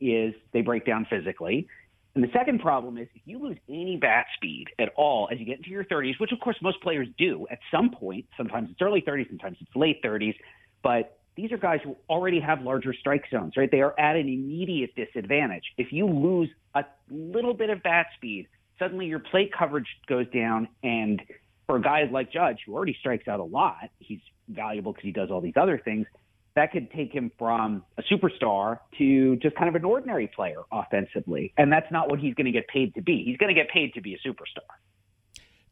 is 0.00 0.34
they 0.52 0.62
break 0.62 0.86
down 0.86 1.06
physically. 1.10 1.66
And 2.14 2.22
the 2.22 2.30
second 2.32 2.60
problem 2.60 2.98
is 2.98 3.08
if 3.14 3.22
you 3.24 3.38
lose 3.38 3.56
any 3.68 3.96
bat 3.96 4.26
speed 4.36 4.66
at 4.78 4.90
all 4.96 5.28
as 5.32 5.38
you 5.38 5.46
get 5.46 5.58
into 5.58 5.70
your 5.70 5.84
30s, 5.84 6.20
which 6.20 6.32
of 6.32 6.40
course 6.40 6.56
most 6.60 6.80
players 6.82 7.08
do 7.16 7.46
at 7.50 7.58
some 7.70 7.90
point, 7.90 8.26
sometimes 8.36 8.68
it's 8.70 8.82
early 8.82 9.00
30s, 9.00 9.28
sometimes 9.28 9.56
it's 9.60 9.74
late 9.74 10.02
30s, 10.02 10.34
but 10.82 11.18
these 11.36 11.50
are 11.52 11.56
guys 11.56 11.80
who 11.82 11.96
already 12.10 12.40
have 12.40 12.60
larger 12.62 12.92
strike 12.92 13.24
zones, 13.30 13.54
right? 13.56 13.70
They 13.70 13.80
are 13.80 13.98
at 13.98 14.16
an 14.16 14.28
immediate 14.28 14.94
disadvantage. 14.94 15.64
If 15.78 15.92
you 15.92 16.06
lose 16.06 16.50
a 16.74 16.84
little 17.10 17.54
bit 17.54 17.70
of 17.70 17.82
bat 17.82 18.06
speed, 18.16 18.48
suddenly 18.78 19.06
your 19.06 19.18
plate 19.18 19.50
coverage 19.56 19.86
goes 20.06 20.26
down. 20.30 20.68
And 20.82 21.22
for 21.66 21.76
a 21.76 21.80
guy 21.80 22.06
like 22.10 22.30
Judge, 22.30 22.58
who 22.66 22.74
already 22.74 22.96
strikes 23.00 23.28
out 23.28 23.40
a 23.40 23.44
lot, 23.44 23.88
he's 23.98 24.20
valuable 24.48 24.92
because 24.92 25.04
he 25.04 25.12
does 25.12 25.30
all 25.30 25.40
these 25.40 25.56
other 25.56 25.80
things. 25.82 26.06
That 26.54 26.72
could 26.72 26.90
take 26.90 27.12
him 27.12 27.30
from 27.38 27.84
a 27.98 28.02
superstar 28.02 28.78
to 28.98 29.36
just 29.36 29.56
kind 29.56 29.68
of 29.68 29.74
an 29.74 29.84
ordinary 29.84 30.30
player 30.34 30.62
offensively. 30.70 31.52
And 31.56 31.72
that's 31.72 31.90
not 31.90 32.10
what 32.10 32.18
he's 32.18 32.34
going 32.34 32.46
to 32.46 32.52
get 32.52 32.68
paid 32.68 32.94
to 32.94 33.02
be. 33.02 33.22
He's 33.24 33.36
going 33.38 33.54
to 33.54 33.60
get 33.60 33.70
paid 33.70 33.94
to 33.94 34.00
be 34.00 34.14
a 34.14 34.28
superstar. 34.28 34.68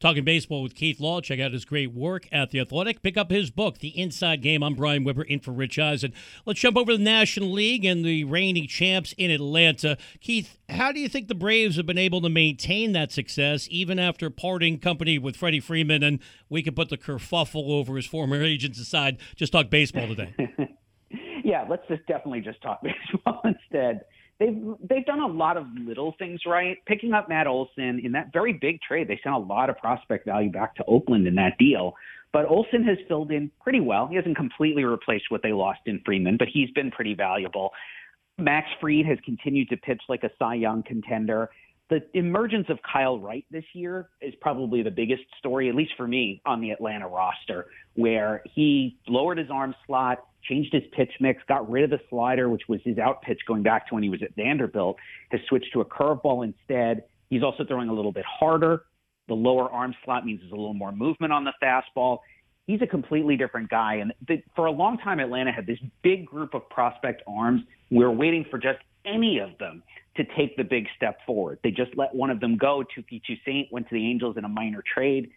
Talking 0.00 0.24
baseball 0.24 0.62
with 0.62 0.74
Keith 0.74 0.98
Law. 0.98 1.20
Check 1.20 1.40
out 1.40 1.52
his 1.52 1.66
great 1.66 1.92
work 1.92 2.26
at 2.32 2.52
The 2.52 2.60
Athletic. 2.60 3.02
Pick 3.02 3.18
up 3.18 3.30
his 3.30 3.50
book, 3.50 3.80
The 3.80 3.88
Inside 3.88 4.40
Game. 4.40 4.62
I'm 4.62 4.74
Brian 4.74 5.04
Webber, 5.04 5.24
in 5.24 5.40
for 5.40 5.52
Rich 5.52 5.78
Eisen. 5.78 6.14
Let's 6.46 6.58
jump 6.58 6.78
over 6.78 6.92
to 6.92 6.96
the 6.96 7.04
National 7.04 7.52
League 7.52 7.84
and 7.84 8.02
the 8.02 8.24
reigning 8.24 8.66
champs 8.66 9.12
in 9.18 9.30
Atlanta. 9.30 9.98
Keith, 10.22 10.56
how 10.70 10.90
do 10.90 11.00
you 11.00 11.08
think 11.10 11.28
the 11.28 11.34
Braves 11.34 11.76
have 11.76 11.84
been 11.84 11.98
able 11.98 12.22
to 12.22 12.30
maintain 12.30 12.92
that 12.92 13.12
success 13.12 13.68
even 13.70 13.98
after 13.98 14.30
parting 14.30 14.78
company 14.78 15.18
with 15.18 15.36
Freddie 15.36 15.60
Freeman? 15.60 16.02
And 16.02 16.20
we 16.48 16.62
can 16.62 16.74
put 16.74 16.88
the 16.88 16.96
kerfuffle 16.96 17.68
over 17.68 17.96
his 17.96 18.06
former 18.06 18.42
agents 18.42 18.80
aside. 18.80 19.18
Just 19.36 19.52
talk 19.52 19.68
baseball 19.68 20.08
today. 20.08 20.34
yeah, 21.44 21.66
let's 21.68 21.86
just 21.88 22.06
definitely 22.06 22.40
just 22.40 22.62
talk 22.62 22.80
baseball 23.12 23.42
instead 23.44 24.00
they've 24.40 24.58
they've 24.88 25.04
done 25.04 25.20
a 25.20 25.26
lot 25.26 25.56
of 25.56 25.66
little 25.78 26.14
things 26.18 26.40
right. 26.46 26.78
Picking 26.86 27.12
up 27.12 27.28
Matt 27.28 27.46
Olson 27.46 28.00
in 28.02 28.12
that 28.12 28.32
very 28.32 28.54
big 28.54 28.80
trade, 28.80 29.06
they 29.06 29.20
sent 29.22 29.34
a 29.34 29.38
lot 29.38 29.70
of 29.70 29.76
prospect 29.76 30.26
value 30.26 30.50
back 30.50 30.74
to 30.76 30.84
Oakland 30.86 31.28
in 31.28 31.36
that 31.36 31.56
deal. 31.58 31.94
But 32.32 32.46
Olson 32.46 32.82
has 32.84 32.96
filled 33.06 33.30
in 33.30 33.50
pretty 33.60 33.80
well. 33.80 34.06
He 34.06 34.16
hasn't 34.16 34.36
completely 34.36 34.84
replaced 34.84 35.26
what 35.30 35.42
they 35.42 35.52
lost 35.52 35.80
in 35.86 36.00
Freeman, 36.04 36.36
but 36.38 36.48
he's 36.52 36.70
been 36.70 36.90
pretty 36.90 37.14
valuable. 37.14 37.70
Max 38.38 38.68
Fried 38.80 39.04
has 39.06 39.18
continued 39.24 39.68
to 39.68 39.76
pitch 39.76 40.00
like 40.08 40.22
a 40.24 40.30
Cy 40.38 40.54
Young 40.54 40.82
contender. 40.82 41.50
The 41.90 42.02
emergence 42.14 42.66
of 42.68 42.78
Kyle 42.90 43.18
Wright 43.18 43.44
this 43.50 43.64
year 43.72 44.10
is 44.20 44.32
probably 44.40 44.82
the 44.82 44.92
biggest 44.92 45.22
story, 45.40 45.68
at 45.68 45.74
least 45.74 45.90
for 45.96 46.06
me, 46.06 46.40
on 46.46 46.60
the 46.60 46.70
Atlanta 46.70 47.08
roster, 47.08 47.66
where 47.94 48.44
he 48.54 48.96
lowered 49.08 49.38
his 49.38 49.48
arm 49.50 49.74
slot, 49.86 50.24
changed 50.48 50.72
his 50.72 50.84
pitch 50.96 51.10
mix, 51.18 51.42
got 51.48 51.68
rid 51.68 51.82
of 51.82 51.90
the 51.90 52.00
slider, 52.08 52.48
which 52.48 52.62
was 52.68 52.80
his 52.84 52.96
out 52.98 53.22
pitch 53.22 53.40
going 53.46 53.64
back 53.64 53.88
to 53.88 53.94
when 53.94 54.04
he 54.04 54.08
was 54.08 54.22
at 54.22 54.36
Vanderbilt, 54.36 54.96
has 55.32 55.40
switched 55.48 55.72
to 55.72 55.80
a 55.80 55.84
curveball 55.84 56.44
instead. 56.44 57.02
He's 57.28 57.42
also 57.42 57.64
throwing 57.64 57.88
a 57.88 57.92
little 57.92 58.12
bit 58.12 58.24
harder. 58.24 58.84
The 59.26 59.34
lower 59.34 59.68
arm 59.68 59.92
slot 60.04 60.24
means 60.24 60.40
there's 60.40 60.52
a 60.52 60.56
little 60.56 60.74
more 60.74 60.92
movement 60.92 61.32
on 61.32 61.42
the 61.42 61.52
fastball. 61.60 62.18
He's 62.68 62.82
a 62.82 62.86
completely 62.86 63.36
different 63.36 63.68
guy. 63.68 63.96
And 63.96 64.14
the, 64.28 64.40
for 64.54 64.66
a 64.66 64.70
long 64.70 64.96
time, 64.98 65.18
Atlanta 65.18 65.50
had 65.50 65.66
this 65.66 65.78
big 66.02 66.26
group 66.26 66.54
of 66.54 66.68
prospect 66.70 67.22
arms. 67.26 67.62
We 67.90 68.04
were 68.04 68.12
waiting 68.12 68.46
for 68.48 68.58
just 68.58 68.78
any 69.04 69.38
of 69.38 69.56
them 69.58 69.82
to 70.16 70.24
take 70.36 70.56
the 70.56 70.64
big 70.64 70.86
step 70.96 71.18
forward. 71.26 71.58
They 71.62 71.70
just 71.70 71.96
let 71.96 72.14
one 72.14 72.30
of 72.30 72.40
them 72.40 72.56
go. 72.56 72.84
Touki 72.96 73.22
Toussaint 73.22 73.68
went 73.70 73.88
to 73.88 73.94
the 73.94 74.06
Angels 74.06 74.36
in 74.36 74.44
a 74.44 74.48
minor 74.48 74.82
trade. 74.82 75.30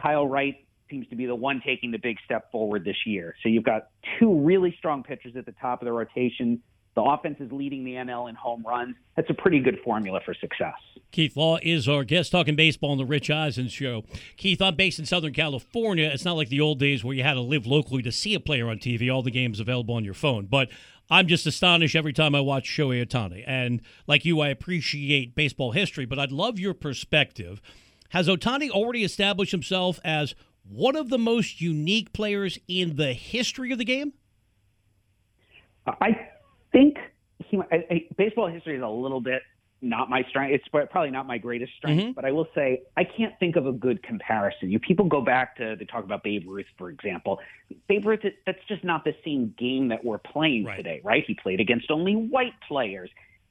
Kyle 0.00 0.26
Wright 0.26 0.56
seems 0.90 1.08
to 1.08 1.16
be 1.16 1.26
the 1.26 1.34
one 1.34 1.62
taking 1.64 1.90
the 1.90 1.98
big 1.98 2.16
step 2.24 2.50
forward 2.50 2.84
this 2.84 2.96
year. 3.06 3.34
So 3.42 3.48
you've 3.48 3.64
got 3.64 3.88
two 4.18 4.40
really 4.40 4.74
strong 4.78 5.02
pitchers 5.02 5.36
at 5.36 5.46
the 5.46 5.54
top 5.60 5.82
of 5.82 5.86
the 5.86 5.92
rotation. 5.92 6.62
The 6.94 7.02
offense 7.02 7.38
is 7.40 7.50
leading 7.50 7.84
the 7.84 7.94
NL 7.94 8.28
in 8.28 8.36
home 8.36 8.64
runs. 8.66 8.94
That's 9.16 9.28
a 9.28 9.34
pretty 9.34 9.58
good 9.58 9.78
formula 9.84 10.20
for 10.24 10.32
success. 10.34 10.74
Keith 11.10 11.36
Law 11.36 11.58
is 11.62 11.88
our 11.88 12.04
guest 12.04 12.30
talking 12.30 12.54
baseball 12.54 12.92
on 12.92 12.98
the 12.98 13.04
Rich 13.04 13.30
Eisen 13.30 13.68
show. 13.68 14.04
Keith, 14.36 14.62
I'm 14.62 14.76
based 14.76 15.00
in 15.00 15.06
Southern 15.06 15.32
California. 15.32 16.08
It's 16.12 16.24
not 16.24 16.36
like 16.36 16.50
the 16.50 16.60
old 16.60 16.78
days 16.78 17.02
where 17.02 17.14
you 17.14 17.24
had 17.24 17.34
to 17.34 17.40
live 17.40 17.66
locally 17.66 18.02
to 18.02 18.12
see 18.12 18.34
a 18.34 18.40
player 18.40 18.68
on 18.68 18.78
TV. 18.78 19.12
All 19.12 19.22
the 19.22 19.32
games 19.32 19.58
available 19.58 19.94
on 19.94 20.04
your 20.04 20.14
phone. 20.14 20.46
But 20.46 20.68
I'm 21.14 21.28
just 21.28 21.46
astonished 21.46 21.94
every 21.94 22.12
time 22.12 22.34
I 22.34 22.40
watch 22.40 22.68
Shohei 22.68 23.06
Ohtani. 23.06 23.44
And 23.46 23.82
like 24.08 24.24
you, 24.24 24.40
I 24.40 24.48
appreciate 24.48 25.36
baseball 25.36 25.70
history, 25.70 26.06
but 26.06 26.18
I'd 26.18 26.32
love 26.32 26.58
your 26.58 26.74
perspective. 26.74 27.62
Has 28.08 28.26
Ohtani 28.26 28.68
already 28.68 29.04
established 29.04 29.52
himself 29.52 30.00
as 30.04 30.34
one 30.68 30.96
of 30.96 31.10
the 31.10 31.18
most 31.18 31.60
unique 31.60 32.12
players 32.12 32.58
in 32.66 32.96
the 32.96 33.12
history 33.12 33.70
of 33.70 33.78
the 33.78 33.84
game? 33.84 34.14
I 35.86 36.18
think 36.72 36.96
he, 37.48 37.60
I, 37.70 37.76
I, 37.88 38.04
baseball 38.18 38.48
history 38.48 38.74
is 38.74 38.82
a 38.82 38.88
little 38.88 39.20
bit 39.20 39.40
not 39.84 40.10
my 40.10 40.22
strength. 40.28 40.54
It's 40.54 40.68
probably 40.68 41.10
not 41.10 41.26
my 41.26 41.38
greatest 41.38 41.72
strength, 41.76 42.02
mm-hmm. 42.02 42.12
but 42.12 42.24
I 42.24 42.32
will 42.32 42.48
say 42.54 42.82
I 42.96 43.04
can't 43.04 43.38
think 43.38 43.56
of 43.56 43.66
a 43.66 43.72
good 43.72 44.02
comparison. 44.02 44.70
You 44.70 44.78
people 44.78 45.06
go 45.06 45.20
back 45.20 45.56
to 45.56 45.76
they 45.78 45.84
talk 45.84 46.04
about 46.04 46.22
Babe 46.22 46.44
Ruth, 46.46 46.66
for 46.78 46.90
example. 46.90 47.40
Babe 47.88 48.06
Ruth, 48.06 48.20
that's 48.46 48.64
just 48.68 48.84
not 48.84 49.04
the 49.04 49.14
same 49.24 49.54
game 49.58 49.88
that 49.88 50.04
we're 50.04 50.18
playing 50.18 50.64
right. 50.64 50.76
today, 50.76 51.00
right? 51.04 51.24
He 51.26 51.34
played 51.34 51.60
against 51.60 51.90
only 51.90 52.14
white 52.14 52.54
players. 52.66 53.10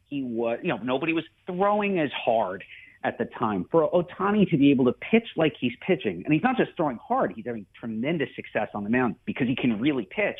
He 0.10 0.24
was, 0.24 0.60
you 0.62 0.70
know, 0.70 0.78
nobody 0.78 1.14
was 1.14 1.24
throwing 1.46 2.00
as 2.00 2.12
hard 2.12 2.64
at 3.04 3.18
the 3.18 3.26
time. 3.26 3.66
For 3.72 3.90
Ohtani 3.90 4.50
to 4.50 4.58
be 4.58 4.72
able 4.72 4.86
to 4.86 4.94
pitch 4.94 5.28
like 5.36 5.54
he's 5.60 5.74
pitching, 5.86 6.24
and 6.24 6.34
he's 6.34 6.44
not 6.44 6.58
just 6.58 6.72
throwing 6.78 6.98
hard, 6.98 7.34
he's 7.36 7.46
having 7.46 7.66
tremendous 7.80 8.30
success 8.36 8.70
on 8.74 8.84
the 8.84 8.90
mound 8.90 9.16
because 9.26 9.48
he 9.48 9.56
can 9.56 9.80
really 9.80 10.08
pitch 10.10 10.40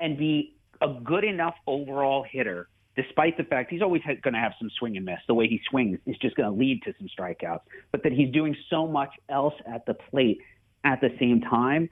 and 0.00 0.16
be 0.16 0.54
a 0.80 0.88
good 1.02 1.24
enough 1.24 1.54
overall 1.66 2.24
hitter, 2.28 2.68
despite 2.98 3.36
the 3.36 3.44
fact 3.44 3.70
he's 3.70 3.80
always 3.80 4.02
going 4.02 4.34
to 4.34 4.40
have 4.40 4.52
some 4.58 4.68
swing 4.76 4.96
and 4.96 5.06
miss. 5.06 5.18
The 5.28 5.34
way 5.34 5.46
he 5.46 5.60
swings 5.70 6.00
is 6.04 6.16
just 6.18 6.34
going 6.34 6.50
to 6.50 6.58
lead 6.58 6.82
to 6.82 6.92
some 6.98 7.08
strikeouts, 7.16 7.60
but 7.92 8.02
that 8.02 8.10
he's 8.10 8.32
doing 8.32 8.56
so 8.68 8.88
much 8.88 9.10
else 9.28 9.54
at 9.72 9.86
the 9.86 9.94
plate 9.94 10.40
at 10.82 11.00
the 11.00 11.10
same 11.20 11.40
time. 11.40 11.88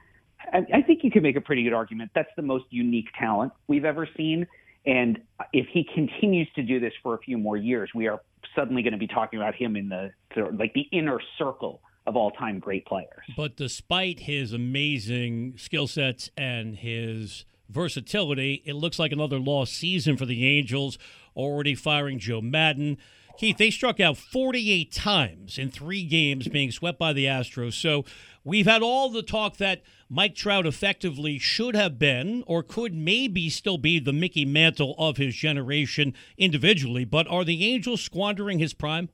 I, 0.51 0.65
I 0.73 0.81
think 0.81 1.05
you 1.05 1.11
could 1.11 1.23
make 1.23 1.37
a 1.37 1.41
pretty 1.41 1.63
good 1.63 1.71
argument. 1.71 2.11
That's 2.13 2.29
the 2.35 2.41
most 2.41 2.65
unique 2.71 3.07
talent 3.17 3.53
we've 3.67 3.85
ever 3.85 4.05
seen. 4.17 4.47
And 4.85 5.19
if 5.53 5.67
he 5.71 5.87
continues 5.95 6.49
to 6.55 6.61
do 6.61 6.81
this 6.81 6.93
for 7.01 7.15
a 7.15 7.19
few 7.19 7.37
more 7.37 7.55
years, 7.55 7.89
we 7.95 8.07
are 8.07 8.19
suddenly 8.53 8.81
going 8.81 8.91
to 8.91 8.99
be 8.99 9.07
talking 9.07 9.39
about 9.39 9.55
him 9.55 9.77
in 9.77 9.87
the 9.87 10.11
like 10.53 10.73
the 10.73 10.87
inner 10.91 11.19
circle 11.37 11.79
of 12.05 12.17
all-time 12.17 12.59
great 12.59 12.85
players. 12.85 13.23
But 13.35 13.55
despite 13.55 14.21
his 14.21 14.51
amazing 14.51 15.55
skill 15.57 15.87
sets 15.87 16.29
and 16.37 16.75
his 16.75 17.45
versatility, 17.69 18.61
it 18.65 18.73
looks 18.73 18.99
like 18.99 19.11
another 19.11 19.39
lost 19.39 19.73
season 19.73 20.17
for 20.17 20.25
the 20.25 20.45
Angels. 20.45 20.97
Already 21.35 21.75
firing 21.75 22.19
Joe 22.19 22.41
Maddon. 22.41 22.97
Keith, 23.37 23.57
they 23.57 23.69
struck 23.69 23.99
out 23.99 24.17
48 24.17 24.91
times 24.91 25.59
in 25.59 25.69
three 25.69 26.03
games, 26.03 26.47
being 26.47 26.71
swept 26.71 26.97
by 26.97 27.13
the 27.13 27.25
Astros. 27.25 27.73
So 27.73 28.03
we've 28.43 28.65
had 28.65 28.81
all 28.81 29.09
the 29.09 29.21
talk 29.21 29.57
that 29.57 29.83
Mike 30.09 30.33
Trout 30.33 30.65
effectively 30.65 31.37
should 31.37 31.75
have 31.75 31.99
been 31.99 32.43
or 32.47 32.63
could 32.63 32.95
maybe 32.95 33.49
still 33.49 33.77
be 33.77 33.99
the 33.99 34.13
Mickey 34.13 34.43
Mantle 34.43 34.95
of 34.97 35.17
his 35.17 35.35
generation 35.35 36.15
individually. 36.37 37.05
But 37.05 37.27
are 37.27 37.43
the 37.43 37.63
Angels 37.71 38.01
squandering 38.01 38.57
his 38.57 38.73
prime? 38.73 39.09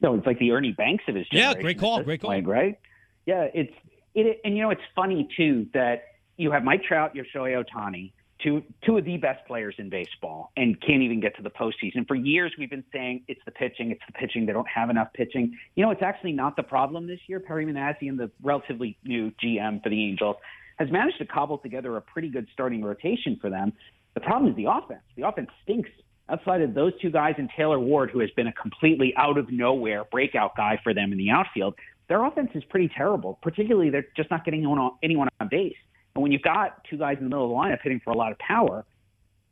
No, 0.00 0.14
it's 0.14 0.26
like 0.26 0.38
the 0.38 0.52
Ernie 0.52 0.72
Banks 0.72 1.04
of 1.08 1.16
his 1.16 1.26
generation. 1.28 1.56
Yeah, 1.56 1.62
great 1.62 1.78
call, 1.78 2.02
great 2.02 2.20
call. 2.20 2.30
Point, 2.30 2.46
right? 2.46 2.78
Yeah, 3.26 3.48
it's 3.52 3.72
it, 4.14 4.40
and 4.44 4.56
you 4.56 4.62
know 4.62 4.70
it's 4.70 4.82
funny 4.94 5.28
too 5.36 5.66
that 5.74 6.04
you 6.36 6.50
have 6.50 6.64
Mike 6.64 6.82
Trout, 6.82 7.14
you 7.14 7.22
have 7.22 7.30
Shohei 7.34 7.62
Ohtani, 7.62 8.12
two 8.42 8.62
two 8.84 8.98
of 8.98 9.04
the 9.04 9.16
best 9.16 9.46
players 9.46 9.74
in 9.78 9.88
baseball 9.88 10.52
and 10.56 10.80
can't 10.80 11.02
even 11.02 11.20
get 11.20 11.36
to 11.36 11.42
the 11.42 11.50
postseason. 11.50 12.06
For 12.06 12.14
years, 12.14 12.52
we've 12.58 12.70
been 12.70 12.84
saying 12.92 13.24
it's 13.28 13.40
the 13.44 13.50
pitching, 13.50 13.90
it's 13.90 14.02
the 14.06 14.12
pitching. 14.12 14.46
They 14.46 14.52
don't 14.52 14.68
have 14.68 14.90
enough 14.90 15.08
pitching. 15.14 15.56
You 15.74 15.84
know, 15.84 15.90
it's 15.90 16.02
actually 16.02 16.32
not 16.32 16.56
the 16.56 16.62
problem 16.62 17.06
this 17.06 17.20
year. 17.26 17.40
Perry 17.40 17.66
Minasian, 17.66 18.16
the 18.16 18.30
relatively 18.42 18.96
new 19.04 19.32
GM 19.42 19.82
for 19.82 19.88
the 19.88 20.04
Angels, 20.04 20.36
has 20.78 20.90
managed 20.90 21.18
to 21.18 21.26
cobble 21.26 21.58
together 21.58 21.96
a 21.96 22.00
pretty 22.00 22.28
good 22.28 22.48
starting 22.52 22.82
rotation 22.82 23.38
for 23.40 23.50
them. 23.50 23.72
The 24.14 24.20
problem 24.20 24.50
is 24.50 24.56
the 24.56 24.66
offense. 24.70 25.02
The 25.16 25.26
offense 25.26 25.50
stinks. 25.62 25.90
Outside 26.28 26.62
of 26.62 26.72
those 26.72 26.92
two 27.00 27.10
guys 27.10 27.34
and 27.36 27.50
Taylor 27.54 27.78
Ward, 27.78 28.10
who 28.10 28.20
has 28.20 28.30
been 28.30 28.46
a 28.46 28.52
completely 28.52 29.12
out 29.16 29.36
of 29.36 29.50
nowhere 29.50 30.04
breakout 30.10 30.56
guy 30.56 30.80
for 30.82 30.94
them 30.94 31.12
in 31.12 31.18
the 31.18 31.30
outfield, 31.30 31.74
their 32.08 32.24
offense 32.24 32.50
is 32.54 32.64
pretty 32.64 32.88
terrible. 32.88 33.38
Particularly, 33.42 33.90
they're 33.90 34.06
just 34.16 34.30
not 34.30 34.44
getting 34.44 34.60
anyone 34.60 34.78
on, 34.78 34.92
anyone 35.02 35.28
on 35.40 35.48
base. 35.48 35.76
And 36.14 36.22
when 36.22 36.32
you've 36.32 36.42
got 36.42 36.84
two 36.88 36.96
guys 36.96 37.16
in 37.18 37.24
the 37.24 37.30
middle 37.30 37.44
of 37.44 37.50
the 37.50 37.56
lineup 37.56 37.82
hitting 37.82 38.00
for 38.04 38.12
a 38.12 38.16
lot 38.16 38.32
of 38.32 38.38
power, 38.38 38.84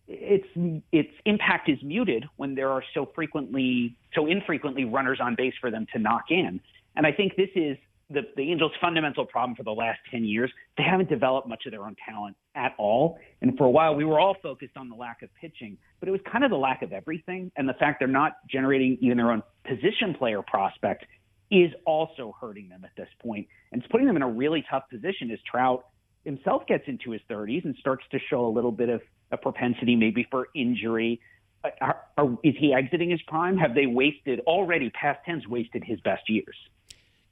its 0.09 0.47
its 0.93 1.11
impact 1.25 1.69
is 1.69 1.79
muted 1.83 2.25
when 2.37 2.55
there 2.55 2.71
are 2.71 2.83
so 2.95 3.09
frequently 3.15 3.97
so 4.15 4.27
infrequently 4.27 4.85
runners 4.85 5.19
on 5.21 5.35
base 5.35 5.55
for 5.61 5.71
them 5.71 5.87
to 5.93 5.99
knock 5.99 6.25
in. 6.31 6.61
And 6.97 7.07
I 7.07 7.13
think 7.13 7.37
this 7.37 7.49
is 7.55 7.77
the, 8.11 8.23
the 8.37 8.43
Angels' 8.51 8.73
fundamental 8.81 9.25
problem 9.25 9.57
for 9.57 9.63
the 9.63 9.71
last 9.71 10.01
10 10.11 10.25
years. 10.25 10.51
They 10.77 10.85
haven't 10.85 11.09
developed 11.09 11.49
much 11.49 11.65
of 11.67 11.73
their 11.73 11.85
own 11.85 11.97
talent 12.07 12.37
at 12.55 12.75
all. 12.79 13.19
And 13.41 13.57
for 13.57 13.65
a 13.65 13.71
while, 13.71 13.95
we 13.95 14.05
were 14.05 14.21
all 14.21 14.37
focused 14.43 14.77
on 14.77 14.91
the 14.91 14.95
lack 14.95 15.23
of 15.23 15.31
pitching, 15.41 15.79
but 15.99 16.09
it 16.09 16.13
was 16.13 16.21
kind 16.31 16.45
of 16.45 16.51
the 16.51 16.57
lack 16.57 16.83
of 16.83 16.93
everything. 16.93 17.51
And 17.57 17.67
the 17.67 17.75
fact 17.75 17.99
they're 17.99 18.09
not 18.09 18.37
generating 18.51 18.99
even 19.01 19.17
their 19.17 19.33
own 19.33 19.43
position 19.65 20.15
player 20.19 20.43
prospect 20.43 21.07
is 21.51 21.71
also 21.87 22.35
hurting 22.41 22.69
them 22.69 22.85
at 22.85 22.91
this 22.97 23.09
point. 23.23 23.47
And 23.73 23.83
it's 23.83 23.91
putting 23.91 24.07
them 24.07 24.17
in 24.17 24.23
a 24.23 24.29
really 24.29 24.65
tough 24.71 24.85
position 24.91 25.31
as 25.31 25.39
Trout 25.51 25.85
himself 26.25 26.67
gets 26.67 26.85
into 26.87 27.11
his 27.11 27.21
30s 27.31 27.65
and 27.65 27.75
starts 27.77 28.05
to 28.11 28.19
show 28.31 28.47
a 28.47 28.49
little 28.49 28.73
bit 28.73 28.89
of 28.89 29.01
a 29.31 29.37
propensity 29.37 29.97
maybe 29.97 30.27
for 30.31 30.49
injury. 30.55 31.21
Uh, 31.65 31.71
are, 31.81 32.01
are, 32.19 32.39
is 32.43 32.55
he 32.59 32.73
exiting 32.75 33.11
his 33.11 33.23
prime? 33.23 33.57
Have 33.57 33.75
they 33.75 33.87
wasted 33.87 34.41
already 34.41 34.91
past 34.91 35.21
tense 35.25 35.47
wasted 35.47 35.85
his 35.85 36.01
best 36.01 36.29
years? 36.29 36.57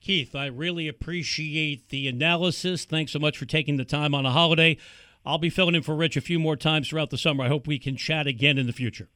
Keith, 0.01 0.35
I 0.35 0.47
really 0.47 0.89
appreciate 0.89 1.91
the 1.91 2.09
analysis. 2.09 2.85
Thanks 2.85 3.13
so 3.13 3.19
much 3.19 3.37
for 3.37 3.45
taking 3.45 3.77
the 3.77 3.85
time 3.85 4.15
on 4.15 4.25
a 4.25 4.31
holiday. 4.31 4.79
I'll 5.27 5.39
be 5.39 5.51
filling 5.51 5.75
in 5.75 5.83
for 5.83 5.95
Rich 5.95 6.17
a 6.17 6.23
few 6.23 6.39
more 6.39 6.57
times 6.57 6.89
throughout 6.89 7.11
the 7.11 7.19
summer. 7.19 7.45
I 7.45 7.49
hope 7.49 7.67
we 7.67 7.79
can 7.79 7.97
chat 7.97 8.27
again 8.27 8.57
in 8.57 8.67
the 8.67 8.73
future. 8.73 9.09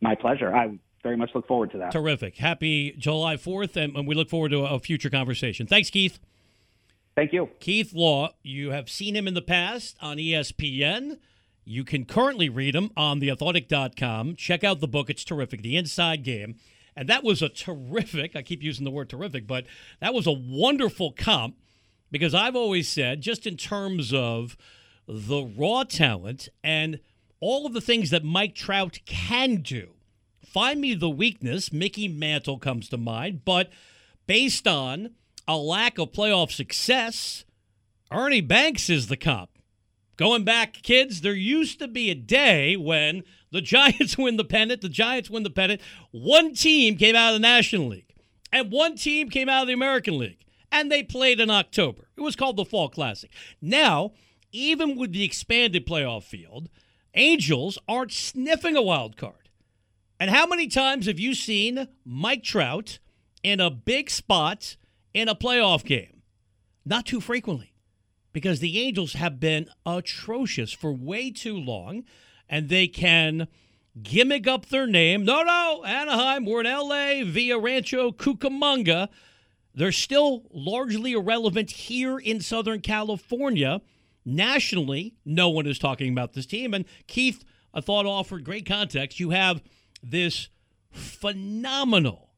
My 0.00 0.16
pleasure. 0.16 0.54
I 0.54 0.76
very 1.04 1.16
much 1.16 1.30
look 1.34 1.46
forward 1.46 1.70
to 1.72 1.78
that. 1.78 1.92
Terrific. 1.92 2.36
Happy 2.36 2.94
July 2.98 3.36
4th, 3.36 3.76
and 3.76 4.06
we 4.08 4.16
look 4.16 4.28
forward 4.28 4.50
to 4.50 4.64
a 4.64 4.80
future 4.80 5.10
conversation. 5.10 5.68
Thanks, 5.68 5.90
Keith. 5.90 6.18
Thank 7.18 7.32
you. 7.32 7.48
Keith 7.58 7.92
Law, 7.92 8.28
you 8.44 8.70
have 8.70 8.88
seen 8.88 9.16
him 9.16 9.26
in 9.26 9.34
the 9.34 9.42
past 9.42 9.96
on 10.00 10.18
ESPN. 10.18 11.18
You 11.64 11.82
can 11.82 12.04
currently 12.04 12.48
read 12.48 12.76
him 12.76 12.92
on 12.96 13.20
theathletic.com. 13.20 14.36
Check 14.36 14.62
out 14.62 14.78
the 14.78 14.86
book, 14.86 15.10
it's 15.10 15.24
terrific. 15.24 15.62
The 15.62 15.76
Inside 15.76 16.22
Game. 16.22 16.54
And 16.94 17.08
that 17.08 17.24
was 17.24 17.42
a 17.42 17.48
terrific, 17.48 18.36
I 18.36 18.42
keep 18.42 18.62
using 18.62 18.84
the 18.84 18.92
word 18.92 19.10
terrific, 19.10 19.48
but 19.48 19.66
that 20.00 20.14
was 20.14 20.28
a 20.28 20.32
wonderful 20.32 21.10
comp 21.10 21.56
because 22.12 22.34
I've 22.34 22.54
always 22.54 22.88
said, 22.88 23.20
just 23.20 23.48
in 23.48 23.56
terms 23.56 24.14
of 24.14 24.56
the 25.08 25.42
raw 25.42 25.82
talent 25.82 26.48
and 26.62 27.00
all 27.40 27.66
of 27.66 27.72
the 27.72 27.80
things 27.80 28.10
that 28.10 28.22
Mike 28.22 28.54
Trout 28.54 29.00
can 29.06 29.56
do, 29.56 29.88
find 30.46 30.80
me 30.80 30.94
the 30.94 31.10
weakness. 31.10 31.72
Mickey 31.72 32.06
Mantle 32.06 32.60
comes 32.60 32.88
to 32.90 32.96
mind, 32.96 33.44
but 33.44 33.70
based 34.28 34.68
on 34.68 35.16
a 35.48 35.56
lack 35.56 35.98
of 35.98 36.12
playoff 36.12 36.52
success, 36.52 37.44
Ernie 38.12 38.42
Banks 38.42 38.90
is 38.90 39.08
the 39.08 39.16
comp. 39.16 39.50
Going 40.16 40.44
back, 40.44 40.74
kids, 40.82 41.22
there 41.22 41.32
used 41.32 41.78
to 41.78 41.88
be 41.88 42.10
a 42.10 42.14
day 42.14 42.76
when 42.76 43.24
the 43.50 43.60
Giants 43.62 44.18
win 44.18 44.36
the 44.36 44.44
pennant, 44.44 44.82
the 44.82 44.88
Giants 44.88 45.30
win 45.30 45.42
the 45.42 45.50
pennant. 45.50 45.80
One 46.10 46.54
team 46.54 46.96
came 46.96 47.16
out 47.16 47.34
of 47.34 47.40
the 47.40 47.46
National 47.46 47.88
League, 47.88 48.14
and 48.52 48.70
one 48.70 48.96
team 48.96 49.30
came 49.30 49.48
out 49.48 49.62
of 49.62 49.68
the 49.68 49.74
American 49.74 50.18
League, 50.18 50.44
and 50.70 50.92
they 50.92 51.02
played 51.02 51.40
in 51.40 51.50
October. 51.50 52.08
It 52.16 52.20
was 52.20 52.36
called 52.36 52.56
the 52.56 52.64
Fall 52.64 52.90
Classic. 52.90 53.30
Now, 53.62 54.12
even 54.52 54.96
with 54.96 55.12
the 55.12 55.24
expanded 55.24 55.86
playoff 55.86 56.24
field, 56.24 56.68
Angels 57.14 57.78
aren't 57.88 58.12
sniffing 58.12 58.76
a 58.76 58.82
wild 58.82 59.16
card. 59.16 59.48
And 60.20 60.30
how 60.30 60.46
many 60.46 60.66
times 60.66 61.06
have 61.06 61.18
you 61.18 61.34
seen 61.34 61.88
Mike 62.04 62.42
Trout 62.42 62.98
in 63.42 63.60
a 63.60 63.70
big 63.70 64.10
spot 64.10 64.76
in 65.14 65.28
a 65.28 65.34
playoff 65.34 65.84
game? 65.84 66.22
Not 66.84 67.06
too 67.06 67.20
frequently 67.20 67.74
because 68.32 68.60
the 68.60 68.78
Angels 68.80 69.14
have 69.14 69.40
been 69.40 69.68
atrocious 69.84 70.72
for 70.72 70.92
way 70.92 71.30
too 71.30 71.56
long 71.56 72.04
and 72.48 72.68
they 72.68 72.86
can 72.88 73.48
gimmick 74.02 74.46
up 74.46 74.66
their 74.66 74.86
name. 74.86 75.24
No, 75.24 75.42
no, 75.42 75.84
Anaheim, 75.84 76.44
we're 76.44 76.60
in 76.60 76.66
LA 76.66 77.24
via 77.24 77.58
Rancho 77.58 78.12
Cucamonga. 78.12 79.08
They're 79.74 79.92
still 79.92 80.44
largely 80.52 81.12
irrelevant 81.12 81.70
here 81.70 82.18
in 82.18 82.40
Southern 82.40 82.80
California. 82.80 83.80
Nationally, 84.24 85.14
no 85.24 85.48
one 85.48 85.66
is 85.66 85.78
talking 85.78 86.12
about 86.12 86.32
this 86.32 86.46
team. 86.46 86.74
And 86.74 86.84
Keith, 87.06 87.44
I 87.72 87.80
thought 87.80 88.06
offered 88.06 88.44
great 88.44 88.66
context. 88.66 89.20
You 89.20 89.30
have 89.30 89.62
this 90.02 90.48
phenomenal 90.90 92.30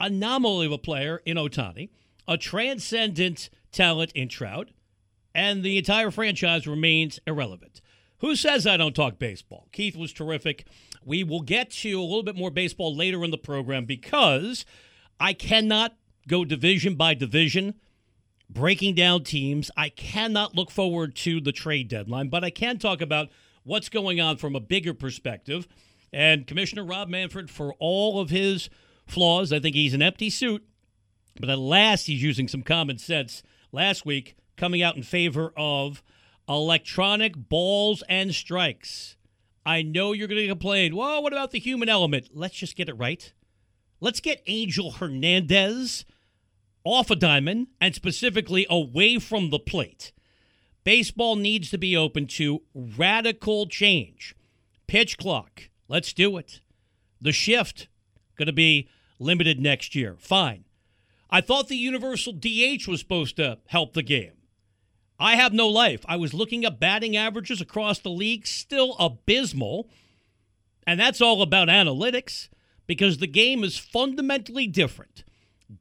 anomaly 0.00 0.66
of 0.66 0.72
a 0.72 0.78
player 0.78 1.20
in 1.24 1.36
Ohtani, 1.36 1.90
a 2.26 2.36
transcendent 2.36 3.50
talent 3.72 4.12
in 4.12 4.28
Trout, 4.28 4.70
and 5.34 5.62
the 5.62 5.78
entire 5.78 6.10
franchise 6.10 6.66
remains 6.66 7.20
irrelevant. 7.26 7.80
Who 8.18 8.36
says 8.36 8.66
I 8.66 8.76
don't 8.76 8.94
talk 8.94 9.18
baseball? 9.18 9.68
Keith 9.72 9.96
was 9.96 10.12
terrific. 10.12 10.66
We 11.04 11.24
will 11.24 11.42
get 11.42 11.70
to 11.70 12.00
a 12.00 12.02
little 12.02 12.22
bit 12.22 12.36
more 12.36 12.50
baseball 12.50 12.94
later 12.94 13.22
in 13.24 13.30
the 13.30 13.38
program 13.38 13.84
because 13.84 14.64
I 15.20 15.32
cannot 15.32 15.96
go 16.26 16.44
division 16.44 16.94
by 16.94 17.14
division 17.14 17.74
breaking 18.48 18.94
down 18.94 19.24
teams. 19.24 19.70
I 19.76 19.88
cannot 19.88 20.54
look 20.54 20.70
forward 20.70 21.14
to 21.16 21.40
the 21.40 21.52
trade 21.52 21.88
deadline, 21.88 22.28
but 22.28 22.44
I 22.44 22.50
can 22.50 22.78
talk 22.78 23.00
about 23.00 23.28
what's 23.64 23.88
going 23.88 24.20
on 24.20 24.36
from 24.36 24.54
a 24.54 24.60
bigger 24.60 24.94
perspective. 24.94 25.66
And 26.12 26.46
Commissioner 26.46 26.84
Rob 26.84 27.08
Manfred, 27.08 27.50
for 27.50 27.74
all 27.78 28.20
of 28.20 28.30
his 28.30 28.70
flaws, 29.06 29.52
I 29.52 29.58
think 29.58 29.74
he's 29.74 29.94
an 29.94 30.02
empty 30.02 30.30
suit, 30.30 30.64
but 31.38 31.50
at 31.50 31.58
last 31.58 32.06
he's 32.06 32.22
using 32.22 32.48
some 32.48 32.62
common 32.62 32.98
sense. 32.98 33.42
Last 33.72 34.06
week, 34.06 34.36
coming 34.56 34.82
out 34.82 34.96
in 34.96 35.02
favor 35.02 35.52
of 35.56 36.02
electronic 36.48 37.36
balls 37.36 38.02
and 38.08 38.34
strikes. 38.34 39.16
I 39.66 39.82
know 39.82 40.12
you're 40.12 40.28
going 40.28 40.42
to 40.42 40.48
complain. 40.48 40.94
Well, 40.94 41.22
what 41.22 41.32
about 41.32 41.50
the 41.50 41.58
human 41.58 41.88
element? 41.88 42.30
Let's 42.34 42.54
just 42.54 42.76
get 42.76 42.88
it 42.88 42.98
right. 42.98 43.32
Let's 44.00 44.20
get 44.20 44.42
Angel 44.46 44.92
Hernandez 44.92 46.04
off 46.84 47.10
a 47.10 47.16
diamond 47.16 47.68
and 47.80 47.94
specifically 47.94 48.66
away 48.68 49.18
from 49.18 49.50
the 49.50 49.58
plate. 49.58 50.12
Baseball 50.84 51.36
needs 51.36 51.70
to 51.70 51.78
be 51.78 51.96
open 51.96 52.26
to 52.26 52.62
radical 52.74 53.66
change. 53.66 54.36
Pitch 54.86 55.16
clock. 55.16 55.70
Let's 55.88 56.12
do 56.12 56.36
it. 56.36 56.60
The 57.20 57.32
shift 57.32 57.88
going 58.36 58.46
to 58.46 58.52
be 58.52 58.88
limited 59.18 59.58
next 59.58 59.94
year. 59.94 60.16
Fine. 60.18 60.64
I 61.30 61.40
thought 61.40 61.68
the 61.68 61.76
universal 61.76 62.32
DH 62.32 62.86
was 62.86 63.00
supposed 63.00 63.36
to 63.36 63.58
help 63.66 63.94
the 63.94 64.02
game. 64.02 64.32
I 65.18 65.36
have 65.36 65.52
no 65.52 65.68
life. 65.68 66.04
I 66.06 66.16
was 66.16 66.34
looking 66.34 66.64
at 66.64 66.80
batting 66.80 67.16
averages 67.16 67.60
across 67.60 67.98
the 67.98 68.10
league, 68.10 68.46
still 68.46 68.96
abysmal. 68.98 69.88
And 70.86 70.98
that's 71.00 71.20
all 71.20 71.40
about 71.40 71.68
analytics 71.68 72.48
because 72.86 73.18
the 73.18 73.26
game 73.26 73.64
is 73.64 73.78
fundamentally 73.78 74.66
different. 74.66 75.24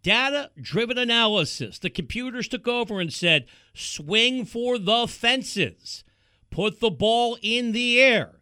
Data 0.01 0.51
driven 0.59 0.97
analysis. 0.97 1.77
The 1.79 1.89
computers 1.89 2.47
took 2.47 2.67
over 2.67 2.99
and 2.99 3.11
said, 3.11 3.47
swing 3.73 4.45
for 4.45 4.77
the 4.77 5.07
fences, 5.07 6.03
put 6.49 6.79
the 6.79 6.89
ball 6.89 7.37
in 7.41 7.73
the 7.73 8.01
air. 8.01 8.39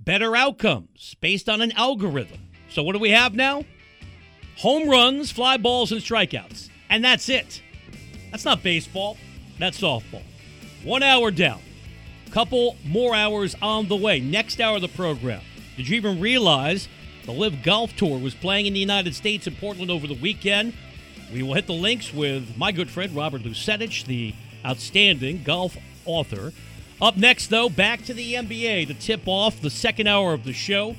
Better 0.00 0.34
outcomes 0.34 1.16
based 1.20 1.48
on 1.48 1.60
an 1.60 1.72
algorithm. 1.72 2.50
So, 2.68 2.82
what 2.82 2.92
do 2.94 2.98
we 2.98 3.10
have 3.10 3.34
now? 3.34 3.64
Home 4.58 4.88
runs, 4.88 5.30
fly 5.30 5.56
balls, 5.56 5.92
and 5.92 6.00
strikeouts. 6.00 6.68
And 6.88 7.04
that's 7.04 7.28
it. 7.28 7.62
That's 8.30 8.44
not 8.44 8.62
baseball. 8.62 9.16
That's 9.58 9.80
softball. 9.80 10.22
One 10.82 11.02
hour 11.02 11.30
down. 11.30 11.60
Couple 12.30 12.76
more 12.84 13.14
hours 13.14 13.54
on 13.62 13.88
the 13.88 13.96
way. 13.96 14.20
Next 14.20 14.60
hour 14.60 14.76
of 14.76 14.82
the 14.82 14.88
program. 14.88 15.40
Did 15.76 15.88
you 15.88 15.96
even 15.96 16.20
realize 16.20 16.88
the 17.24 17.32
LIV 17.32 17.62
Golf 17.62 17.96
Tour 17.96 18.18
was 18.18 18.34
playing 18.34 18.66
in 18.66 18.74
the 18.74 18.80
United 18.80 19.14
States 19.14 19.46
in 19.46 19.54
Portland 19.56 19.90
over 19.90 20.06
the 20.06 20.14
weekend? 20.14 20.74
We 21.32 21.42
will 21.42 21.54
hit 21.54 21.66
the 21.66 21.72
links 21.72 22.12
with 22.12 22.56
my 22.56 22.70
good 22.70 22.90
friend 22.90 23.14
Robert 23.14 23.42
Lusetich, 23.42 24.04
the 24.04 24.34
outstanding 24.64 25.42
golf 25.42 25.76
author. 26.04 26.52
Up 27.00 27.16
next, 27.16 27.48
though, 27.48 27.68
back 27.68 28.04
to 28.04 28.14
the 28.14 28.34
NBA 28.34 28.86
to 28.88 28.94
tip 28.94 29.22
off 29.26 29.60
the 29.60 29.70
second 29.70 30.06
hour 30.06 30.32
of 30.32 30.44
the 30.44 30.52
show. 30.52 30.96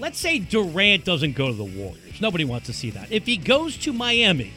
Let's 0.00 0.18
say 0.18 0.38
Durant 0.38 1.04
doesn't 1.04 1.36
go 1.36 1.48
to 1.48 1.54
the 1.54 1.64
Warriors. 1.64 2.20
Nobody 2.20 2.44
wants 2.44 2.66
to 2.66 2.72
see 2.72 2.90
that. 2.90 3.12
If 3.12 3.26
he 3.26 3.36
goes 3.36 3.76
to 3.78 3.92
Miami, 3.92 4.52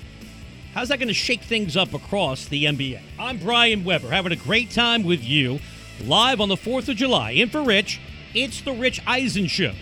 How's 0.77 0.89
that 0.89 0.99
going 0.99 1.07
to 1.07 1.13
shake 1.15 1.41
things 1.41 1.75
up 1.75 1.95
across 1.95 2.45
the 2.45 2.65
NBA? 2.65 3.01
I'm 3.17 3.39
Brian 3.39 3.83
Webber, 3.83 4.09
having 4.09 4.31
a 4.31 4.35
great 4.35 4.69
time 4.69 5.03
with 5.03 5.23
you 5.23 5.59
live 6.05 6.39
on 6.39 6.49
the 6.49 6.55
4th 6.55 6.87
of 6.87 6.95
July. 6.95 7.31
In 7.31 7.49
for 7.49 7.63
Rich, 7.63 7.99
it's 8.35 8.61
the 8.61 8.73
Rich 8.73 9.01
Eisen 9.07 9.47
Show. 9.47 9.73